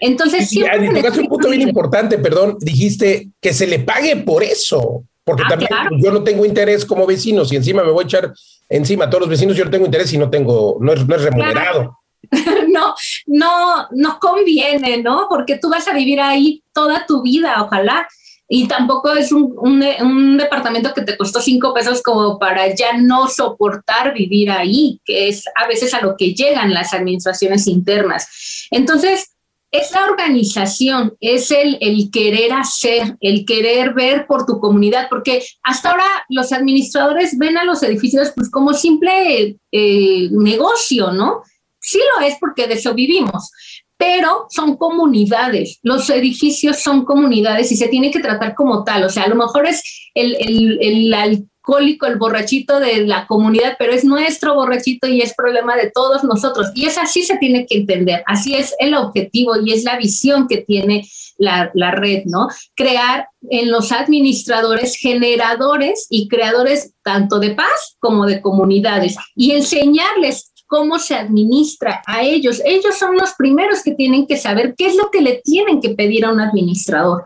Entonces, 0.02 0.50
sí. 0.50 0.62
tocaste 0.94 1.22
un 1.22 1.28
punto 1.28 1.50
bien 1.50 1.62
importante, 1.62 2.18
perdón, 2.18 2.58
dijiste 2.60 3.30
que 3.40 3.54
se 3.54 3.68
le 3.68 3.80
pague 3.80 4.18
por 4.18 4.44
eso. 4.44 5.06
Porque 5.24 5.44
ah, 5.46 5.50
también 5.50 5.70
yo 6.04 6.12
no 6.12 6.22
tengo 6.22 6.46
interés 6.46 6.84
como 6.84 7.08
vecino, 7.08 7.46
si 7.46 7.56
encima 7.56 7.82
me 7.82 7.92
voy 7.92 8.04
a 8.04 8.08
echar 8.08 8.34
encima 8.68 9.06
a 9.06 9.10
todos 9.10 9.22
los 9.22 9.30
vecinos, 9.30 9.56
yo 9.56 9.64
no 9.64 9.72
tengo 9.72 9.86
interés 9.86 10.12
y 10.12 10.18
no 10.18 10.30
tengo, 10.30 10.78
no 10.82 10.92
es, 10.92 11.08
no 11.08 11.16
es 11.16 11.22
remunerado. 11.22 11.98
no, 12.70 12.96
no, 13.28 13.88
no 13.92 14.20
conviene, 14.20 14.98
¿no? 15.02 15.28
Porque 15.30 15.58
tú 15.58 15.70
vas 15.70 15.88
a 15.88 15.94
vivir 15.94 16.20
ahí 16.22 16.64
toda 16.74 17.06
tu 17.06 17.22
vida, 17.22 17.62
ojalá. 17.64 18.08
Y 18.48 18.68
tampoco 18.68 19.12
es 19.14 19.32
un, 19.32 19.56
un, 19.58 20.38
departamento 20.38 20.94
que 20.94 21.02
te 21.02 21.18
costó 21.18 21.40
cinco 21.40 21.74
pesos 21.74 22.04
como 22.04 22.38
para 22.38 22.74
ya 22.76 22.98
no 22.98 23.28
soportar 23.28 24.14
vivir 24.14 24.52
ahí, 24.52 25.00
que 25.06 25.30
es 25.30 25.46
a 25.56 25.66
veces 25.66 25.94
a 25.94 26.02
lo 26.02 26.16
que 26.18 26.34
llegan 26.34 26.74
las 26.74 26.94
administraciones 26.94 27.68
internas. 27.68 28.68
Entonces, 28.70 29.34
es 29.74 29.90
organización, 29.96 31.18
es 31.20 31.50
el, 31.50 31.80
el, 31.82 32.12
querer 32.12 32.54
hacer, 32.54 33.18
el 33.20 33.44
querer 33.44 33.96
ver 33.96 34.28
por 34.28 34.46
tu 34.46 34.60
comunidad, 34.60 35.08
porque 35.10 35.44
hasta 35.64 35.90
ahora 35.90 36.06
los 36.30 36.54
administradores 36.54 37.36
ven 37.40 37.58
a 37.58 37.64
los 37.64 37.82
edificios 37.82 38.32
pues 38.36 38.52
como 38.52 38.74
simple 38.74 39.58
eh, 39.72 40.30
negocio, 40.32 41.12
¿no? 41.12 41.42
Sí 41.84 42.00
lo 42.00 42.26
es 42.26 42.36
porque 42.40 42.68
de 42.68 42.76
eso 42.76 42.94
vivimos, 42.94 43.52
pero 43.98 44.48
son 44.50 44.78
comunidades. 44.78 45.80
Los 45.84 46.10
edificios 46.10 46.80
son 46.80 47.06
comunidades 47.06 47.72
y 47.72 47.78
se 47.78 47.88
tiene 47.88 48.10
que 48.10 48.20
tratar 48.20 48.56
como 48.56 48.84
tal. 48.84 49.04
O 49.04 49.10
sea, 49.10 49.24
a 49.24 49.30
lo 49.30 49.36
mejor 49.36 49.68
es 49.68 49.84
el, 50.14 50.36
el, 50.82 51.14
alcohólico, 51.14 52.06
el 52.06 52.18
borrachito 52.18 52.80
de 52.80 53.06
la 53.06 53.28
comunidad, 53.28 53.76
pero 53.78 53.94
es 53.94 54.04
nuestro 54.04 54.56
borrachito 54.56 55.08
y 55.08 55.22
es 55.22 55.34
problema 55.34 55.76
de 55.76 55.92
todos 55.92 56.24
nosotros. 56.24 56.68
Y 56.74 56.86
es 56.86 56.98
así 56.98 57.24
se 57.24 57.38
tiene 57.38 57.66
que 57.66 57.78
entender. 57.78 58.24
Así 58.26 58.56
es 58.56 58.74
el 58.80 58.94
objetivo 58.96 59.56
y 59.62 59.74
es 59.74 59.84
la 59.84 59.98
visión 59.98 60.48
que 60.48 60.58
tiene 60.58 61.06
la, 61.38 61.72
la, 61.74 61.92
red, 61.92 62.24
¿no? 62.26 62.48
Crear 62.76 63.28
en 63.50 63.72
los 63.72 63.92
administradores 63.92 64.96
generadores 64.96 66.08
y 66.10 66.28
creadores 66.28 66.94
tanto 67.04 67.40
de 67.40 67.52
paz 67.52 67.98
como 68.00 68.26
de 68.26 68.42
comunidades 68.42 69.18
y 69.36 69.52
enseñarles 69.52 70.53
cómo 70.74 70.98
se 70.98 71.14
administra 71.14 72.02
a 72.08 72.24
ellos. 72.24 72.60
Ellos 72.66 72.98
son 72.98 73.16
los 73.16 73.34
primeros 73.34 73.84
que 73.84 73.94
tienen 73.94 74.26
que 74.26 74.38
saber 74.38 74.74
qué 74.76 74.88
es 74.88 74.96
lo 74.96 75.12
que 75.12 75.22
le 75.22 75.40
tienen 75.44 75.80
que 75.80 75.92
pedir 75.92 76.26
a 76.26 76.32
un 76.32 76.42
administrador. 76.42 77.26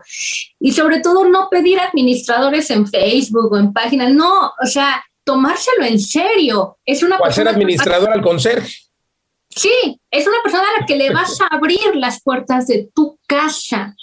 Y 0.60 0.72
sobre 0.72 1.00
todo 1.00 1.26
no 1.26 1.48
pedir 1.48 1.80
administradores 1.80 2.70
en 2.70 2.86
Facebook 2.86 3.50
o 3.50 3.56
en 3.56 3.72
páginas, 3.72 4.12
no, 4.12 4.48
o 4.48 4.66
sea, 4.66 5.02
tomárselo 5.24 5.86
en 5.86 5.98
serio. 5.98 6.76
Es 6.84 7.02
una 7.02 7.16
o 7.16 7.32
ser 7.32 7.48
administrador 7.48 8.10
al 8.10 8.20
conserje. 8.20 8.70
Sí, 9.48 9.98
es 10.10 10.26
una 10.26 10.42
persona 10.42 10.64
a 10.64 10.80
la 10.80 10.86
que 10.86 10.96
le 10.96 11.08
vas 11.14 11.40
a 11.40 11.46
abrir 11.46 11.94
las 11.94 12.22
puertas 12.22 12.66
de 12.66 12.90
tu 12.94 13.18
casa 13.26 13.96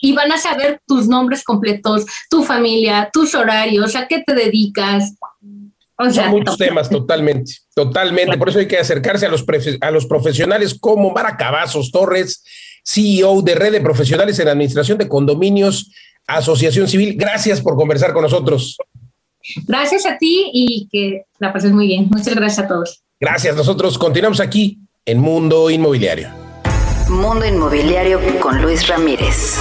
y 0.00 0.12
van 0.12 0.30
a 0.30 0.38
saber 0.38 0.80
tus 0.86 1.08
nombres 1.08 1.42
completos, 1.42 2.06
tu 2.30 2.44
familia, 2.44 3.10
tus 3.12 3.34
horarios, 3.34 3.96
a 3.96 4.06
qué 4.06 4.22
te 4.24 4.34
dedicas, 4.34 5.16
son 6.10 6.30
muchos 6.30 6.56
temas, 6.56 6.88
totalmente, 6.88 7.52
totalmente. 7.74 8.38
Por 8.38 8.48
eso 8.48 8.58
hay 8.58 8.66
que 8.66 8.78
acercarse 8.78 9.26
a 9.26 9.28
los, 9.28 9.44
a 9.80 9.90
los 9.90 10.06
profesionales 10.06 10.76
como 10.78 11.10
Mara 11.10 11.36
Torres, 11.92 12.44
CEO 12.84 13.42
de 13.42 13.54
Red 13.54 13.72
de 13.72 13.80
Profesionales 13.80 14.38
en 14.38 14.48
Administración 14.48 14.98
de 14.98 15.08
Condominios, 15.08 15.90
Asociación 16.26 16.88
Civil. 16.88 17.16
Gracias 17.16 17.60
por 17.60 17.76
conversar 17.76 18.12
con 18.12 18.22
nosotros. 18.22 18.76
Gracias 19.66 20.06
a 20.06 20.18
ti 20.18 20.50
y 20.52 20.88
que 20.90 21.24
la 21.38 21.52
pases 21.52 21.72
muy 21.72 21.86
bien. 21.86 22.08
Muchas 22.10 22.34
gracias 22.34 22.64
a 22.64 22.68
todos. 22.68 23.02
Gracias. 23.20 23.56
Nosotros 23.56 23.98
continuamos 23.98 24.40
aquí 24.40 24.78
en 25.04 25.18
Mundo 25.18 25.70
Inmobiliario. 25.70 26.30
Mundo 27.08 27.44
Inmobiliario 27.44 28.20
con 28.40 28.62
Luis 28.62 28.86
Ramírez. 28.88 29.58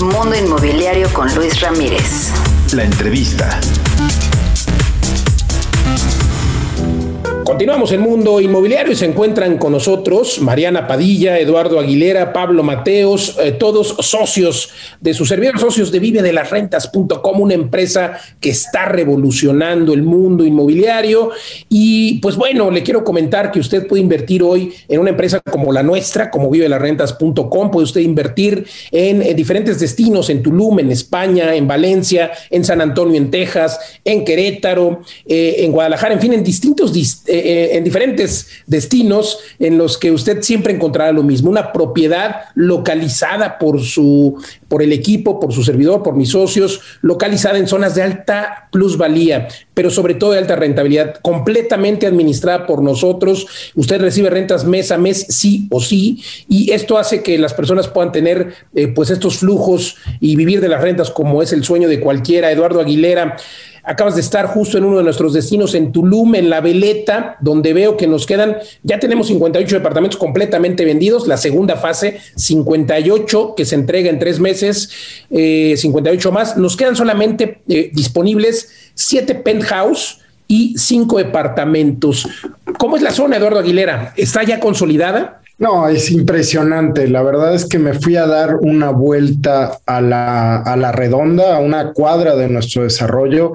Mundo 0.00 0.36
Inmobiliario 0.36 1.12
con 1.12 1.34
Luis 1.34 1.60
Ramírez. 1.60 2.30
La 2.72 2.84
entrevista. 2.84 3.60
Continuamos 7.52 7.92
en 7.92 8.00
Mundo 8.00 8.40
Inmobiliario 8.40 8.94
y 8.94 8.96
se 8.96 9.04
encuentran 9.04 9.58
con 9.58 9.72
nosotros 9.72 10.40
Mariana 10.40 10.86
Padilla, 10.86 11.38
Eduardo 11.38 11.78
Aguilera, 11.78 12.32
Pablo 12.32 12.62
Mateos, 12.62 13.36
eh, 13.38 13.52
todos 13.52 13.94
socios 14.00 14.70
de 15.02 15.12
su 15.12 15.26
servidor, 15.26 15.60
socios 15.60 15.92
de 15.92 15.98
Vive 15.98 16.22
de 16.22 16.32
las 16.32 16.48
Rentas.com, 16.48 17.40
una 17.40 17.52
empresa 17.52 18.18
que 18.40 18.48
está 18.48 18.86
revolucionando 18.86 19.92
el 19.92 20.02
mundo 20.02 20.46
inmobiliario. 20.46 21.28
Y 21.68 22.20
pues 22.20 22.36
bueno, 22.36 22.70
le 22.70 22.82
quiero 22.82 23.04
comentar 23.04 23.52
que 23.52 23.60
usted 23.60 23.86
puede 23.86 24.00
invertir 24.02 24.42
hoy 24.42 24.72
en 24.88 25.00
una 25.00 25.10
empresa 25.10 25.38
como 25.40 25.74
la 25.74 25.82
nuestra, 25.82 26.30
como 26.30 26.48
Vive 26.48 26.62
de 26.62 26.70
las 26.70 26.80
Rentas.com, 26.80 27.70
puede 27.70 27.84
usted 27.84 28.00
invertir 28.00 28.64
en, 28.90 29.36
diferentes 29.36 29.78
destinos, 29.78 30.30
en 30.30 30.42
Tulum, 30.42 30.78
en 30.78 30.90
España, 30.90 31.54
en 31.54 31.68
Valencia, 31.68 32.32
en 32.48 32.64
San 32.64 32.80
Antonio, 32.80 33.18
en 33.18 33.30
Texas, 33.30 33.78
en 34.06 34.24
Querétaro, 34.24 35.02
eh, 35.26 35.56
en 35.58 35.72
Guadalajara, 35.72 36.14
en 36.14 36.20
fin, 36.20 36.32
en 36.32 36.42
distintos 36.42 36.92
eh, 37.26 37.41
eh, 37.44 37.76
en 37.76 37.84
diferentes 37.84 38.48
destinos 38.66 39.38
en 39.58 39.78
los 39.78 39.98
que 39.98 40.10
usted 40.10 40.42
siempre 40.42 40.72
encontrará 40.72 41.12
lo 41.12 41.22
mismo, 41.22 41.50
una 41.50 41.72
propiedad 41.72 42.42
localizada 42.54 43.58
por 43.58 43.80
su, 43.80 44.40
por 44.68 44.82
el 44.82 44.92
equipo, 44.92 45.40
por 45.40 45.52
su 45.52 45.62
servidor, 45.62 46.02
por 46.02 46.16
mis 46.16 46.30
socios, 46.30 46.80
localizada 47.02 47.58
en 47.58 47.66
zonas 47.66 47.94
de 47.94 48.02
alta 48.02 48.68
plusvalía, 48.72 49.48
pero 49.74 49.90
sobre 49.90 50.14
todo 50.14 50.32
de 50.32 50.38
alta 50.38 50.56
rentabilidad, 50.56 51.16
completamente 51.22 52.06
administrada 52.06 52.66
por 52.66 52.82
nosotros. 52.82 53.46
Usted 53.74 54.00
recibe 54.00 54.30
rentas 54.30 54.64
mes 54.64 54.90
a 54.90 54.98
mes, 54.98 55.26
sí 55.28 55.68
o 55.70 55.80
sí, 55.80 56.22
y 56.48 56.72
esto 56.72 56.98
hace 56.98 57.22
que 57.22 57.38
las 57.38 57.54
personas 57.54 57.88
puedan 57.88 58.12
tener 58.12 58.54
eh, 58.74 58.88
pues 58.88 59.10
estos 59.10 59.38
flujos 59.38 59.96
y 60.20 60.36
vivir 60.36 60.60
de 60.60 60.68
las 60.68 60.80
rentas 60.80 61.10
como 61.10 61.42
es 61.42 61.52
el 61.52 61.64
sueño 61.64 61.88
de 61.88 62.00
cualquiera. 62.00 62.50
Eduardo 62.50 62.80
Aguilera 62.80 63.36
Acabas 63.84 64.14
de 64.14 64.20
estar 64.20 64.46
justo 64.46 64.78
en 64.78 64.84
uno 64.84 64.98
de 64.98 65.04
nuestros 65.04 65.32
destinos 65.32 65.74
en 65.74 65.90
Tulum, 65.90 66.36
en 66.36 66.50
La 66.50 66.60
Veleta, 66.60 67.36
donde 67.40 67.72
veo 67.72 67.96
que 67.96 68.06
nos 68.06 68.26
quedan, 68.26 68.58
ya 68.84 69.00
tenemos 69.00 69.26
58 69.26 69.76
departamentos 69.76 70.18
completamente 70.18 70.84
vendidos, 70.84 71.26
la 71.26 71.36
segunda 71.36 71.76
fase, 71.76 72.20
58 72.36 73.54
que 73.56 73.64
se 73.64 73.74
entrega 73.74 74.08
en 74.08 74.20
tres 74.20 74.38
meses, 74.38 74.90
58 75.30 76.28
eh, 76.28 76.32
más. 76.32 76.56
Nos 76.56 76.76
quedan 76.76 76.94
solamente 76.94 77.62
eh, 77.68 77.90
disponibles 77.92 78.92
siete 78.94 79.34
penthouse 79.34 80.20
y 80.46 80.76
cinco 80.78 81.18
departamentos. 81.18 82.28
¿Cómo 82.78 82.96
es 82.96 83.02
la 83.02 83.10
zona, 83.10 83.38
Eduardo 83.38 83.58
Aguilera? 83.58 84.12
¿Está 84.16 84.44
ya 84.44 84.60
consolidada? 84.60 85.41
No, 85.62 85.86
es 85.86 86.10
impresionante. 86.10 87.06
La 87.06 87.22
verdad 87.22 87.54
es 87.54 87.66
que 87.66 87.78
me 87.78 87.94
fui 87.94 88.16
a 88.16 88.26
dar 88.26 88.56
una 88.56 88.90
vuelta 88.90 89.78
a 89.86 90.00
la, 90.00 90.56
a 90.56 90.76
la 90.76 90.90
redonda, 90.90 91.54
a 91.54 91.60
una 91.60 91.92
cuadra 91.92 92.34
de 92.34 92.48
nuestro 92.48 92.82
desarrollo 92.82 93.52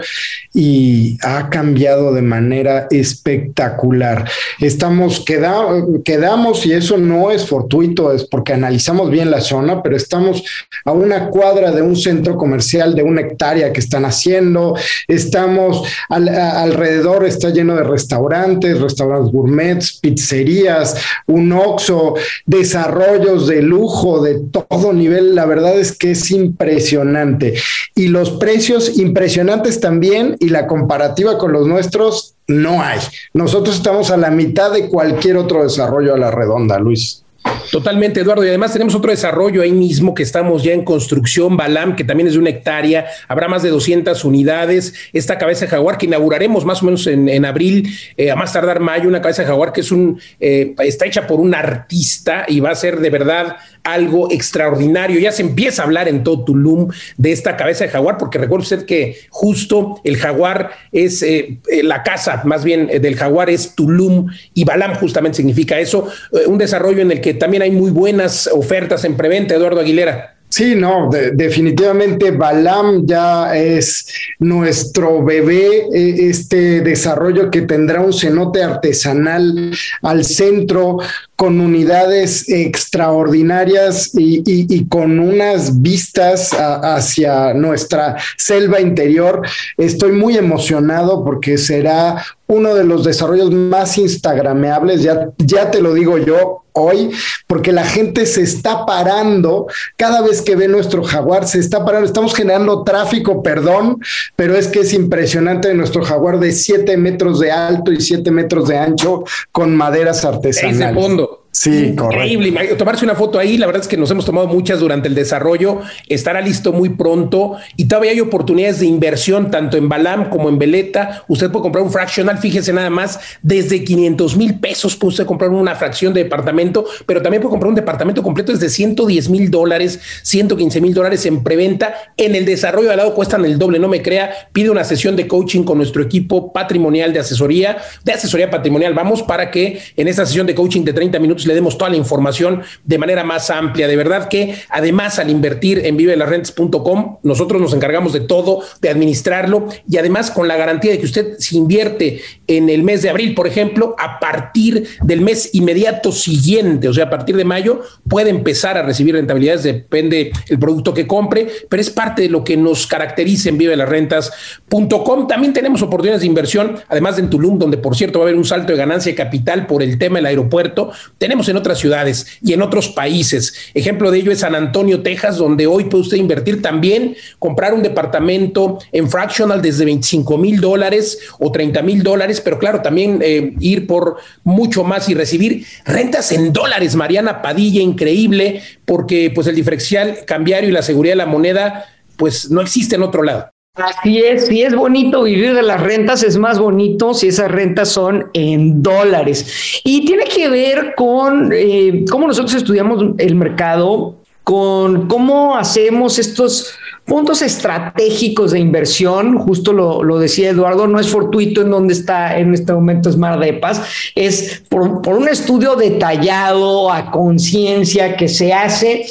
y 0.54 1.18
ha 1.22 1.50
cambiado 1.50 2.14
de 2.14 2.22
manera 2.22 2.88
espectacular. 2.92 4.24
Estamos, 4.62 5.26
quedamos 5.26 6.66
y 6.66 6.72
eso 6.72 6.98
no 6.98 7.30
es 7.30 7.46
fortuito, 7.46 8.14
es 8.14 8.24
porque 8.24 8.54
analizamos 8.54 9.12
bien 9.12 9.30
la 9.30 9.42
zona, 9.42 9.84
pero 9.84 9.98
estamos 9.98 10.46
a 10.86 10.94
una 10.94 11.28
cuadra 11.28 11.72
de 11.72 11.82
un 11.82 11.98
centro 11.98 12.38
comercial 12.38 12.96
de 12.96 13.04
una 13.04 13.20
hectárea 13.20 13.74
que 13.74 13.82
están 13.82 14.06
haciendo. 14.06 14.78
Estamos 15.10 15.84
alrededor, 16.08 17.26
está 17.26 17.50
lleno 17.50 17.76
de 17.76 17.84
restaurantes, 17.84 18.80
restaurantes 18.80 19.30
gourmets, 19.30 20.00
pizzerías, 20.00 20.96
un 21.26 21.52
Oxxo 21.52 21.97
desarrollos 22.46 23.48
de 23.48 23.62
lujo 23.62 24.22
de 24.22 24.40
todo 24.40 24.94
nivel, 24.94 25.36
la 25.36 25.46
verdad 25.46 25.78
es 25.80 25.98
que 25.98 26.12
es 26.12 26.32
impresionante. 26.32 27.56
Y 27.96 28.08
los 28.08 28.32
precios 28.32 28.98
impresionantes 28.98 29.80
también 29.80 30.36
y 30.40 30.50
la 30.50 30.68
comparativa 30.68 31.38
con 31.38 31.52
los 31.52 31.68
nuestros 31.68 32.36
no 32.48 32.82
hay. 32.82 33.00
Nosotros 33.34 33.76
estamos 33.76 34.10
a 34.12 34.18
la 34.18 34.32
mitad 34.32 34.72
de 34.72 34.88
cualquier 34.88 35.38
otro 35.38 35.64
desarrollo 35.64 36.14
a 36.14 36.18
la 36.18 36.32
redonda, 36.32 36.80
Luis. 36.80 37.24
Totalmente, 37.72 38.22
Eduardo. 38.22 38.46
Y 38.46 38.50
además 38.50 38.74
tenemos 38.74 38.96
otro 38.96 39.12
desarrollo 39.12 39.62
ahí 39.62 39.72
mismo 39.72 40.14
que 40.14 40.24
estamos 40.24 40.64
ya 40.64 40.74
en 40.74 40.84
construcción, 40.84 41.58
Balam, 41.58 41.96
que 41.96 42.04
también 42.04 42.28
es 42.28 42.34
de 42.34 42.40
una 42.40 42.50
hectárea. 42.50 43.06
Habrá 43.28 43.48
más 43.48 43.64
de 43.64 43.70
200 43.70 44.24
unidades. 44.26 44.94
Esta 45.14 45.38
cabeza 45.38 45.66
de 45.66 45.72
jaguar 45.72 45.98
que 45.98 46.06
inauguraremos 46.06 46.66
más 46.66 46.82
o 46.82 46.86
menos 46.86 47.06
en, 47.08 47.46
abril, 47.46 47.90
eh, 48.16 48.32
a 48.32 48.36
más 48.36 48.54
tardar 48.54 48.80
mayo, 48.80 49.08
una 49.08 49.22
cabeza 49.22 49.44
de 49.44 49.50
jaguar 49.50 49.74
que 49.74 49.82
es 49.82 49.92
un, 49.92 50.20
eh, 50.40 50.76
está 50.80 51.06
hecha 51.06 51.28
por 51.28 51.40
un 51.40 51.54
artista 51.54 52.46
y 52.48 52.60
va 52.60 52.72
a 52.72 52.76
ser 52.76 53.00
de 53.00 53.10
verdad 53.10 53.58
algo 53.84 54.32
extraordinario. 54.32 55.20
Ya 55.20 55.32
se 55.32 55.42
empieza 55.42 55.82
a 55.82 55.86
hablar 55.86 56.08
en 56.08 56.24
todo 56.24 56.46
Tulum 56.46 56.90
de 57.18 57.32
esta 57.32 57.56
cabeza 57.56 57.86
de 57.86 57.90
jaguar, 57.90 58.18
porque 58.18 58.38
recuerde 58.38 58.64
usted 58.64 58.86
que 58.86 59.18
justo 59.30 60.02
el 60.04 60.18
jaguar 60.18 60.72
es 60.92 61.22
eh, 61.24 61.60
la 61.84 62.04
casa, 62.04 62.42
más 62.46 62.64
bien 62.64 62.88
del 62.88 63.16
jaguar 63.16 63.50
es 63.50 63.76
Tulum 63.76 64.28
y 64.54 64.64
Balam 64.64 64.96
justamente 64.96 65.38
significa 65.38 65.80
eso. 65.80 66.08
un 66.48 66.58
desarrollo 66.58 67.02
en 67.02 67.12
el 67.12 67.22
que 67.22 67.34
también 67.38 67.64
hay 67.64 67.72
muy 67.72 67.92
buenas 67.92 68.48
ofertas 68.48 69.04
en 69.06 69.16
preventa, 69.16 69.56
Eduardo 69.56 69.80
Aguilera. 69.80 70.38
Sí, 70.50 70.76
no, 70.76 71.10
definitivamente 71.34 72.32
Balam 72.32 73.06
ya 73.06 73.54
es 73.56 74.08
nuestro 74.40 75.22
bebé, 75.22 75.88
e, 75.94 76.30
este 76.30 76.80
desarrollo 76.80 77.52
que 77.52 77.64
tendrá 77.64 78.00
un 78.00 78.14
cenote 78.14 78.64
artesanal 78.64 79.72
al 80.02 80.24
centro 80.24 81.00
con 81.36 81.60
unidades 81.60 82.48
extraordinarias 82.48 84.12
y, 84.14 84.88
con 84.88 85.20
unas 85.20 85.82
vistas 85.82 86.52
hacia 86.54 87.54
nuestra 87.54 88.16
selva 88.38 88.80
interior. 88.80 89.42
Estoy 89.78 90.14
muy 90.14 90.38
emocionado 90.38 91.26
porque 91.26 91.58
será 91.58 92.26
uno 92.48 92.76
de 92.76 92.84
los 92.84 93.04
desarrollos 93.04 93.52
más 93.52 93.98
instagrameables, 93.98 95.04
ya, 95.04 95.30
ya 95.38 95.70
te 95.70 95.82
lo 95.82 95.94
digo 95.94 96.18
yo 96.18 96.64
hoy, 96.74 97.12
porque 97.48 97.72
la 97.72 97.84
gente 97.84 98.26
se 98.26 98.42
está 98.42 98.86
parando 98.86 99.68
cada 99.96 100.22
vez 100.22 100.42
que 100.42 100.56
ve 100.56 100.68
nuestro 100.68 101.04
jaguar, 101.04 101.48
se 101.48 101.60
está 101.60 101.84
parando, 101.84 102.06
estamos 102.06 102.34
generando 102.36 102.84
tráfico, 102.84 103.42
perdón, 103.42 104.00
pero 104.36 104.56
es 104.56 104.68
que 104.68 104.82
es 104.82 104.94
impresionante 104.94 105.74
nuestro 105.74 106.04
jaguar 106.04 106.40
de 106.40 106.52
7 106.52 106.96
metros 106.98 107.40
de 107.40 107.52
alto 107.52 107.92
y 107.92 108.00
7 108.00 108.30
metros 108.32 108.68
de 108.68 108.78
ancho 108.78 109.24
con 109.52 109.76
maderas 109.76 110.24
artesanales. 110.24 110.94
fondo. 110.94 111.37
Sí, 111.60 111.88
Increíble. 111.88 112.76
Tomarse 112.76 113.04
una 113.04 113.16
foto 113.16 113.40
ahí, 113.40 113.58
la 113.58 113.66
verdad 113.66 113.82
es 113.82 113.88
que 113.88 113.98
nos 113.98 114.12
hemos 114.12 114.26
tomado 114.26 114.46
muchas 114.46 114.80
durante 114.80 115.08
el 115.08 115.16
desarrollo, 115.16 115.82
estará 116.08 116.40
listo 116.40 116.72
muy 116.72 116.90
pronto 116.90 117.58
y 117.76 117.86
todavía 117.86 118.12
hay 118.12 118.20
oportunidades 118.20 118.80
de 118.80 118.86
inversión 118.86 119.50
tanto 119.50 119.76
en 119.76 119.90
Balam 119.90 120.30
como 120.30 120.50
en 120.50 120.60
Veleta. 120.60 121.24
Usted 121.28 121.50
puede 121.50 121.64
comprar 121.64 121.84
un 121.84 121.92
fractional, 121.92 122.38
fíjese 122.38 122.74
nada 122.74 122.92
más, 122.92 123.20
desde 123.42 123.84
500 123.84 124.38
mil 124.38 124.60
pesos 124.60 124.96
puede 124.96 125.10
usted 125.10 125.26
comprar 125.26 125.50
una 125.50 125.74
fracción 125.74 126.14
de 126.14 126.26
departamento, 126.26 126.86
pero 127.08 127.24
también 127.24 127.42
puede 127.42 127.54
comprar 127.54 127.70
un 127.70 127.76
departamento 127.76 128.22
completo 128.22 128.52
desde 128.52 128.70
110 128.70 129.28
mil 129.30 129.50
dólares, 129.50 130.00
115 130.22 130.80
mil 130.80 130.94
dólares 130.94 131.26
en 131.26 131.42
preventa. 131.42 131.96
En 132.18 132.36
el 132.36 132.46
desarrollo 132.46 132.92
al 132.92 132.98
lado 132.98 133.16
cuestan 133.16 133.44
el 133.46 133.58
doble, 133.58 133.80
no 133.80 133.88
me 133.88 134.04
crea. 134.04 134.30
Pide 134.54 134.70
una 134.70 134.84
sesión 134.84 135.16
de 135.16 135.28
coaching 135.28 135.64
con 135.64 135.80
nuestro 135.80 136.04
equipo 136.04 136.54
patrimonial 136.54 137.14
de 137.14 137.20
asesoría, 137.20 137.78
de 138.04 138.14
asesoría 138.14 138.52
patrimonial. 138.52 138.94
Vamos 138.94 139.24
para 139.24 139.50
que 139.50 139.80
en 139.96 140.08
esta 140.08 140.24
sesión 140.24 140.46
de 140.46 140.54
coaching 140.54 140.84
de 140.84 140.94
30 140.94 141.18
minutos 141.18 141.47
le 141.48 141.56
demos 141.56 141.78
toda 141.78 141.90
la 141.90 141.98
información 141.98 142.62
de 142.84 142.98
manera 142.98 143.24
más 143.24 143.50
amplia. 143.50 143.88
De 143.88 143.96
verdad 143.96 144.28
que 144.28 144.56
además 144.70 145.20
al 145.20 145.30
invertir 145.30 145.86
en 145.86 145.98
vivelarrentes.com, 145.98 147.18
nosotros 147.24 147.62
nos 147.62 147.74
encargamos 147.74 148.14
de 148.14 148.22
todo, 148.22 148.62
de 148.82 148.90
administrarlo 148.90 149.68
y 149.90 149.98
además 149.98 150.32
con 150.32 150.48
la 150.48 150.58
garantía 150.58 150.92
de 150.92 151.00
que 151.00 151.06
usted 151.06 151.36
si 151.40 151.58
invierte 151.58 152.22
en 152.48 152.70
el 152.70 152.84
mes 152.84 153.02
de 153.02 153.10
abril, 153.10 153.34
por 153.34 153.48
ejemplo, 153.48 153.96
a 153.98 154.20
partir 154.20 154.88
del 155.02 155.22
mes 155.22 155.52
inmediato 155.54 156.12
siguiente, 156.12 156.88
o 156.88 156.94
sea, 156.94 157.06
a 157.06 157.10
partir 157.10 157.36
de 157.36 157.46
mayo, 157.46 157.82
puede 158.08 158.30
empezar 158.30 158.78
a 158.78 158.84
recibir 158.84 159.16
rentabilidades, 159.16 159.64
depende 159.64 160.32
el 160.48 160.60
producto 160.60 160.94
que 160.94 161.08
compre, 161.08 161.48
pero 161.70 161.82
es 161.82 161.90
parte 161.90 162.24
de 162.24 162.30
lo 162.30 162.44
que 162.44 162.58
nos 162.58 162.88
caracteriza 162.88 163.50
en 163.50 163.58
vivelarrentas.com. 163.58 165.28
También 165.28 165.54
tenemos 165.54 165.82
oportunidades 165.82 166.22
de 166.22 166.28
inversión, 166.28 166.80
además 166.88 167.16
de 167.16 167.24
en 167.24 167.30
Tulum, 167.30 167.60
donde 167.60 167.78
por 167.78 167.96
cierto 167.96 168.20
va 168.20 168.26
a 168.26 168.28
haber 168.28 168.38
un 168.38 168.46
salto 168.46 168.72
de 168.72 168.78
ganancia 168.78 169.12
de 169.12 169.16
capital 169.16 169.68
por 169.68 169.84
el 169.84 169.98
tema 169.98 170.18
del 170.18 170.28
aeropuerto. 170.28 170.92
Tenemos 171.18 171.37
en 171.48 171.58
otras 171.58 171.78
ciudades 171.78 172.26
y 172.42 172.54
en 172.54 172.62
otros 172.62 172.90
países. 172.90 173.54
Ejemplo 173.74 174.12
de 174.12 174.20
ello 174.20 174.32
es 174.32 174.40
San 174.40 174.56
Antonio, 174.56 175.02
Texas, 175.02 175.38
donde 175.38 175.68
hoy 175.68 175.86
puede 175.86 176.04
usted 176.04 176.18
invertir 176.18 176.62
también, 176.62 177.16
comprar 177.40 177.74
un 177.74 177.84
departamento 177.84 178.80
en 178.92 179.10
fractional 179.10 179.62
desde 179.62 179.86
25 179.86 180.38
mil 180.38 180.60
dólares 180.60 181.20
o 181.40 181.52
30 181.52 181.82
mil 181.84 182.04
dólares, 182.04 182.42
pero 182.42 182.58
claro, 182.58 182.82
también 182.82 183.20
eh, 183.22 183.54
ir 183.60 183.88
por 183.88 184.18
mucho 184.44 184.84
más 184.84 185.08
y 185.10 185.14
recibir 185.14 185.66
rentas 185.86 186.32
en 186.32 186.52
dólares. 186.52 186.96
Mariana 186.96 187.42
Padilla, 187.42 187.82
increíble, 187.82 188.62
porque 188.86 189.32
pues 189.34 189.48
el 189.48 189.56
diferencial 189.56 190.26
cambiario 190.26 190.70
y 190.70 190.74
la 190.74 190.82
seguridad 190.82 191.14
de 191.14 191.18
la 191.18 191.26
moneda 191.26 191.86
pues 192.18 192.50
no 192.50 192.62
existe 192.62 192.96
en 192.96 193.04
otro 193.04 193.24
lado. 193.24 193.50
Así 193.78 194.18
es, 194.20 194.48
si 194.48 194.64
es 194.64 194.76
bonito 194.76 195.24
vivir 195.24 195.54
de 195.54 195.62
las 195.62 195.80
rentas, 195.80 196.24
es 196.24 196.38
más 196.38 196.58
bonito 196.58 197.14
si 197.14 197.28
esas 197.28 197.52
rentas 197.52 197.90
son 197.90 198.30
en 198.34 198.82
dólares. 198.82 199.82
Y 199.84 200.04
tiene 200.06 200.24
que 200.24 200.50
ver 200.50 200.96
con 200.96 201.52
eh, 201.54 202.04
cómo 202.10 202.28
nosotros 202.28 202.56
estudiamos 202.56 203.04
el 203.20 203.36
mercado, 203.36 204.16
con 204.44 205.08
cómo 205.08 205.56
hacemos 205.56 206.18
estos 206.18 206.74
puntos 207.08 207.42
estratégicos 207.42 208.52
de 208.52 208.60
inversión, 208.60 209.40
justo 209.40 209.72
lo, 209.72 210.04
lo, 210.04 210.20
decía 210.20 210.50
Eduardo, 210.50 210.88
no 210.88 211.00
es 211.00 211.08
fortuito 211.08 211.62
en 211.62 211.72
donde 211.72 211.94
está 211.94 212.38
en 212.38 212.54
este 212.54 212.74
momento 212.74 213.10
Smart 213.10 213.40
Depas, 213.40 213.82
es 214.14 214.62
por, 214.68 215.02
por 215.02 215.16
un 215.16 215.30
estudio 215.30 215.76
detallado 215.76 216.92
a 216.92 217.10
conciencia 217.10 218.18
que 218.18 218.28
se 218.28 218.52
hace 218.52 219.06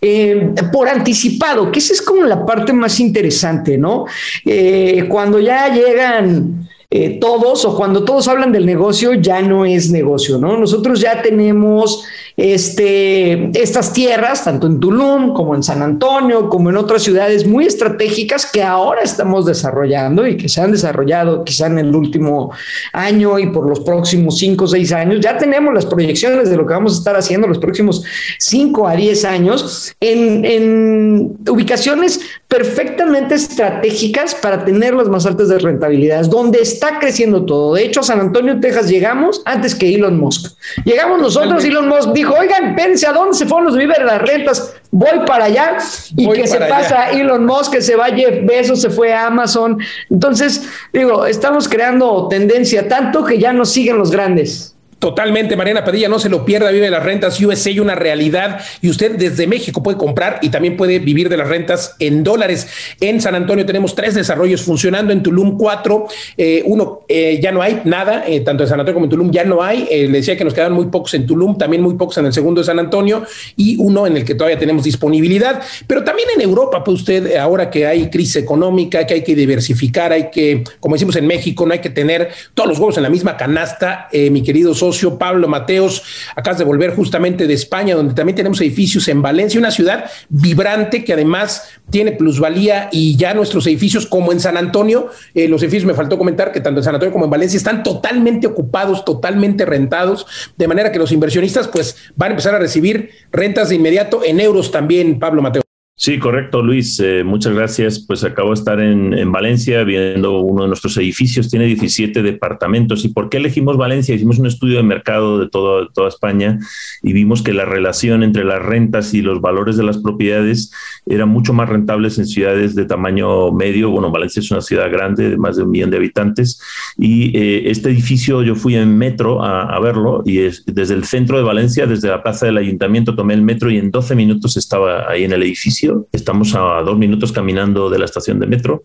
eh, 0.00 0.54
por 0.72 0.88
anticipado, 0.88 1.70
que 1.70 1.78
esa 1.78 1.92
es 1.92 2.02
como 2.02 2.24
la 2.24 2.44
parte 2.44 2.72
más 2.72 2.98
interesante, 2.98 3.78
¿no? 3.78 4.06
Eh, 4.44 5.04
cuando 5.08 5.38
ya 5.38 5.72
llegan 5.72 6.68
eh, 6.90 7.18
todos 7.20 7.64
o 7.64 7.76
cuando 7.76 8.04
todos 8.04 8.26
hablan 8.26 8.52
del 8.52 8.66
negocio, 8.66 9.14
ya 9.14 9.40
no 9.40 9.64
es 9.64 9.90
negocio, 9.90 10.38
¿no? 10.38 10.56
Nosotros 10.56 11.00
ya 11.00 11.22
tenemos 11.22 12.04
este, 12.36 13.50
estas 13.60 13.92
tierras, 13.92 14.44
tanto 14.44 14.66
en 14.66 14.78
Tulum 14.78 15.32
como 15.32 15.54
en 15.54 15.62
San 15.62 15.82
Antonio, 15.82 16.48
como 16.48 16.70
en 16.70 16.76
otras 16.76 17.02
ciudades 17.02 17.46
muy 17.46 17.64
estratégicas 17.64 18.44
que 18.44 18.62
ahora 18.62 19.02
estamos 19.02 19.46
desarrollando 19.46 20.26
y 20.26 20.36
que 20.36 20.48
se 20.48 20.60
han 20.60 20.72
desarrollado 20.72 21.44
quizá 21.44 21.66
en 21.66 21.78
el 21.78 21.94
último 21.94 22.52
año 22.92 23.38
y 23.38 23.46
por 23.48 23.68
los 23.68 23.80
próximos 23.80 24.38
cinco 24.38 24.64
o 24.64 24.68
seis 24.68 24.92
años. 24.92 25.20
Ya 25.20 25.38
tenemos 25.38 25.72
las 25.72 25.86
proyecciones 25.86 26.50
de 26.50 26.56
lo 26.56 26.66
que 26.66 26.74
vamos 26.74 26.94
a 26.94 26.98
estar 26.98 27.16
haciendo 27.16 27.46
los 27.46 27.58
próximos 27.58 28.04
cinco 28.38 28.86
a 28.86 28.94
diez 28.94 29.24
años 29.24 29.94
en, 30.00 30.44
en 30.44 31.36
ubicaciones 31.48 32.20
perfectamente 32.48 33.34
estratégicas 33.34 34.34
para 34.34 34.64
tener 34.64 34.94
las 34.94 35.08
más 35.08 35.26
altas 35.26 35.48
de 35.48 35.58
rentabilidad, 35.58 36.26
donde 36.26 36.60
está 36.60 36.98
creciendo 36.98 37.44
todo. 37.44 37.74
De 37.74 37.84
hecho, 37.84 38.00
a 38.00 38.02
San 38.02 38.20
Antonio, 38.20 38.60
Texas, 38.60 38.88
llegamos 38.88 39.42
antes 39.44 39.74
que 39.74 39.94
Elon 39.94 40.18
Musk. 40.18 40.52
Llegamos 40.84 41.20
nosotros, 41.20 41.64
Elon 41.64 41.88
Musk 41.88 42.12
dijo, 42.12 42.25
oigan, 42.28 42.70
espérense, 42.70 43.06
¿a 43.06 43.12
dónde 43.12 43.36
se 43.36 43.46
fueron 43.46 43.66
los 43.66 43.76
víveres 43.76 44.04
las 44.04 44.22
rentas? 44.22 44.74
Voy 44.90 45.26
para 45.26 45.46
allá. 45.46 45.78
¿Y 46.16 46.30
que 46.30 46.46
se 46.46 46.58
pasa? 46.60 47.10
Elon 47.10 47.44
Musk, 47.44 47.72
que 47.72 47.82
se 47.82 47.96
va 47.96 48.06
Jeff 48.06 48.44
Bezos, 48.44 48.80
se 48.80 48.90
fue 48.90 49.12
a 49.12 49.26
Amazon. 49.26 49.78
Entonces, 50.10 50.68
digo, 50.92 51.26
estamos 51.26 51.68
creando 51.68 52.28
tendencia 52.28 52.88
tanto 52.88 53.24
que 53.24 53.38
ya 53.38 53.52
nos 53.52 53.72
siguen 53.72 53.98
los 53.98 54.10
grandes. 54.10 54.75
Totalmente, 54.98 55.56
Mariana 55.56 55.84
Padilla, 55.84 56.08
no 56.08 56.18
se 56.18 56.30
lo 56.30 56.46
pierda, 56.46 56.70
vive 56.70 56.88
las 56.88 57.02
rentas 57.02 57.38
USA, 57.38 57.70
una 57.82 57.94
realidad 57.94 58.60
y 58.80 58.88
usted 58.88 59.16
desde 59.16 59.46
México 59.46 59.82
puede 59.82 59.98
comprar 59.98 60.38
y 60.40 60.48
también 60.48 60.78
puede 60.78 61.00
vivir 61.00 61.28
de 61.28 61.36
las 61.36 61.48
rentas 61.48 61.96
en 61.98 62.24
dólares. 62.24 62.66
En 62.98 63.20
San 63.20 63.34
Antonio 63.34 63.66
tenemos 63.66 63.94
tres 63.94 64.14
desarrollos 64.14 64.62
funcionando, 64.62 65.12
en 65.12 65.22
Tulum 65.22 65.58
cuatro, 65.58 66.06
eh, 66.38 66.62
uno 66.64 67.02
eh, 67.08 67.38
ya 67.42 67.52
no 67.52 67.60
hay 67.60 67.82
nada, 67.84 68.24
eh, 68.26 68.40
tanto 68.40 68.62
en 68.62 68.70
San 68.70 68.80
Antonio 68.80 68.94
como 68.94 69.04
en 69.04 69.10
Tulum 69.10 69.30
ya 69.30 69.44
no 69.44 69.62
hay, 69.62 69.86
le 69.90 70.08
decía 70.08 70.34
que 70.34 70.44
nos 70.44 70.54
quedan 70.54 70.72
muy 70.72 70.86
pocos 70.86 71.12
en 71.12 71.26
Tulum, 71.26 71.58
también 71.58 71.82
muy 71.82 71.94
pocos 71.94 72.16
en 72.16 72.24
el 72.24 72.32
segundo 72.32 72.62
de 72.62 72.64
San 72.64 72.78
Antonio 72.78 73.22
y 73.54 73.76
uno 73.76 74.06
en 74.06 74.16
el 74.16 74.24
que 74.24 74.34
todavía 74.34 74.58
tenemos 74.58 74.82
disponibilidad, 74.82 75.60
pero 75.86 76.04
también 76.04 76.28
en 76.34 76.40
Europa, 76.40 76.82
pues 76.82 77.00
usted, 77.00 77.36
ahora 77.36 77.68
que 77.68 77.86
hay 77.86 78.08
crisis 78.08 78.36
económica, 78.36 79.06
que 79.06 79.12
hay 79.12 79.22
que 79.22 79.34
diversificar, 79.34 80.12
hay 80.12 80.30
que, 80.30 80.64
como 80.80 80.94
decimos 80.94 81.16
en 81.16 81.26
México, 81.26 81.66
no 81.66 81.74
hay 81.74 81.80
que 81.80 81.90
tener 81.90 82.30
todos 82.54 82.70
los 82.70 82.78
huevos 82.78 82.96
en 82.96 83.02
la 83.02 83.10
misma 83.10 83.36
canasta, 83.36 84.08
mi 84.30 84.42
querido 84.42 84.74
socio 84.86 85.18
Pablo 85.18 85.48
Mateos, 85.48 86.02
acabas 86.36 86.58
de 86.58 86.64
volver 86.64 86.94
justamente 86.94 87.46
de 87.46 87.54
España, 87.54 87.96
donde 87.96 88.14
también 88.14 88.36
tenemos 88.36 88.60
edificios 88.60 89.08
en 89.08 89.20
Valencia, 89.20 89.58
una 89.58 89.70
ciudad 89.70 90.04
vibrante 90.28 91.04
que 91.04 91.12
además 91.12 91.68
tiene 91.90 92.12
plusvalía 92.12 92.88
y 92.92 93.16
ya 93.16 93.34
nuestros 93.34 93.66
edificios, 93.66 94.06
como 94.06 94.30
en 94.32 94.38
San 94.38 94.56
Antonio, 94.56 95.10
eh, 95.34 95.48
los 95.48 95.62
edificios 95.62 95.86
me 95.86 95.94
faltó 95.94 96.18
comentar 96.18 96.52
que 96.52 96.60
tanto 96.60 96.80
en 96.80 96.84
San 96.84 96.94
Antonio 96.94 97.12
como 97.12 97.24
en 97.24 97.30
Valencia 97.30 97.56
están 97.56 97.82
totalmente 97.82 98.46
ocupados, 98.46 99.04
totalmente 99.04 99.64
rentados, 99.64 100.26
de 100.56 100.68
manera 100.68 100.92
que 100.92 100.98
los 100.98 101.10
inversionistas 101.10 101.66
pues 101.66 101.96
van 102.14 102.30
a 102.30 102.32
empezar 102.34 102.54
a 102.54 102.58
recibir 102.58 103.10
rentas 103.32 103.68
de 103.68 103.74
inmediato 103.74 104.22
en 104.24 104.38
euros 104.40 104.70
también, 104.70 105.18
Pablo 105.18 105.42
Mateos. 105.42 105.65
Sí, 105.98 106.18
correcto, 106.18 106.60
Luis. 106.60 107.00
Eh, 107.00 107.24
muchas 107.24 107.54
gracias. 107.54 108.00
Pues 108.00 108.22
acabo 108.22 108.50
de 108.50 108.56
estar 108.56 108.80
en, 108.80 109.14
en, 109.14 109.32
Valencia 109.32 109.82
viendo 109.82 110.40
uno 110.40 110.64
de 110.64 110.68
nuestros 110.68 110.94
edificios. 110.98 111.48
Tiene 111.48 111.64
17 111.64 112.22
departamentos. 112.22 113.06
¿Y 113.06 113.08
por 113.08 113.30
qué 113.30 113.38
elegimos 113.38 113.78
Valencia? 113.78 114.14
Hicimos 114.14 114.38
un 114.38 114.46
estudio 114.46 114.76
de 114.76 114.82
mercado 114.82 115.38
de 115.38 115.48
todo, 115.48 115.88
toda 115.88 116.08
España 116.08 116.58
y 117.02 117.14
vimos 117.14 117.40
que 117.40 117.54
la 117.54 117.64
relación 117.64 118.22
entre 118.22 118.44
las 118.44 118.60
rentas 118.60 119.14
y 119.14 119.22
los 119.22 119.40
valores 119.40 119.78
de 119.78 119.84
las 119.84 119.96
propiedades 119.96 120.70
eran 121.06 121.30
mucho 121.30 121.54
más 121.54 121.66
rentables 121.66 122.18
en 122.18 122.26
ciudades 122.26 122.74
de 122.74 122.84
tamaño 122.84 123.50
medio. 123.52 123.88
Bueno, 123.88 124.10
Valencia 124.10 124.40
es 124.40 124.50
una 124.50 124.60
ciudad 124.60 124.90
grande 124.92 125.30
de 125.30 125.38
más 125.38 125.56
de 125.56 125.62
un 125.62 125.70
millón 125.70 125.90
de 125.90 125.96
habitantes. 125.96 126.60
Y 126.98 127.34
eh, 127.34 127.70
este 127.70 127.88
edificio 127.88 128.42
yo 128.42 128.54
fui 128.54 128.74
en 128.76 128.98
metro 128.98 129.42
a, 129.42 129.80
verlo 129.80 130.22
y 130.26 130.40
es, 130.40 130.62
desde 130.66 130.92
el 130.92 131.04
centro 131.04 131.38
de 131.38 131.44
Valencia, 131.44 131.86
desde 131.86 132.08
la 132.08 132.22
plaza 132.22 132.44
del 132.44 132.58
ayuntamiento, 132.58 133.16
tomé 133.16 133.32
el 133.32 133.42
metro 133.42 133.70
y 133.70 133.78
en 133.78 133.90
12 133.90 134.14
minutos 134.14 134.58
estaba 134.58 135.10
ahí 135.10 135.24
en 135.24 135.32
el 135.32 135.42
edificio 135.42 135.85
Estamos 136.12 136.54
a 136.54 136.82
dos 136.82 136.98
minutos 136.98 137.32
caminando 137.32 137.90
de 137.90 137.98
la 137.98 138.04
estación 138.04 138.38
de 138.40 138.46
metro. 138.46 138.82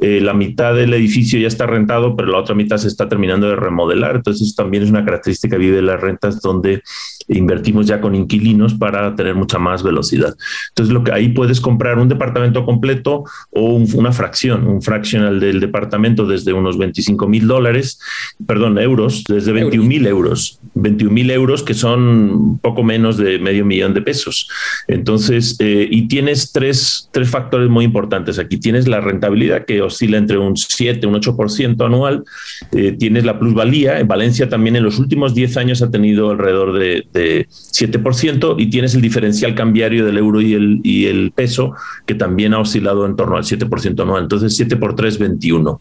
Eh, 0.00 0.20
la 0.20 0.34
mitad 0.34 0.74
del 0.74 0.94
edificio 0.94 1.38
ya 1.38 1.48
está 1.48 1.66
rentado, 1.66 2.16
pero 2.16 2.28
la 2.28 2.38
otra 2.38 2.54
mitad 2.54 2.76
se 2.76 2.88
está 2.88 3.08
terminando 3.08 3.48
de 3.48 3.56
remodelar. 3.56 4.16
Entonces, 4.16 4.54
también 4.54 4.82
es 4.82 4.90
una 4.90 5.04
característica 5.04 5.56
vive 5.56 5.76
de 5.76 5.82
las 5.82 6.00
rentas 6.00 6.40
donde 6.40 6.82
invertimos 7.28 7.86
ya 7.86 8.00
con 8.00 8.14
inquilinos 8.14 8.74
para 8.74 9.14
tener 9.14 9.34
mucha 9.34 9.58
más 9.58 9.82
velocidad. 9.82 10.36
Entonces, 10.70 10.92
lo 10.92 11.02
que 11.02 11.12
ahí 11.12 11.28
puedes 11.30 11.60
comprar 11.60 11.98
un 11.98 12.08
departamento 12.08 12.64
completo 12.64 13.24
o 13.50 13.74
una 13.94 14.12
fracción, 14.12 14.66
un 14.66 14.82
fractional 14.82 15.40
del 15.40 15.60
departamento 15.60 16.26
desde 16.26 16.52
unos 16.52 16.78
25 16.78 17.26
mil 17.26 17.46
dólares, 17.46 17.98
perdón, 18.46 18.78
euros, 18.78 19.24
desde 19.28 19.52
21 19.52 19.86
mil 19.86 20.06
euros, 20.06 20.60
21 20.74 21.12
mil 21.12 21.30
euros 21.30 21.62
que 21.62 21.74
son 21.74 22.58
poco 22.62 22.82
menos 22.82 23.16
de 23.16 23.38
medio 23.38 23.64
millón 23.64 23.94
de 23.94 24.02
pesos. 24.02 24.48
Entonces, 24.88 25.56
eh, 25.58 25.88
y 25.90 26.08
tienes 26.08 26.35
tres, 26.52 27.08
tres 27.12 27.30
factores 27.30 27.68
muy 27.68 27.84
importantes 27.84 28.38
aquí. 28.38 28.58
Tienes 28.58 28.88
la 28.88 29.00
rentabilidad 29.00 29.64
que 29.64 29.82
oscila 29.82 30.18
entre 30.18 30.38
un 30.38 30.56
7, 30.56 31.06
un 31.06 31.14
8% 31.14 31.84
anual, 31.84 32.24
eh, 32.72 32.92
tienes 32.92 33.24
la 33.24 33.38
plusvalía, 33.38 34.00
en 34.00 34.08
Valencia 34.08 34.48
también 34.48 34.76
en 34.76 34.84
los 34.84 34.98
últimos 34.98 35.34
10 35.34 35.56
años 35.56 35.82
ha 35.82 35.90
tenido 35.90 36.30
alrededor 36.30 36.78
de 36.78 37.06
de 37.12 37.46
7% 37.48 38.56
y 38.58 38.70
tienes 38.70 38.94
el 38.94 39.00
diferencial 39.00 39.54
cambiario 39.54 40.04
del 40.04 40.18
euro 40.18 40.40
y 40.40 40.54
el, 40.54 40.80
y 40.82 41.06
el 41.06 41.32
peso 41.32 41.74
que 42.04 42.14
también 42.14 42.54
ha 42.54 42.60
oscilado 42.60 43.06
en 43.06 43.16
torno 43.16 43.36
al 43.36 43.44
7% 43.44 44.00
anual. 44.02 44.22
Entonces 44.22 44.54
7 44.56 44.76
por 44.76 44.94
3, 44.94 45.18
21. 45.18 45.80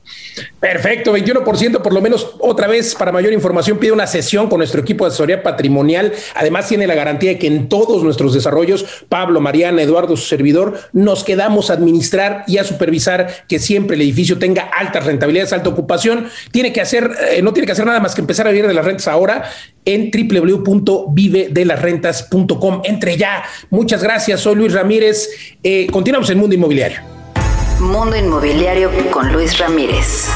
Perfecto, 0.59 1.15
21% 1.15 1.81
por 1.81 1.93
lo 1.93 2.01
menos 2.01 2.35
otra 2.39 2.67
vez 2.67 2.95
para 2.95 3.11
mayor 3.11 3.33
información 3.33 3.77
pide 3.77 3.91
una 3.91 4.07
sesión 4.07 4.47
con 4.47 4.59
nuestro 4.59 4.81
equipo 4.81 5.05
de 5.05 5.09
asesoría 5.09 5.43
patrimonial. 5.43 6.13
Además 6.35 6.67
tiene 6.67 6.87
la 6.87 6.95
garantía 6.95 7.31
de 7.31 7.39
que 7.39 7.47
en 7.47 7.69
todos 7.69 8.03
nuestros 8.03 8.33
desarrollos, 8.33 8.85
Pablo, 9.09 9.41
Mariana, 9.41 9.81
Eduardo, 9.81 10.15
su 10.15 10.25
servidor, 10.25 10.44
nos 10.93 11.23
quedamos 11.23 11.69
a 11.69 11.73
administrar 11.73 12.43
y 12.47 12.57
a 12.57 12.63
supervisar 12.63 13.45
que 13.47 13.59
siempre 13.59 13.95
el 13.95 14.01
edificio 14.01 14.37
tenga 14.37 14.63
altas 14.63 15.05
rentabilidades, 15.05 15.53
alta 15.53 15.69
ocupación. 15.69 16.27
Tiene 16.51 16.73
que 16.73 16.81
hacer, 16.81 17.11
eh, 17.31 17.41
no 17.41 17.53
tiene 17.53 17.65
que 17.65 17.71
hacer 17.71 17.85
nada 17.85 17.99
más 17.99 18.13
que 18.15 18.21
empezar 18.21 18.47
a 18.47 18.51
vivir 18.51 18.67
de 18.67 18.73
las 18.73 18.85
rentas 18.85 19.07
ahora 19.07 19.49
en 19.85 20.11
www.vivedelasrentas.com. 20.11 22.81
Entre 22.83 23.17
ya. 23.17 23.43
Muchas 23.69 24.03
gracias. 24.03 24.41
Soy 24.41 24.55
Luis 24.55 24.73
Ramírez. 24.73 25.29
Eh, 25.63 25.87
continuamos 25.91 26.29
en 26.29 26.39
Mundo 26.39 26.55
Inmobiliario. 26.55 26.99
Mundo 27.79 28.15
Inmobiliario 28.15 28.89
con 29.11 29.31
Luis 29.31 29.59
Ramírez. 29.59 30.29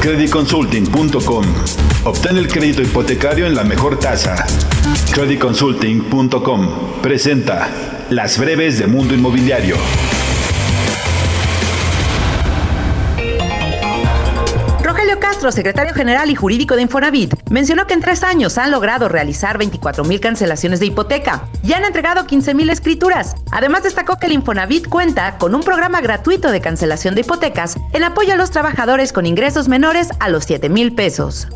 Creditconsulting.com. 0.00 1.44
Obtén 2.04 2.36
el 2.36 2.46
crédito 2.46 2.82
hipotecario 2.82 3.46
en 3.46 3.54
la 3.54 3.64
mejor 3.64 3.98
tasa. 3.98 4.46
Creditconsulting.com 5.12 7.00
presenta 7.02 8.06
Las 8.10 8.38
breves 8.38 8.78
de 8.78 8.86
Mundo 8.86 9.14
Inmobiliario. 9.14 9.76
Castro, 15.16 15.50
secretario 15.50 15.94
general 15.94 16.30
y 16.30 16.34
jurídico 16.34 16.76
de 16.76 16.82
Infonavit, 16.82 17.34
mencionó 17.50 17.86
que 17.86 17.94
en 17.94 18.02
tres 18.02 18.22
años 18.22 18.58
han 18.58 18.70
logrado 18.70 19.08
realizar 19.08 19.56
24 19.56 20.04
mil 20.04 20.20
cancelaciones 20.20 20.80
de 20.80 20.86
hipoteca 20.86 21.48
y 21.62 21.72
han 21.72 21.84
entregado 21.84 22.26
15 22.26 22.52
mil 22.52 22.68
escrituras. 22.68 23.34
Además, 23.50 23.82
destacó 23.82 24.18
que 24.18 24.26
el 24.26 24.32
Infonavit 24.32 24.86
cuenta 24.86 25.38
con 25.38 25.54
un 25.54 25.62
programa 25.62 26.02
gratuito 26.02 26.50
de 26.50 26.60
cancelación 26.60 27.14
de 27.14 27.22
hipotecas 27.22 27.76
en 27.94 28.04
apoyo 28.04 28.34
a 28.34 28.36
los 28.36 28.50
trabajadores 28.50 29.14
con 29.14 29.24
ingresos 29.24 29.66
menores 29.68 30.10
a 30.20 30.28
los 30.28 30.44
7 30.44 30.68
mil 30.68 30.94
pesos. 30.94 31.48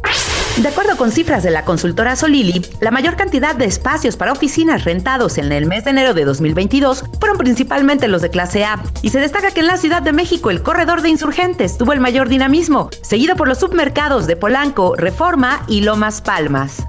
De 0.58 0.68
acuerdo 0.68 0.98
con 0.98 1.10
cifras 1.10 1.42
de 1.42 1.50
la 1.50 1.64
consultora 1.64 2.14
Solili, 2.14 2.60
la 2.80 2.90
mayor 2.90 3.16
cantidad 3.16 3.56
de 3.56 3.64
espacios 3.64 4.18
para 4.18 4.32
oficinas 4.32 4.84
rentados 4.84 5.38
en 5.38 5.50
el 5.50 5.64
mes 5.64 5.84
de 5.84 5.90
enero 5.90 6.12
de 6.12 6.26
2022 6.26 7.04
fueron 7.18 7.38
principalmente 7.38 8.06
los 8.06 8.20
de 8.20 8.28
clase 8.28 8.62
A, 8.64 8.82
y 9.00 9.08
se 9.08 9.18
destaca 9.18 9.52
que 9.52 9.60
en 9.60 9.66
la 9.66 9.78
Ciudad 9.78 10.02
de 10.02 10.12
México 10.12 10.50
el 10.50 10.62
corredor 10.62 11.00
de 11.00 11.08
insurgentes 11.08 11.78
tuvo 11.78 11.94
el 11.94 12.00
mayor 12.00 12.28
dinamismo, 12.28 12.90
seguido 13.00 13.34
por 13.34 13.48
los 13.48 13.60
submercados 13.60 14.26
de 14.26 14.36
Polanco, 14.36 14.94
Reforma 14.94 15.64
y 15.68 15.80
Lomas 15.80 16.20
Palmas. 16.20 16.84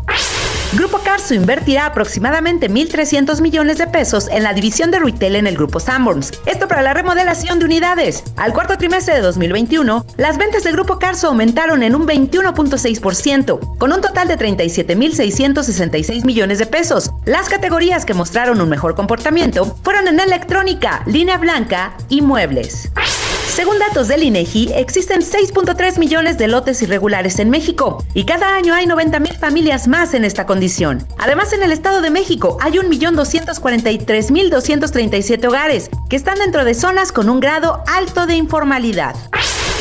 Grupo 0.76 0.98
Carso 1.04 1.36
invertirá 1.36 1.86
aproximadamente 1.86 2.68
1.300 2.68 3.42
millones 3.42 3.78
de 3.78 3.86
pesos 3.86 4.28
en 4.28 4.42
la 4.42 4.56
división 4.56 4.90
de 4.90 4.98
retail 4.98 5.36
en 5.36 5.46
el 5.46 5.56
Grupo 5.56 5.80
Sanborns. 5.80 6.32
Esto 6.48 6.68
para 6.68 6.82
la 6.82 6.96
remodelación 6.96 7.60
de 7.60 7.66
unidades. 7.66 8.24
Al 8.38 8.54
cuarto 8.54 8.76
trimestre 8.76 9.14
de 9.14 9.22
2021, 9.22 10.04
las 10.18 10.40
ventas 10.40 10.64
del 10.64 10.74
Grupo 10.74 10.98
Carso 10.98 11.28
aumentaron 11.28 11.84
en 11.84 11.94
un 11.94 12.08
21.6%, 12.08 13.78
con 13.78 13.94
un 13.94 14.02
total 14.02 14.28
de 14.28 14.36
37.666 14.36 16.26
millones 16.26 16.58
de 16.58 16.66
pesos. 16.66 17.12
Las 17.26 17.50
categorías 17.50 18.04
que 18.04 18.16
mostraron 18.16 18.60
un 18.60 18.70
mejor 18.70 18.96
comportamiento 18.96 19.78
fueron 19.84 20.08
en 20.08 20.20
electrónica, 20.20 21.04
línea 21.06 21.38
blanca 21.38 21.96
y 22.10 22.24
muebles. 22.24 22.90
Según 23.54 23.78
datos 23.78 24.08
del 24.08 24.24
INEGI, 24.24 24.72
existen 24.74 25.22
6.3 25.22 26.00
millones 26.00 26.40
de 26.40 26.48
lotes 26.48 26.82
irregulares 26.82 27.38
en 27.38 27.52
México 27.52 28.04
y 28.16 28.26
cada 28.26 28.56
año 28.56 28.74
hay 28.74 28.88
90 28.88 29.20
mil 29.20 29.34
familias 29.34 29.88
más 29.88 30.16
en 30.16 30.26
esta 30.26 30.48
condición. 30.48 31.08
Además, 31.20 31.54
en 31.54 31.62
el 31.62 31.72
Estado 31.72 32.02
de 32.02 32.10
México 32.10 32.58
hay 32.62 32.72
1.243.237 32.72 35.48
hogares 35.48 35.92
que 36.10 36.16
están 36.16 36.40
dentro 36.40 36.66
de 36.66 36.74
zonas 36.74 37.12
con 37.12 37.30
un 37.30 37.40
grado 37.40 37.84
alto 37.86 38.26
de 38.26 38.38
informalidad. 38.38 39.16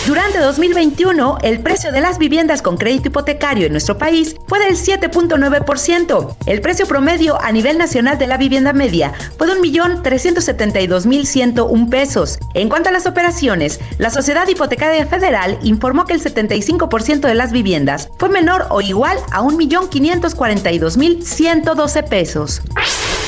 Durante 0.07 0.39
2021, 0.41 1.39
el 1.43 1.61
precio 1.61 1.93
de 1.93 2.01
las 2.01 2.19
viviendas 2.19 2.61
con 2.61 2.77
crédito 2.77 3.07
hipotecario 3.07 3.67
en 3.67 3.73
nuestro 3.73 3.99
país 3.99 4.35
fue 4.49 4.59
del 4.59 4.75
7.9%. 4.75 6.37
El 6.47 6.61
precio 6.61 6.87
promedio 6.87 7.41
a 7.41 7.53
nivel 7.53 7.79
nacional 7.79 8.19
de 8.19 8.27
la 8.27 8.37
vivienda 8.37 8.73
media 8.73 9.13
fue 9.39 9.47
de 9.47 9.55
1.372.101 9.61 11.89
pesos. 11.89 12.41
En 12.55 12.69
cuanto 12.69 12.89
a 12.89 12.93
las 12.93 13.07
operaciones, 13.07 13.79
la 13.99 14.11
Sociedad 14.11 14.49
Hipotecaria 14.49 15.07
Federal 15.07 15.57
informó 15.63 16.05
que 16.05 16.15
el 16.15 16.21
75% 16.21 17.21
de 17.21 17.37
las 17.37 17.53
viviendas 17.53 18.09
fue 18.19 18.29
menor 18.29 18.67
o 18.71 18.81
igual 18.81 19.19
a 19.31 19.43
1.542.112 19.43 22.09
pesos. 22.09 22.61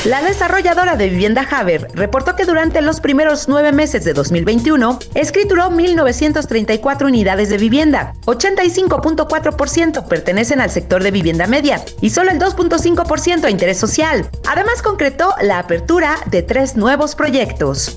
La 0.04 0.20
desarrolladora 0.20 0.96
de 0.96 1.08
vivienda 1.08 1.48
Haber 1.50 1.88
reportó 1.94 2.36
que 2.36 2.44
durante 2.44 2.82
los 2.82 3.00
primeros 3.00 3.48
nueve 3.48 3.72
meses 3.72 4.04
de 4.04 4.12
2021 4.12 4.98
escrituró 5.14 5.70
1.934 5.70 7.06
unidades 7.06 7.48
de 7.48 7.56
vivienda, 7.56 8.12
85.4% 8.26 10.06
pertenecen 10.06 10.60
al 10.60 10.68
sector 10.68 11.02
de 11.02 11.10
vivienda 11.10 11.46
media 11.46 11.82
y 12.02 12.10
solo 12.10 12.32
el 12.32 12.38
2.5% 12.38 13.44
a 13.44 13.50
interés 13.50 13.78
social. 13.78 14.28
Además 14.46 14.82
concretó 14.82 15.34
la 15.40 15.58
apertura 15.58 16.16
de 16.26 16.42
tres 16.42 16.76
nuevos 16.76 17.14
proyectos. 17.14 17.96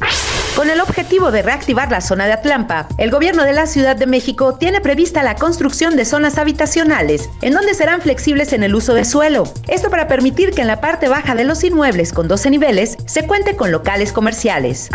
Con 0.55 0.72
el 0.72 0.82
objetivo 0.82 1.30
de 1.30 1.43
reactivar 1.43 1.91
la 1.91 2.01
zona 2.01 2.26
de 2.26 2.34
Atlampa, 2.34 2.88
el 2.97 3.12
gobierno 3.12 3.43
de 3.43 3.53
la 3.53 3.68
Ciudad 3.68 3.95
de 3.95 4.08
México 4.08 4.55
tiene 4.55 4.82
prevista 4.82 5.22
la 5.22 5.36
construcción 5.36 5.95
de 5.95 6.03
zonas 6.03 6.39
habitacionales, 6.39 7.30
en 7.43 7.53
donde 7.53 7.76
serán 7.76 8.01
flexibles 8.01 8.53
en 8.53 8.64
el 8.64 8.74
uso 8.74 8.95
de 8.95 9.05
suelo. 9.05 9.43
Esto 9.68 9.91
para 9.91 10.08
permitir 10.08 10.49
que 10.49 10.62
en 10.62 10.68
la 10.68 10.82
parte 10.82 11.10
baja 11.10 11.36
de 11.36 11.43
los 11.43 11.64
inmuebles 11.64 11.96
con 12.13 12.27
12 12.27 12.51
niveles 12.51 12.95
se 13.07 13.25
cuente 13.25 13.55
con 13.55 13.71
locales 13.71 14.13
comerciales. 14.13 14.89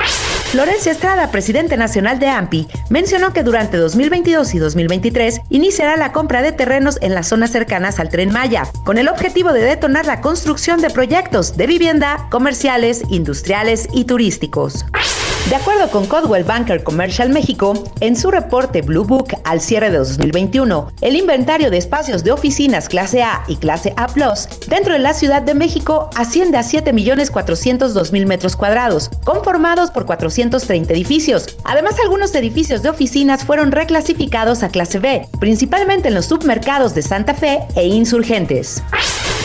Florencia 0.53 0.92
Estrada, 0.92 1.30
presidente 1.30 1.76
nacional 1.76 2.18
de 2.18 2.28
AMPI, 2.28 2.68
mencionó 2.90 3.32
que 3.32 3.42
durante 3.42 3.76
2022 3.76 4.55
y 4.55 4.59
2023 4.59 5.40
iniciará 5.50 5.96
la 5.96 6.12
compra 6.12 6.42
de 6.42 6.53
terrenos 6.53 6.98
en 7.00 7.14
las 7.14 7.28
zonas 7.28 7.50
cercanas 7.50 7.98
al 7.98 8.09
tren 8.09 8.30
Maya, 8.30 8.68
con 8.84 8.98
el 8.98 9.09
objetivo 9.09 9.53
de 9.53 9.62
detonar 9.62 10.07
la 10.07 10.20
construcción 10.20 10.80
de 10.80 10.90
proyectos 10.90 11.57
de 11.57 11.66
vivienda, 11.66 12.28
comerciales, 12.30 13.03
industriales 13.09 13.88
y 13.92 14.05
turísticos. 14.05 14.84
De 15.51 15.57
acuerdo 15.57 15.90
con 15.90 16.07
Codwell 16.07 16.45
Banker 16.45 16.84
Commercial 16.84 17.28
México, 17.28 17.74
en 18.01 18.16
su 18.16 18.30
reporte 18.30 18.80
Blue 18.80 19.05
Book 19.05 19.34
al 19.45 19.61
cierre 19.61 19.90
de 19.90 19.99
2021, 19.99 20.93
el 21.01 21.16
inventario 21.16 21.68
de 21.68 21.78
espacios 21.78 22.22
de 22.22 22.30
oficinas 22.30 22.88
clase 22.88 23.22
A 23.22 23.43
y 23.49 23.57
clase 23.57 23.93
A 23.97 24.07
dentro 24.68 24.93
de 24.93 25.01
la 25.01 25.12
Ciudad 25.12 25.43
de 25.43 25.55
México 25.55 26.09
asciende 26.14 26.59
a 26.59 26.62
7.402.000 26.62 28.26
metros 28.26 28.57
cuadrados, 28.57 29.11
conformados 29.24 29.90
por 29.90 30.07
430 30.07 30.93
edificios. 30.93 31.57
Además, 31.64 31.97
algunos 32.03 32.34
edificios 32.34 32.82
de 32.82 32.90
oficinas 32.90 33.45
fueron 33.45 33.72
reclasificados 33.72 34.62
a 34.62 34.68
clase 34.68 35.01
B, 35.01 35.28
principalmente 35.40 36.09
en 36.09 36.14
los 36.14 36.26
submercados 36.26 36.95
de 36.95 37.03
Santa 37.03 37.34
Fe 37.34 37.61
e 37.74 37.86
Insurgentes. 37.88 38.82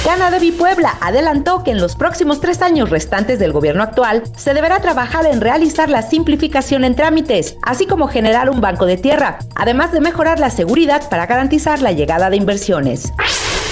Canadevi 0.07 0.53
Puebla 0.53 0.97
adelantó 1.01 1.65
que 1.65 1.71
en 1.71 1.81
los 1.81 1.97
próximos 1.97 2.39
tres 2.39 2.61
años 2.61 2.89
restantes 2.89 3.39
del 3.39 3.51
gobierno 3.51 3.83
actual 3.83 4.23
se 4.37 4.53
deberá 4.53 4.79
trabajar 4.79 5.25
en 5.25 5.41
realizar 5.41 5.89
la 5.89 6.01
simplificación 6.01 6.85
en 6.85 6.95
trámites, 6.95 7.57
así 7.61 7.85
como 7.87 8.07
generar 8.07 8.49
un 8.49 8.61
banco 8.61 8.85
de 8.85 8.95
tierra, 8.95 9.37
además 9.53 9.91
de 9.91 9.99
mejorar 9.99 10.39
la 10.39 10.49
seguridad 10.49 11.09
para 11.09 11.25
garantizar 11.25 11.81
la 11.81 11.91
llegada 11.91 12.29
de 12.29 12.37
inversiones. 12.37 13.11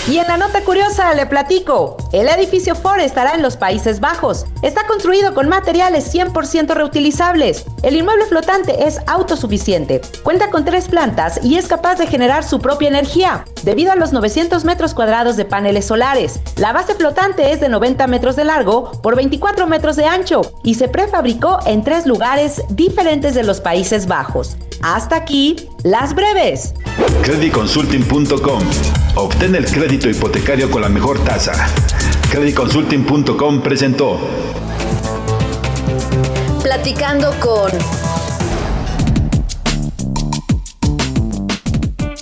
Y 0.07 0.19
en 0.19 0.27
la 0.27 0.37
nota 0.37 0.63
curiosa 0.63 1.15
le 1.15 1.25
platico, 1.25 1.97
el 2.11 2.27
edificio 2.27 2.75
Ford 2.75 2.99
estará 2.99 3.33
en 3.33 3.41
los 3.41 3.57
Países 3.57 3.99
Bajos. 3.99 4.45
Está 4.61 4.85
construido 4.85 5.33
con 5.33 5.49
materiales 5.49 6.13
100% 6.13 6.75
reutilizables. 6.75 7.65
El 7.81 7.95
inmueble 7.95 8.27
flotante 8.27 8.85
es 8.85 8.99
autosuficiente, 9.07 10.01
cuenta 10.21 10.51
con 10.51 10.63
tres 10.63 10.89
plantas 10.89 11.43
y 11.43 11.55
es 11.55 11.67
capaz 11.67 11.95
de 11.95 12.05
generar 12.05 12.43
su 12.43 12.59
propia 12.59 12.87
energía, 12.87 13.45
debido 13.63 13.93
a 13.93 13.95
los 13.95 14.13
900 14.13 14.63
metros 14.63 14.93
cuadrados 14.93 15.37
de 15.37 15.45
paneles 15.45 15.85
solares. 15.85 16.39
La 16.57 16.71
base 16.71 16.93
flotante 16.93 17.51
es 17.51 17.59
de 17.59 17.69
90 17.69 18.05
metros 18.05 18.35
de 18.35 18.43
largo 18.43 18.91
por 19.01 19.15
24 19.15 19.65
metros 19.65 19.95
de 19.95 20.05
ancho 20.05 20.53
y 20.63 20.75
se 20.75 20.87
prefabricó 20.87 21.57
en 21.65 21.83
tres 21.83 22.05
lugares 22.05 22.61
diferentes 22.69 23.33
de 23.33 23.43
los 23.43 23.59
Países 23.59 24.05
Bajos. 24.05 24.55
Hasta 24.83 25.15
aquí, 25.15 25.67
las 25.85 26.15
breves. 26.15 26.73
Creditconsulting.com. 27.21 28.61
Obtén 29.15 29.55
el 29.55 29.65
crédito 29.65 30.09
hipotecario 30.09 30.69
con 30.69 30.81
la 30.81 30.89
mejor 30.89 31.23
tasa. 31.23 31.53
Creditconsulting.com 32.31 33.61
presentó. 33.61 34.19
Platicando 36.63 37.31
con... 37.39 37.71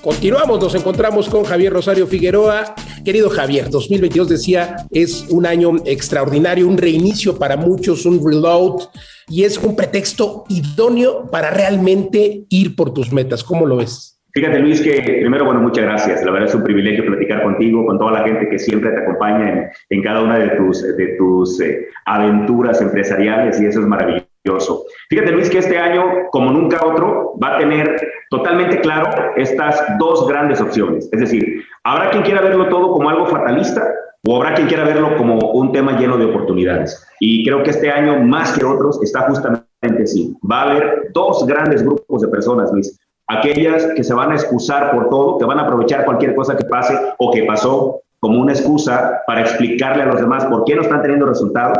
Continuamos, 0.03 0.59
nos 0.59 0.76
encontramos 0.76 1.30
con 1.30 1.45
Javier 1.45 1.72
Rosario 1.72 2.05
Figueroa. 2.05 2.76
Querido 3.04 3.30
Javier, 3.30 3.70
2022 3.70 4.30
decía 4.30 4.78
es 4.89 5.28
un 5.30 5.45
año 5.45 5.72
extraordinario, 5.86 6.68
un 6.68 6.78
reinicio 6.78 7.38
para 7.38 7.58
muchos, 7.58 8.06
un 8.06 8.26
reload 8.26 8.84
y 9.28 9.43
es 9.43 9.58
un 9.58 9.76
pretexto 9.76 10.45
idóneo 10.47 11.30
para 11.30 11.49
realmente 11.49 12.45
ir 12.47 12.78
por 12.78 12.93
tus 12.93 13.12
metas. 13.12 13.43
¿Cómo 13.43 13.66
lo 13.66 13.78
ves? 13.78 14.22
Fíjate, 14.34 14.58
Luis, 14.60 14.82
que 14.82 15.01
primero, 15.01 15.43
bueno, 15.45 15.60
muchas 15.60 15.84
gracias. 15.84 16.24
La 16.24 16.32
verdad 16.32 16.47
es 16.47 16.56
un 16.56 16.64
privilegio 16.64 17.06
platicar 17.06 17.43
contigo, 17.43 17.86
con 17.86 17.99
toda 17.99 18.14
la 18.14 18.24
gente 18.24 18.47
que 18.49 18.58
siempre 18.58 18.89
te 18.91 19.01
acompaña 19.01 19.70
en, 19.89 20.01
cada 20.01 20.22
una 20.24 20.39
de 20.39 20.56
tus, 21.18 21.60
eh, 21.62 21.88
aventuras 22.06 22.82
empresariales 22.82 23.60
y 23.62 23.66
eso 23.66 23.82
es 23.82 23.86
maravilloso. 23.86 24.33
Fíjate, 25.10 25.32
Luis, 25.32 25.50
que 25.50 25.60
este 25.60 25.78
año, 25.78 26.04
como 26.32 26.52
nunca 26.52 26.86
otro, 26.86 27.34
va 27.41 27.56
a 27.56 27.58
tener 27.60 27.96
totalmente 28.30 28.82
claro 28.82 29.10
estas 29.38 29.82
dos 30.00 30.28
grandes 30.28 30.60
opciones. 30.60 31.10
Es 31.12 31.20
decir, 31.20 31.64
habrá 31.84 32.10
quien 32.12 32.24
quiera 32.24 32.41
verlo 32.41 32.68
todo 32.68 32.91
como 32.91 33.10
algo 33.10 33.26
fatalista 33.28 33.88
o 34.26 34.36
habrá 34.38 34.54
quien 34.54 34.68
quiera 34.68 34.84
verlo 34.84 35.16
como 35.18 35.38
un 35.52 35.72
tema 35.72 35.98
lleno 35.98 36.18
de 36.18 36.26
oportunidades. 36.26 37.06
Y 37.20 37.46
creo 37.46 37.64
que 37.64 37.72
este 37.72 37.91
año, 37.91 38.20
más 38.24 38.58
que 38.58 38.66
otros, 38.66 39.02
está 39.04 39.22
justamente 39.22 40.04
así. 40.04 40.36
Va 40.50 40.62
a 40.62 40.72
haber 40.72 41.12
dos 41.14 41.46
grandes 41.46 41.84
grupos 41.84 42.22
de 42.22 42.28
personas, 42.28 42.72
Luis. 42.72 43.00
Aquellas 43.28 43.86
que 43.96 44.04
se 44.04 44.14
van 44.14 44.32
a 44.32 44.36
excusar 44.36 44.91
por 44.91 45.10
todo, 45.10 45.38
que 45.38 45.46
van 45.46 45.60
a 45.60 45.64
aprovechar 45.64 46.06
cualquier 46.06 46.36
cosa 46.36 46.58
que 46.58 46.66
pase 46.66 46.98
o 47.18 47.32
que 47.32 47.44
pasó 47.44 48.02
como 48.20 48.39
una 48.39 48.54
excusa 48.54 49.22
para 49.28 49.41
explicarle 49.41 50.04
a 50.04 50.08
los 50.08 50.22
demás 50.22 50.46
por 50.46 50.64
qué 50.66 50.76
no 50.76 50.82
están 50.82 51.02
teniendo 51.02 51.26
resultados. 51.26 51.78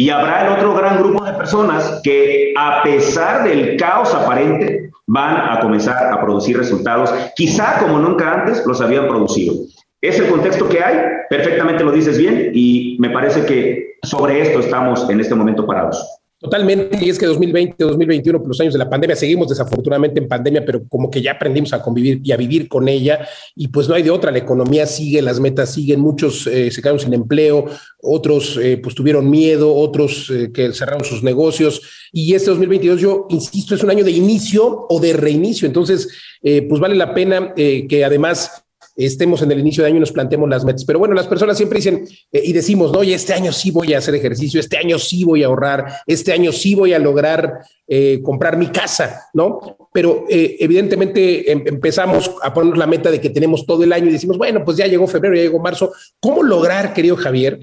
Y 0.00 0.10
habrá 0.10 0.46
el 0.46 0.52
otro 0.52 0.74
gran 0.74 0.98
grupo 0.98 1.24
de 1.24 1.32
personas 1.32 2.00
que 2.04 2.54
a 2.56 2.84
pesar 2.84 3.42
del 3.42 3.76
caos 3.76 4.14
aparente 4.14 4.92
van 5.08 5.36
a 5.36 5.58
comenzar 5.58 6.12
a 6.12 6.20
producir 6.20 6.56
resultados, 6.56 7.12
quizá 7.34 7.80
como 7.80 7.98
nunca 7.98 8.32
antes 8.32 8.64
los 8.64 8.80
habían 8.80 9.08
producido. 9.08 9.54
Es 10.00 10.20
el 10.20 10.28
contexto 10.28 10.68
que 10.68 10.84
hay, 10.84 10.98
perfectamente 11.28 11.82
lo 11.82 11.90
dices 11.90 12.16
bien 12.16 12.52
y 12.54 12.96
me 13.00 13.10
parece 13.10 13.44
que 13.44 13.96
sobre 14.04 14.40
esto 14.40 14.60
estamos 14.60 15.10
en 15.10 15.18
este 15.18 15.34
momento 15.34 15.66
parados. 15.66 16.17
Totalmente, 16.40 17.04
y 17.04 17.08
es 17.08 17.18
que 17.18 17.26
2020, 17.26 17.82
2021, 17.82 18.44
los 18.46 18.60
años 18.60 18.72
de 18.72 18.78
la 18.78 18.88
pandemia, 18.88 19.16
seguimos 19.16 19.48
desafortunadamente 19.48 20.20
en 20.20 20.28
pandemia, 20.28 20.64
pero 20.64 20.86
como 20.86 21.10
que 21.10 21.20
ya 21.20 21.32
aprendimos 21.32 21.72
a 21.72 21.82
convivir 21.82 22.20
y 22.22 22.30
a 22.30 22.36
vivir 22.36 22.68
con 22.68 22.86
ella, 22.88 23.26
y 23.56 23.66
pues 23.66 23.88
no 23.88 23.96
hay 23.96 24.04
de 24.04 24.10
otra, 24.10 24.30
la 24.30 24.38
economía 24.38 24.86
sigue, 24.86 25.20
las 25.20 25.40
metas 25.40 25.74
siguen, 25.74 25.98
muchos 25.98 26.46
eh, 26.46 26.70
se 26.70 26.80
quedaron 26.80 27.00
sin 27.00 27.12
empleo, 27.12 27.66
otros 28.00 28.56
eh, 28.56 28.76
pues 28.80 28.94
tuvieron 28.94 29.28
miedo, 29.28 29.74
otros 29.74 30.30
eh, 30.30 30.52
que 30.52 30.72
cerraron 30.72 31.04
sus 31.04 31.24
negocios, 31.24 31.82
y 32.12 32.32
este 32.34 32.50
2022, 32.50 33.00
yo 33.00 33.26
insisto, 33.30 33.74
es 33.74 33.82
un 33.82 33.90
año 33.90 34.04
de 34.04 34.12
inicio 34.12 34.86
o 34.88 35.00
de 35.00 35.14
reinicio, 35.14 35.66
entonces 35.66 36.08
pues 36.40 36.80
vale 36.80 36.94
la 36.94 37.14
pena 37.14 37.52
que 37.54 38.04
además 38.04 38.64
estemos 39.06 39.42
en 39.42 39.52
el 39.52 39.60
inicio 39.60 39.82
de 39.82 39.90
año 39.90 39.98
y 39.98 40.00
nos 40.00 40.12
planteemos 40.12 40.48
las 40.48 40.64
metas. 40.64 40.84
Pero 40.84 40.98
bueno, 40.98 41.14
las 41.14 41.28
personas 41.28 41.56
siempre 41.56 41.76
dicen 41.76 42.06
eh, 42.32 42.42
y 42.44 42.52
decimos, 42.52 42.92
no, 42.92 43.02
y 43.04 43.12
este 43.12 43.32
año 43.32 43.52
sí 43.52 43.70
voy 43.70 43.94
a 43.94 43.98
hacer 43.98 44.14
ejercicio, 44.14 44.58
este 44.58 44.76
año 44.76 44.98
sí 44.98 45.24
voy 45.24 45.44
a 45.44 45.46
ahorrar, 45.46 45.86
este 46.06 46.32
año 46.32 46.52
sí 46.52 46.74
voy 46.74 46.92
a 46.92 46.98
lograr 46.98 47.60
eh, 47.86 48.20
comprar 48.22 48.56
mi 48.56 48.66
casa, 48.66 49.28
¿no? 49.32 49.78
Pero 49.92 50.24
eh, 50.28 50.56
evidentemente 50.58 51.50
em, 51.50 51.62
empezamos 51.66 52.32
a 52.42 52.52
poner 52.52 52.76
la 52.76 52.86
meta 52.86 53.10
de 53.10 53.20
que 53.20 53.30
tenemos 53.30 53.64
todo 53.64 53.84
el 53.84 53.92
año 53.92 54.08
y 54.08 54.12
decimos, 54.12 54.36
bueno, 54.36 54.64
pues 54.64 54.76
ya 54.76 54.86
llegó 54.86 55.06
febrero, 55.06 55.36
ya 55.36 55.42
llegó 55.42 55.60
marzo. 55.60 55.92
¿Cómo 56.20 56.42
lograr, 56.42 56.92
querido 56.92 57.16
Javier, 57.16 57.60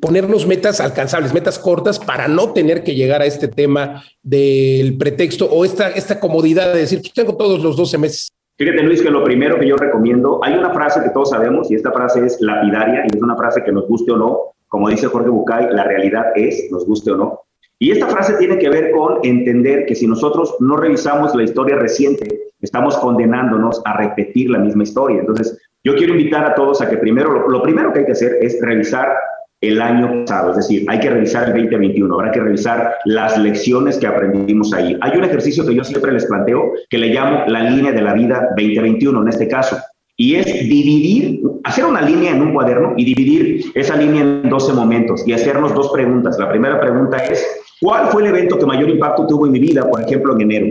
ponernos 0.00 0.46
metas 0.46 0.80
alcanzables, 0.80 1.34
metas 1.34 1.58
cortas 1.58 1.98
para 1.98 2.28
no 2.28 2.52
tener 2.52 2.84
que 2.84 2.94
llegar 2.94 3.22
a 3.22 3.26
este 3.26 3.48
tema 3.48 4.04
del 4.22 4.96
pretexto 4.96 5.46
o 5.46 5.64
esta, 5.64 5.88
esta 5.90 6.20
comodidad 6.20 6.72
de 6.72 6.80
decir, 6.80 7.00
pues 7.00 7.12
tengo 7.12 7.36
todos 7.36 7.60
los 7.60 7.76
12 7.76 7.98
meses 7.98 8.28
Fíjate, 8.58 8.82
Luis, 8.82 9.00
que 9.00 9.10
lo 9.10 9.22
primero 9.22 9.56
que 9.56 9.68
yo 9.68 9.76
recomiendo, 9.76 10.40
hay 10.42 10.54
una 10.54 10.70
frase 10.70 11.00
que 11.00 11.10
todos 11.10 11.30
sabemos 11.30 11.70
y 11.70 11.76
esta 11.76 11.92
frase 11.92 12.26
es 12.26 12.40
lapidaria 12.40 13.04
y 13.04 13.16
es 13.16 13.22
una 13.22 13.36
frase 13.36 13.62
que 13.62 13.70
nos 13.70 13.86
guste 13.86 14.10
o 14.10 14.16
no, 14.16 14.40
como 14.66 14.88
dice 14.88 15.06
Jorge 15.06 15.30
Bucay, 15.30 15.68
la 15.70 15.84
realidad 15.84 16.32
es, 16.34 16.68
nos 16.72 16.84
guste 16.84 17.12
o 17.12 17.16
no. 17.16 17.40
Y 17.78 17.92
esta 17.92 18.08
frase 18.08 18.34
tiene 18.34 18.58
que 18.58 18.68
ver 18.68 18.90
con 18.90 19.20
entender 19.22 19.86
que 19.86 19.94
si 19.94 20.08
nosotros 20.08 20.56
no 20.58 20.76
revisamos 20.76 21.36
la 21.36 21.44
historia 21.44 21.76
reciente, 21.76 22.50
estamos 22.60 22.98
condenándonos 22.98 23.80
a 23.84 23.96
repetir 23.96 24.50
la 24.50 24.58
misma 24.58 24.82
historia. 24.82 25.20
Entonces, 25.20 25.56
yo 25.84 25.94
quiero 25.94 26.14
invitar 26.14 26.44
a 26.44 26.56
todos 26.56 26.82
a 26.82 26.90
que 26.90 26.96
primero, 26.96 27.30
lo, 27.30 27.48
lo 27.48 27.62
primero 27.62 27.92
que 27.92 28.00
hay 28.00 28.06
que 28.06 28.12
hacer 28.12 28.38
es 28.40 28.58
revisar 28.60 29.16
el 29.60 29.82
año 29.82 30.24
pasado, 30.24 30.50
es 30.50 30.56
decir, 30.58 30.84
hay 30.88 31.00
que 31.00 31.10
revisar 31.10 31.48
el 31.48 31.54
2021, 31.54 32.14
habrá 32.14 32.30
que 32.30 32.40
revisar 32.40 32.94
las 33.04 33.36
lecciones 33.38 33.98
que 33.98 34.06
aprendimos 34.06 34.72
ahí. 34.72 34.96
Hay 35.00 35.18
un 35.18 35.24
ejercicio 35.24 35.66
que 35.66 35.74
yo 35.74 35.82
siempre 35.82 36.12
les 36.12 36.26
planteo 36.26 36.72
que 36.88 36.98
le 36.98 37.08
llamo 37.08 37.44
la 37.48 37.68
línea 37.70 37.92
de 37.92 38.02
la 38.02 38.14
vida 38.14 38.48
2021 38.56 39.22
en 39.22 39.28
este 39.28 39.48
caso, 39.48 39.76
y 40.16 40.34
es 40.34 40.46
dividir, 40.46 41.40
hacer 41.62 41.84
una 41.84 42.02
línea 42.02 42.32
en 42.32 42.42
un 42.42 42.52
cuaderno 42.52 42.94
y 42.96 43.04
dividir 43.04 43.64
esa 43.74 43.96
línea 43.96 44.22
en 44.22 44.48
12 44.48 44.72
momentos 44.72 45.26
y 45.26 45.32
hacernos 45.32 45.74
dos 45.74 45.90
preguntas. 45.92 46.36
La 46.38 46.50
primera 46.50 46.80
pregunta 46.80 47.18
es, 47.18 47.46
¿cuál 47.80 48.08
fue 48.08 48.22
el 48.22 48.28
evento 48.30 48.58
que 48.58 48.66
mayor 48.66 48.90
impacto 48.90 49.26
tuvo 49.26 49.46
en 49.46 49.52
mi 49.52 49.60
vida, 49.60 49.88
por 49.88 50.02
ejemplo, 50.02 50.34
en 50.34 50.40
enero? 50.40 50.66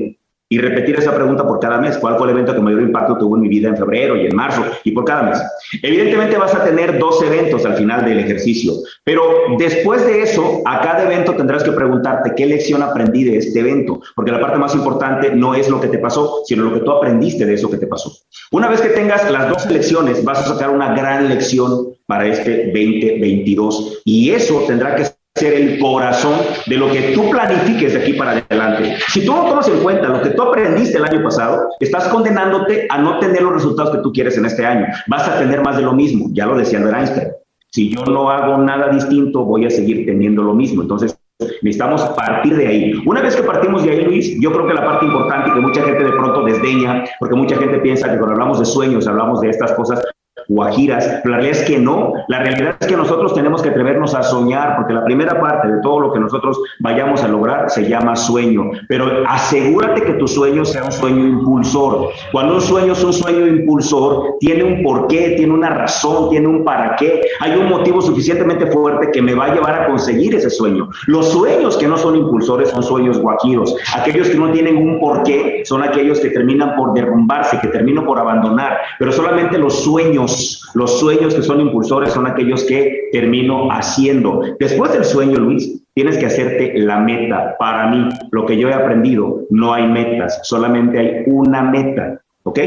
Y 0.50 0.58
repetir 0.60 0.96
esa 0.96 1.14
pregunta 1.14 1.46
por 1.46 1.60
cada 1.60 1.78
mes. 1.80 1.98
¿Cuál 1.98 2.18
fue 2.18 2.28
el 2.28 2.34
evento 2.34 2.54
que 2.54 2.62
mayor 2.62 2.82
impacto 2.82 3.18
tuvo 3.18 3.36
en 3.36 3.42
mi 3.42 3.50
vida 3.50 3.70
en 3.70 3.78
febrero 3.78 4.16
y 4.16 4.28
en 4.28 4.36
marzo 4.36 4.64
y 4.84 4.92
por 4.92 5.06
cada 5.06 5.24
mes? 5.24 5.42
Evidentemente 5.82 6.38
vas 6.38 6.56
a 6.56 6.64
tener 6.64 6.98
dos 7.00 7.22
eventos 7.22 7.66
al 7.66 7.76
final 7.76 8.06
del 8.06 8.20
ejercicio, 8.20 8.74
pero 9.04 9.24
después 9.58 10.06
de 10.06 10.22
eso, 10.22 10.62
a 10.66 10.82
cada 10.82 11.04
evento 11.04 11.36
tendrás 11.36 11.64
que 11.64 11.72
preguntarte 11.72 12.34
qué 12.36 12.46
lección 12.46 12.82
aprendí 12.82 13.24
de 13.24 13.38
este 13.38 13.60
evento, 13.60 14.02
porque 14.16 14.32
la 14.32 14.40
parte 14.40 14.58
más 14.58 14.74
importante 14.76 15.32
no 15.32 15.56
es 15.56 15.70
lo 15.70 15.82
que 15.82 15.88
te 15.88 16.00
pasó, 16.00 16.42
sino 16.46 16.64
lo 16.64 16.74
que 16.74 16.82
tú 16.82 16.92
aprendiste 16.92 17.46
de 17.46 17.54
eso 17.54 17.70
que 17.70 17.78
te 17.78 17.88
pasó. 17.88 18.12
Una 18.52 18.68
vez 18.70 18.82
que 18.82 18.90
tengas 18.90 19.30
las 19.32 19.50
dos 19.50 19.70
lecciones, 19.70 20.24
vas 20.24 20.40
a 20.40 20.54
sacar 20.54 20.70
una 20.70 20.96
gran 20.96 21.28
lección 21.30 21.90
para 22.06 22.26
este 22.26 22.68
2022 22.68 24.02
y 24.06 24.32
eso 24.32 24.64
tendrá 24.68 24.96
que 24.96 25.17
ser 25.38 25.54
el 25.54 25.80
corazón 25.80 26.34
de 26.66 26.78
lo 26.78 26.92
que 26.92 27.14
tú 27.14 27.30
planifiques 27.30 27.94
de 27.94 28.00
aquí 28.00 28.14
para 28.14 28.32
adelante. 28.32 28.98
Si 29.10 29.26
tú 29.26 29.34
no 29.34 29.46
tomas 29.46 29.68
en 29.68 29.80
cuenta 29.80 30.10
lo 30.10 30.22
que 30.22 30.32
tú 30.32 30.42
aprendiste 30.42 30.98
el 30.98 31.06
año 31.06 31.24
pasado, 31.24 31.70
estás 31.80 32.08
condenándote 32.08 32.88
a 32.90 32.98
no 32.98 33.20
tener 33.20 33.42
los 33.42 33.54
resultados 33.54 33.96
que 33.96 34.02
tú 34.02 34.12
quieres 34.12 34.38
en 34.38 34.46
este 34.46 34.66
año. 34.66 34.88
Vas 35.08 35.28
a 35.28 35.40
tener 35.40 35.62
más 35.62 35.78
de 35.78 35.84
lo 35.84 35.94
mismo, 35.94 36.28
ya 36.34 36.46
lo 36.46 36.58
decía 36.58 36.80
Albert 36.80 36.98
Einstein. 36.98 37.28
Si 37.72 37.94
yo 37.94 38.06
no 38.06 38.30
hago 38.30 38.58
nada 38.58 38.90
distinto, 38.90 39.44
voy 39.44 39.66
a 39.66 39.70
seguir 39.70 40.06
teniendo 40.06 40.42
lo 40.42 40.54
mismo. 40.54 40.82
Entonces, 40.82 41.20
necesitamos 41.62 42.02
partir 42.16 42.56
de 42.56 42.68
ahí. 42.68 42.94
Una 43.06 43.22
vez 43.22 43.36
que 43.36 43.44
partimos 43.44 43.84
de 43.84 43.92
ahí, 43.92 44.02
Luis, 44.02 44.40
yo 44.40 44.52
creo 44.52 44.68
que 44.68 44.74
la 44.74 44.86
parte 44.86 45.06
importante 45.06 45.52
que 45.54 45.60
mucha 45.60 45.84
gente 45.84 46.04
de 46.04 46.12
pronto 46.12 46.44
desdeña, 46.44 47.04
porque 47.20 47.36
mucha 47.36 47.58
gente 47.58 47.78
piensa 47.80 48.10
que 48.10 48.18
cuando 48.18 48.34
hablamos 48.34 48.60
de 48.60 48.66
sueños, 48.66 49.08
hablamos 49.08 49.42
de 49.42 49.50
estas 49.50 49.74
cosas 49.74 50.02
guajiras, 50.48 51.22
la 51.24 51.38
realidad 51.38 51.62
es 51.62 51.64
que 51.64 51.78
no, 51.78 52.14
la 52.28 52.40
realidad 52.40 52.76
es 52.80 52.88
que 52.88 52.96
nosotros 52.96 53.34
tenemos 53.34 53.62
que 53.62 53.70
atrevernos 53.70 54.16
a 54.16 54.24
soñar, 54.24 54.76
porque 54.78 54.94
la 54.94 55.04
primera 55.04 55.40
parte 55.40 55.68
de 55.68 55.82
todo 55.82 56.00
lo 56.00 56.14
que 56.14 56.20
nosotros 56.20 56.60
vayamos 56.80 57.24
a 57.24 57.28
lograr 57.28 57.70
se 57.70 57.88
llama 57.88 58.16
sueño, 58.16 58.72
pero 58.88 59.28
asegúrate 59.28 60.04
que 60.04 60.14
tu 60.14 60.28
sueño 60.28 60.64
sea 60.66 60.84
un 60.84 60.92
sueño 60.92 61.26
impulsor. 61.26 62.10
Cuando 62.32 62.56
un 62.56 62.62
sueño 62.62 62.94
es 62.94 63.04
un 63.04 63.14
sueño 63.14 63.46
impulsor, 63.46 64.38
tiene 64.40 64.64
un 64.64 64.84
porqué, 64.84 65.36
tiene 65.38 65.54
una 65.54 65.70
razón, 65.70 66.30
tiene 66.30 66.48
un 66.48 66.64
para 66.64 66.96
qué, 66.96 67.22
hay 67.40 67.58
un 67.58 67.70
motivo 67.70 68.02
suficientemente 68.02 68.68
fuerte 68.68 69.12
que 69.12 69.22
me 69.22 69.34
va 69.34 69.46
a 69.46 69.54
llevar 69.54 69.82
a 69.82 69.88
conseguir 69.88 70.36
ese 70.36 70.50
sueño. 70.50 70.90
Los 71.08 71.30
sueños 71.30 71.78
que 71.78 71.88
no 71.88 71.98
son 71.98 72.16
impulsores 72.16 72.70
son 72.70 72.84
sueños 72.84 73.20
guajiros, 73.20 73.76
aquellos 73.96 74.30
que 74.30 74.38
no 74.38 74.52
tienen 74.52 74.78
un 74.78 75.00
porqué 75.00 75.64
son 75.66 75.84
aquellos 75.84 76.20
que 76.20 76.30
terminan 76.30 76.76
por 76.76 76.94
derrumbarse, 76.94 77.60
que 77.60 77.68
terminan 77.68 78.06
por 78.06 78.20
abandonar, 78.20 78.78
pero 79.00 79.12
solamente 79.12 79.58
los 79.58 79.84
sueños 79.84 80.37
los 80.74 81.00
sueños 81.00 81.34
que 81.34 81.42
son 81.42 81.62
impulsores 81.62 82.14
son 82.14 82.28
aquellos 82.28 82.64
que 82.64 83.10
termino 83.12 83.70
haciendo. 83.72 84.42
Después 84.60 84.94
del 84.94 85.06
sueño, 85.06 85.36
Luis, 85.36 85.84
tienes 85.94 86.18
que 86.18 86.28
hacerte 86.28 86.74
la 86.78 87.00
meta. 87.00 87.56
Para 87.58 87.88
mí, 87.88 88.10
lo 88.32 88.46
que 88.46 88.58
yo 88.58 88.70
he 88.70 88.74
aprendido, 88.74 89.42
no 89.50 89.74
hay 89.74 89.88
metas, 89.88 90.40
solamente 90.44 91.00
hay 91.00 91.24
una 91.26 91.64
meta. 91.64 92.22
¿Ok? 92.44 92.60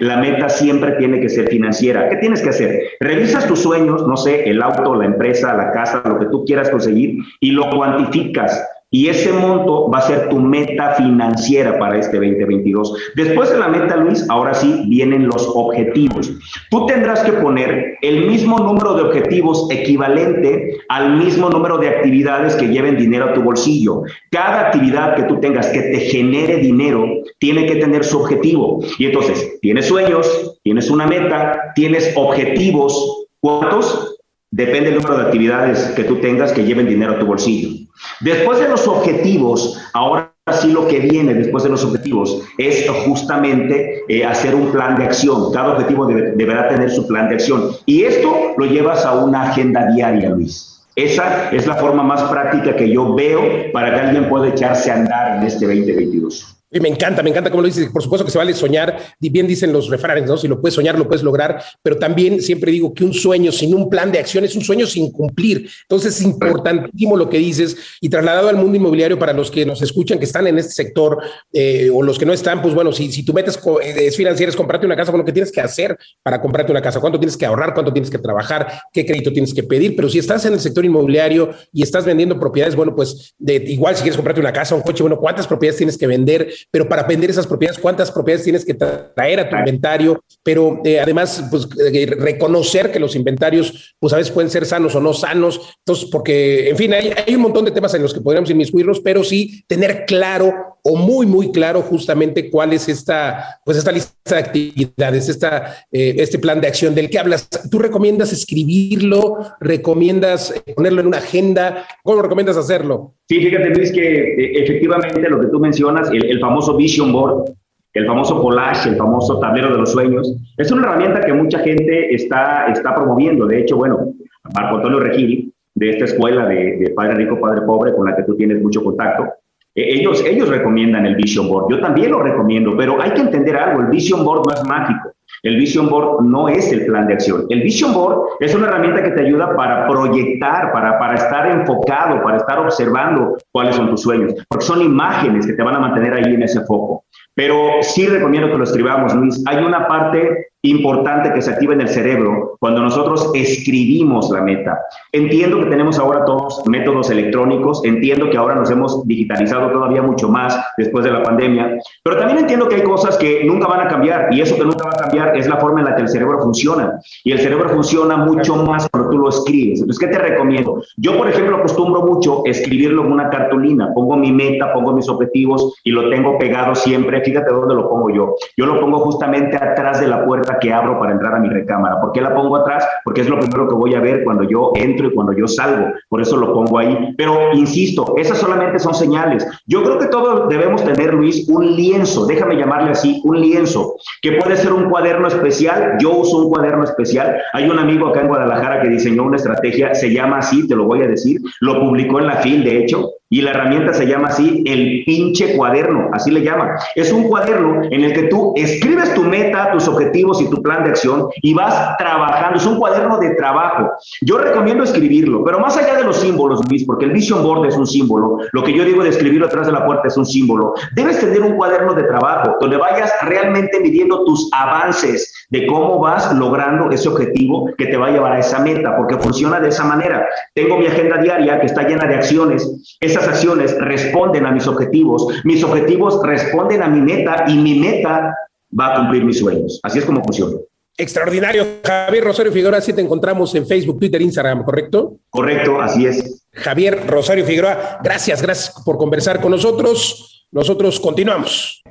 La 0.00 0.16
meta 0.16 0.48
siempre 0.48 0.92
tiene 0.92 1.20
que 1.20 1.28
ser 1.28 1.48
financiera. 1.48 2.08
¿Qué 2.08 2.16
tienes 2.16 2.42
que 2.42 2.48
hacer? 2.48 2.82
Revisas 2.98 3.46
tus 3.46 3.60
sueños, 3.60 4.04
no 4.04 4.16
sé, 4.16 4.50
el 4.50 4.60
auto, 4.60 4.96
la 4.96 5.04
empresa, 5.04 5.54
la 5.54 5.70
casa, 5.70 6.02
lo 6.04 6.18
que 6.18 6.26
tú 6.26 6.44
quieras 6.44 6.70
conseguir 6.70 7.18
y 7.38 7.52
lo 7.52 7.70
cuantificas 7.70 8.60
y 8.90 9.08
ese 9.08 9.32
monto 9.32 9.90
va 9.90 9.98
a 9.98 10.06
ser 10.06 10.28
tu 10.30 10.38
meta 10.40 10.94
financiera 10.94 11.78
para 11.78 11.98
este 11.98 12.16
2022. 12.16 12.94
Después 13.16 13.50
de 13.50 13.58
la 13.58 13.68
meta, 13.68 13.96
Luis, 13.96 14.24
ahora 14.30 14.54
sí 14.54 14.84
vienen 14.88 15.26
los 15.26 15.46
objetivos. 15.54 16.32
Tú 16.70 16.86
tendrás 16.86 17.22
que 17.22 17.32
poner 17.32 17.98
el 18.00 18.26
mismo 18.26 18.58
número 18.58 18.94
de 18.94 19.02
objetivos 19.02 19.66
equivalente 19.70 20.78
al 20.88 21.16
mismo 21.16 21.50
número 21.50 21.76
de 21.76 21.88
actividades 21.88 22.56
que 22.56 22.68
lleven 22.68 22.96
dinero 22.96 23.26
a 23.26 23.34
tu 23.34 23.42
bolsillo. 23.42 24.04
Cada 24.30 24.68
actividad 24.68 25.16
que 25.16 25.24
tú 25.24 25.38
tengas 25.38 25.66
que 25.68 25.80
te 25.80 26.00
genere 26.00 26.56
dinero 26.56 27.06
tiene 27.38 27.66
que 27.66 27.76
tener 27.76 28.04
su 28.04 28.18
objetivo. 28.18 28.82
Y 28.98 29.06
entonces, 29.06 29.58
tienes 29.60 29.86
sueños, 29.86 30.58
tienes 30.62 30.88
una 30.90 31.06
meta, 31.06 31.72
tienes 31.74 32.12
objetivos. 32.16 33.26
¿Cuántos? 33.40 34.17
Depende 34.50 34.90
del 34.90 35.00
número 35.00 35.18
de 35.18 35.24
actividades 35.24 35.92
que 35.94 36.04
tú 36.04 36.16
tengas 36.16 36.52
que 36.52 36.64
lleven 36.64 36.88
dinero 36.88 37.12
a 37.12 37.18
tu 37.18 37.26
bolsillo. 37.26 37.86
Después 38.20 38.58
de 38.58 38.68
los 38.68 38.88
objetivos, 38.88 39.78
ahora 39.92 40.32
sí 40.52 40.72
lo 40.72 40.88
que 40.88 41.00
viene 41.00 41.34
después 41.34 41.64
de 41.64 41.70
los 41.70 41.84
objetivos 41.84 42.42
es 42.56 42.88
justamente 43.04 44.04
eh, 44.08 44.24
hacer 44.24 44.54
un 44.54 44.72
plan 44.72 44.96
de 44.96 45.04
acción. 45.04 45.52
Cada 45.52 45.74
objetivo 45.74 46.06
deberá 46.06 46.68
tener 46.68 46.90
su 46.90 47.06
plan 47.06 47.28
de 47.28 47.34
acción. 47.34 47.72
Y 47.84 48.04
esto 48.04 48.54
lo 48.56 48.66
llevas 48.66 49.04
a 49.04 49.14
una 49.14 49.50
agenda 49.50 49.92
diaria, 49.92 50.30
Luis. 50.30 50.86
Esa 50.96 51.50
es 51.50 51.66
la 51.66 51.76
forma 51.76 52.02
más 52.02 52.22
práctica 52.24 52.74
que 52.74 52.90
yo 52.90 53.14
veo 53.14 53.70
para 53.72 53.94
que 53.94 54.00
alguien 54.00 54.28
pueda 54.28 54.48
echarse 54.48 54.90
a 54.90 54.94
andar 54.94 55.36
en 55.36 55.44
este 55.44 55.66
2022. 55.66 56.57
Y 56.70 56.80
me 56.80 56.88
encanta, 56.88 57.22
me 57.22 57.30
encanta 57.30 57.50
como 57.50 57.62
lo 57.62 57.68
dices. 57.68 57.88
Por 57.90 58.02
supuesto 58.02 58.24
que 58.24 58.30
se 58.30 58.38
vale 58.38 58.52
soñar, 58.52 58.98
bien 59.18 59.46
dicen 59.46 59.72
los 59.72 59.88
refranes, 59.88 60.26
¿no? 60.26 60.36
Si 60.36 60.48
lo 60.48 60.60
puedes 60.60 60.74
soñar, 60.74 60.98
lo 60.98 61.06
puedes 61.06 61.22
lograr, 61.22 61.62
pero 61.82 61.96
también 61.96 62.42
siempre 62.42 62.70
digo 62.70 62.92
que 62.92 63.04
un 63.04 63.14
sueño 63.14 63.52
sin 63.52 63.74
un 63.74 63.88
plan 63.88 64.12
de 64.12 64.18
acción 64.18 64.44
es 64.44 64.54
un 64.54 64.62
sueño 64.62 64.86
sin 64.86 65.10
cumplir. 65.10 65.68
Entonces 65.82 66.16
es 66.16 66.22
importantísimo 66.22 67.16
lo 67.16 67.30
que 67.30 67.38
dices 67.38 67.76
y 68.00 68.08
trasladado 68.08 68.48
al 68.48 68.56
mundo 68.56 68.76
inmobiliario 68.76 69.18
para 69.18 69.32
los 69.32 69.50
que 69.50 69.64
nos 69.64 69.80
escuchan, 69.80 70.18
que 70.18 70.26
están 70.26 70.46
en 70.46 70.58
este 70.58 70.72
sector 70.72 71.18
eh, 71.52 71.90
o 71.92 72.02
los 72.02 72.18
que 72.18 72.26
no 72.26 72.32
están, 72.32 72.60
pues 72.60 72.74
bueno, 72.74 72.92
si, 72.92 73.10
si 73.10 73.24
tu 73.24 73.32
metes 73.32 73.58
eh, 73.82 74.06
es 74.06 74.16
financiera, 74.16 74.50
es 74.50 74.56
comprarte 74.56 74.84
una 74.84 74.96
casa, 74.96 75.10
bueno, 75.10 75.24
¿qué 75.24 75.32
tienes 75.32 75.50
que 75.50 75.60
hacer 75.60 75.96
para 76.22 76.40
comprarte 76.40 76.70
una 76.70 76.82
casa? 76.82 77.00
¿Cuánto 77.00 77.18
tienes 77.18 77.36
que 77.36 77.46
ahorrar? 77.46 77.72
¿Cuánto 77.72 77.92
tienes 77.92 78.10
que 78.10 78.18
trabajar? 78.18 78.80
¿Qué 78.92 79.06
crédito 79.06 79.32
tienes 79.32 79.54
que 79.54 79.62
pedir? 79.62 79.96
Pero 79.96 80.08
si 80.10 80.18
estás 80.18 80.44
en 80.44 80.52
el 80.52 80.60
sector 80.60 80.84
inmobiliario 80.84 81.50
y 81.72 81.82
estás 81.82 82.04
vendiendo 82.04 82.38
propiedades, 82.38 82.76
bueno, 82.76 82.94
pues 82.94 83.34
igual 83.38 83.96
si 83.96 84.02
quieres 84.02 84.16
comprarte 84.16 84.40
una 84.40 84.52
casa, 84.52 84.74
un 84.74 84.82
coche, 84.82 85.02
bueno, 85.02 85.18
¿cuántas 85.18 85.46
propiedades 85.46 85.78
tienes 85.78 85.96
que 85.96 86.06
vender? 86.06 86.50
Pero 86.70 86.88
para 86.88 87.02
vender 87.04 87.30
esas 87.30 87.46
propiedades, 87.46 87.80
¿cuántas 87.80 88.10
propiedades 88.10 88.44
tienes 88.44 88.64
que 88.64 88.74
traer 88.74 89.40
a 89.40 89.48
tu 89.48 89.56
inventario? 89.56 90.22
Pero 90.42 90.80
eh, 90.84 91.00
además, 91.00 91.44
pues 91.50 91.68
eh, 91.92 92.06
reconocer 92.06 92.90
que 92.90 92.98
los 92.98 93.16
inventarios, 93.16 93.94
pues 93.98 94.12
a 94.12 94.16
veces 94.16 94.32
pueden 94.32 94.50
ser 94.50 94.66
sanos 94.66 94.94
o 94.94 95.00
no 95.00 95.12
sanos. 95.12 95.60
Entonces, 95.78 96.08
porque, 96.10 96.70
en 96.70 96.76
fin, 96.76 96.92
hay, 96.92 97.12
hay 97.26 97.34
un 97.34 97.42
montón 97.42 97.64
de 97.64 97.70
temas 97.70 97.94
en 97.94 98.02
los 98.02 98.14
que 98.14 98.20
podríamos 98.20 98.50
inmiscuirnos, 98.50 99.00
pero 99.00 99.24
sí 99.24 99.64
tener 99.66 100.04
claro 100.06 100.77
o 100.82 100.96
muy, 100.96 101.26
muy 101.26 101.52
claro 101.52 101.82
justamente 101.82 102.50
cuál 102.50 102.72
es 102.72 102.88
esta, 102.88 103.60
pues 103.64 103.76
esta 103.76 103.92
lista 103.92 104.34
de 104.34 104.38
actividades, 104.38 105.28
esta, 105.28 105.74
eh, 105.92 106.14
este 106.18 106.38
plan 106.38 106.60
de 106.60 106.68
acción 106.68 106.94
del 106.94 107.10
que 107.10 107.18
hablas. 107.18 107.48
¿Tú 107.70 107.78
recomiendas 107.78 108.32
escribirlo? 108.32 109.38
¿Recomiendas 109.60 110.54
ponerlo 110.74 111.00
en 111.00 111.08
una 111.08 111.18
agenda? 111.18 111.86
¿Cómo 112.02 112.22
recomiendas 112.22 112.56
hacerlo? 112.56 113.14
Sí, 113.28 113.40
fíjate 113.40 113.70
Luis 113.70 113.92
que 113.92 114.00
eh, 114.00 114.62
efectivamente 114.62 115.28
lo 115.28 115.40
que 115.40 115.46
tú 115.48 115.58
mencionas, 115.58 116.10
el, 116.10 116.40
famoso 116.40 116.76
Vision 116.76 117.12
Board, 117.12 117.52
el 117.94 118.06
famoso 118.06 118.40
collage, 118.40 118.88
el 118.88 118.96
famoso 118.96 119.38
tablero 119.40 119.72
de 119.72 119.78
los 119.78 119.92
sueños, 119.92 120.34
es 120.56 120.70
una 120.70 120.82
herramienta 120.82 121.20
que 121.20 121.32
mucha 121.32 121.58
gente 121.58 122.14
está, 122.14 122.66
está 122.66 122.94
promoviendo. 122.94 123.46
De 123.46 123.60
hecho, 123.60 123.76
bueno, 123.76 124.14
Marco 124.54 124.76
Antonio 124.76 125.00
Regil, 125.00 125.52
de 125.74 125.90
esta 125.90 126.04
escuela 126.06 126.46
de, 126.46 126.92
Padre 126.94 127.14
Rico, 127.14 127.40
Padre 127.40 127.62
Pobre, 127.62 127.94
con 127.94 128.06
la 128.06 128.16
que 128.16 128.24
tú 128.24 128.36
tienes 128.36 128.60
mucho 128.62 128.82
contacto, 128.82 129.24
eh, 129.24 129.32
ellos, 129.80 130.24
ellos 130.24 130.48
recomiendan 130.48 131.06
el 131.06 131.16
Vision 131.16 131.48
Board. 131.48 131.66
Yo 131.70 131.80
también 131.80 132.10
lo 132.10 132.22
recomiendo, 132.22 132.76
pero 132.76 133.00
hay 133.00 133.12
que 133.12 133.20
entender 133.20 133.56
algo, 133.56 133.82
el 133.82 133.86
Vision 133.88 134.24
Board 134.24 134.46
no 134.46 134.54
es 134.54 134.64
mágico. 134.64 135.12
El 135.42 135.56
Vision 135.56 135.88
Board 135.88 136.24
no 136.24 136.48
es 136.48 136.72
el 136.72 136.86
plan 136.86 137.06
de 137.06 137.14
acción. 137.14 137.46
El 137.48 137.62
Vision 137.62 137.94
Board 137.94 138.22
es 138.40 138.54
una 138.54 138.66
herramienta 138.66 139.02
que 139.02 139.10
te 139.10 139.20
ayuda 139.20 139.54
para 139.54 139.86
proyectar, 139.86 140.72
para, 140.72 140.98
para 140.98 141.14
estar 141.14 141.50
enfocado, 141.50 142.22
para 142.22 142.38
estar 142.38 142.58
observando 142.58 143.36
cuáles 143.52 143.76
son 143.76 143.90
tus 143.90 144.02
sueños, 144.02 144.34
porque 144.48 144.64
son 144.64 144.82
imágenes 144.82 145.46
que 145.46 145.52
te 145.52 145.62
van 145.62 145.76
a 145.76 145.80
mantener 145.80 146.14
ahí 146.14 146.34
en 146.34 146.42
ese 146.42 146.60
foco. 146.64 147.04
Pero 147.34 147.70
sí 147.82 148.06
recomiendo 148.08 148.50
que 148.50 148.58
lo 148.58 148.64
escribamos, 148.64 149.14
Luis. 149.14 149.42
Hay 149.46 149.64
una 149.64 149.86
parte 149.86 150.48
importante 150.62 151.32
que 151.32 151.40
se 151.40 151.52
activa 151.52 151.74
en 151.74 151.82
el 151.82 151.88
cerebro 151.88 152.56
cuando 152.58 152.80
nosotros 152.80 153.30
escribimos 153.34 154.30
la 154.30 154.42
meta. 154.42 154.80
Entiendo 155.12 155.60
que 155.60 155.66
tenemos 155.66 155.98
ahora 155.98 156.24
todos 156.24 156.62
métodos 156.66 157.10
electrónicos, 157.10 157.84
entiendo 157.84 158.28
que 158.28 158.36
ahora 158.36 158.56
nos 158.56 158.70
hemos 158.70 159.06
digitalizado 159.06 159.70
todavía 159.70 160.02
mucho 160.02 160.28
más 160.28 160.58
después 160.76 161.04
de 161.04 161.12
la 161.12 161.22
pandemia, 161.22 161.78
pero 162.02 162.16
también 162.16 162.40
entiendo 162.40 162.68
que 162.68 162.76
hay 162.76 162.82
cosas 162.82 163.16
que 163.16 163.44
nunca 163.44 163.68
van 163.68 163.86
a 163.86 163.88
cambiar 163.88 164.28
y 164.32 164.40
eso 164.40 164.56
que 164.56 164.64
nunca 164.64 164.84
va 164.84 164.90
a 164.90 165.02
cambiar 165.02 165.36
es 165.36 165.46
la 165.46 165.58
forma 165.58 165.80
en 165.80 165.86
la 165.86 165.94
que 165.94 166.02
el 166.02 166.08
cerebro 166.08 166.40
funciona 166.40 166.98
y 167.22 167.32
el 167.32 167.38
cerebro 167.38 167.68
funciona 167.68 168.16
mucho 168.16 168.56
más 168.56 168.88
cuando 168.90 169.10
tú 169.10 169.18
lo 169.18 169.28
escribes. 169.28 169.80
Entonces, 169.80 170.04
¿qué 170.04 170.12
te 170.12 170.18
recomiendo? 170.18 170.82
Yo, 170.96 171.16
por 171.16 171.28
ejemplo, 171.28 171.56
acostumbro 171.58 172.02
mucho 172.02 172.42
escribirlo 172.44 173.04
en 173.04 173.12
una 173.12 173.30
cartulina, 173.30 173.92
pongo 173.94 174.16
mi 174.16 174.32
meta, 174.32 174.72
pongo 174.72 174.92
mis 174.92 175.08
objetivos 175.08 175.74
y 175.84 175.92
lo 175.92 176.10
tengo 176.10 176.36
pegado 176.36 176.74
siempre. 176.74 177.22
Fíjate 177.22 177.52
dónde 177.52 177.74
lo 177.74 177.88
pongo 177.88 178.10
yo. 178.10 178.34
Yo 178.56 178.66
lo 178.66 178.80
pongo 178.80 178.98
justamente 179.00 179.56
atrás 179.56 180.00
de 180.00 180.08
la 180.08 180.24
puerta 180.24 180.47
que 180.58 180.72
abro 180.72 180.98
para 180.98 181.12
entrar 181.12 181.34
a 181.34 181.40
mi 181.40 181.48
recámara. 181.48 182.00
¿Por 182.00 182.12
qué 182.12 182.20
la 182.20 182.34
pongo 182.34 182.56
atrás? 182.56 182.86
Porque 183.04 183.20
es 183.20 183.28
lo 183.28 183.38
primero 183.38 183.68
que 183.68 183.74
voy 183.74 183.94
a 183.94 184.00
ver 184.00 184.24
cuando 184.24 184.44
yo 184.44 184.72
entro 184.74 185.08
y 185.08 185.14
cuando 185.14 185.32
yo 185.32 185.46
salgo. 185.46 185.92
Por 186.08 186.22
eso 186.22 186.36
lo 186.36 186.52
pongo 186.52 186.78
ahí. 186.78 187.14
Pero 187.16 187.52
insisto, 187.52 188.14
esas 188.16 188.38
solamente 188.38 188.78
son 188.78 188.94
señales. 188.94 189.46
Yo 189.66 189.82
creo 189.82 189.98
que 189.98 190.06
todos 190.06 190.48
debemos 190.48 190.84
tener, 190.84 191.12
Luis, 191.12 191.48
un 191.48 191.76
lienzo, 191.76 192.26
déjame 192.26 192.56
llamarle 192.56 192.92
así, 192.92 193.20
un 193.24 193.40
lienzo, 193.40 193.96
que 194.22 194.32
puede 194.32 194.56
ser 194.56 194.72
un 194.72 194.88
cuaderno 194.88 195.28
especial. 195.28 195.96
Yo 196.00 196.16
uso 196.16 196.38
un 196.38 196.50
cuaderno 196.50 196.84
especial. 196.84 197.36
Hay 197.52 197.68
un 197.68 197.78
amigo 197.78 198.08
acá 198.08 198.20
en 198.20 198.28
Guadalajara 198.28 198.82
que 198.82 198.88
diseñó 198.88 199.24
una 199.24 199.36
estrategia, 199.36 199.94
se 199.94 200.12
llama 200.12 200.38
así, 200.38 200.66
te 200.66 200.76
lo 200.76 200.84
voy 200.84 201.02
a 201.02 201.08
decir, 201.08 201.40
lo 201.60 201.80
publicó 201.80 202.20
en 202.20 202.26
la 202.26 202.36
FIL, 202.36 202.64
de 202.64 202.78
hecho, 202.78 203.10
y 203.30 203.42
la 203.42 203.50
herramienta 203.50 203.92
se 203.92 204.06
llama 204.06 204.28
así, 204.28 204.62
el 204.66 205.04
pinche 205.04 205.54
cuaderno, 205.56 206.08
así 206.12 206.30
le 206.30 206.42
llama. 206.42 206.76
Es 206.94 207.12
un 207.12 207.24
cuaderno 207.24 207.82
en 207.90 208.02
el 208.02 208.12
que 208.12 208.24
tú 208.24 208.54
escribes 208.56 209.12
tu 209.14 209.22
meta, 209.24 209.70
tus 209.72 209.86
objetivos 209.86 210.40
y 210.40 210.48
tu 210.48 210.62
plan 210.62 210.84
de 210.84 210.90
acción 210.90 211.28
y 211.42 211.52
vas 211.52 211.96
trabajando. 211.98 212.56
Es 212.56 212.66
un 212.66 212.78
cuaderno 212.78 213.18
de 213.18 213.34
trabajo. 213.34 213.90
Yo 214.22 214.38
recomiendo 214.38 214.84
escribirlo, 214.84 215.44
pero 215.44 215.58
más 215.58 215.76
allá 215.76 215.96
de 215.96 216.04
los 216.04 216.16
símbolos, 216.16 216.60
Luis, 216.68 216.84
porque 216.84 217.04
el 217.04 217.12
Vision 217.12 217.42
Board 217.42 217.66
es 217.66 217.76
un 217.76 217.86
símbolo, 217.86 218.38
lo 218.52 218.62
que 218.62 218.72
yo 218.72 218.84
digo 218.84 219.02
de 219.02 219.10
escribirlo 219.10 219.46
atrás 219.46 219.66
de 219.66 219.72
la 219.72 219.84
puerta 219.84 220.08
es 220.08 220.16
un 220.16 220.24
símbolo. 220.24 220.74
Debes 220.94 221.20
tener 221.20 221.42
un 221.42 221.56
cuaderno 221.56 221.94
de 221.94 222.04
trabajo 222.04 222.56
donde 222.60 222.76
vayas 222.76 223.12
realmente 223.22 223.80
midiendo 223.80 224.24
tus 224.24 224.48
avances 224.52 225.46
de 225.50 225.66
cómo 225.66 225.98
vas 225.98 226.34
logrando 226.34 226.90
ese 226.90 227.08
objetivo 227.08 227.70
que 227.76 227.86
te 227.86 227.96
va 227.96 228.06
a 228.06 228.10
llevar 228.10 228.32
a 228.32 228.38
esa 228.38 228.60
meta, 228.60 228.96
porque 228.96 229.16
funciona 229.16 229.60
de 229.60 229.68
esa 229.68 229.84
manera. 229.84 230.26
Tengo 230.54 230.78
mi 230.78 230.86
agenda 230.86 231.18
diaria 231.18 231.60
que 231.60 231.66
está 231.66 231.86
llena 231.86 232.06
de 232.06 232.14
acciones 232.14 232.96
acciones 233.26 233.76
responden 233.78 234.46
a 234.46 234.52
mis 234.52 234.66
objetivos, 234.66 235.26
mis 235.44 235.64
objetivos 235.64 236.20
responden 236.22 236.82
a 236.82 236.88
mi 236.88 237.00
meta 237.00 237.44
y 237.48 237.56
mi 237.56 237.78
meta 237.78 238.34
va 238.78 238.94
a 238.94 238.96
cumplir 238.96 239.24
mis 239.24 239.38
sueños. 239.38 239.80
Así 239.82 239.98
es 239.98 240.04
como 240.04 240.22
funciona. 240.22 240.56
Extraordinario. 240.96 241.64
Javier 241.84 242.24
Rosario 242.24 242.52
Figueroa, 242.52 242.80
si 242.80 242.92
te 242.92 243.00
encontramos 243.00 243.54
en 243.54 243.66
Facebook, 243.66 244.00
Twitter, 244.00 244.20
Instagram, 244.20 244.64
¿correcto? 244.64 245.18
Correcto, 245.30 245.80
así 245.80 246.06
es. 246.06 246.44
Javier 246.52 247.06
Rosario 247.06 247.44
Figueroa, 247.44 248.00
gracias, 248.02 248.42
gracias 248.42 248.74
por 248.84 248.98
conversar 248.98 249.40
con 249.40 249.52
nosotros. 249.52 250.46
Nosotros 250.50 250.98
continuamos. 250.98 251.82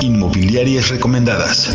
Inmobiliarias 0.00 0.90
recomendadas. 0.90 1.74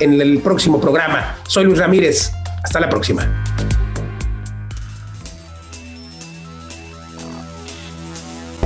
en 0.00 0.20
el 0.20 0.38
próximo 0.40 0.80
programa. 0.80 1.36
Soy 1.46 1.64
Luis 1.64 1.78
Ramírez. 1.78 2.32
Hasta 2.62 2.80
la 2.80 2.88
próxima. 2.88 3.28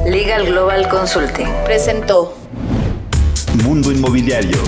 Legal 0.07 0.47
Global 0.47 0.89
Consulting 0.89 1.49
presentó 1.65 2.37
Mundo 3.65 3.91
Inmobiliario 3.91 4.59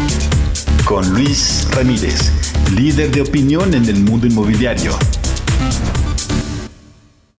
con 0.84 1.08
Luis 1.10 1.68
Ramírez, 1.72 2.32
líder 2.74 3.10
de 3.10 3.20
opinión 3.20 3.74
en 3.74 3.84
el 3.84 3.96
mundo 3.96 4.26
inmobiliario. 4.26 4.92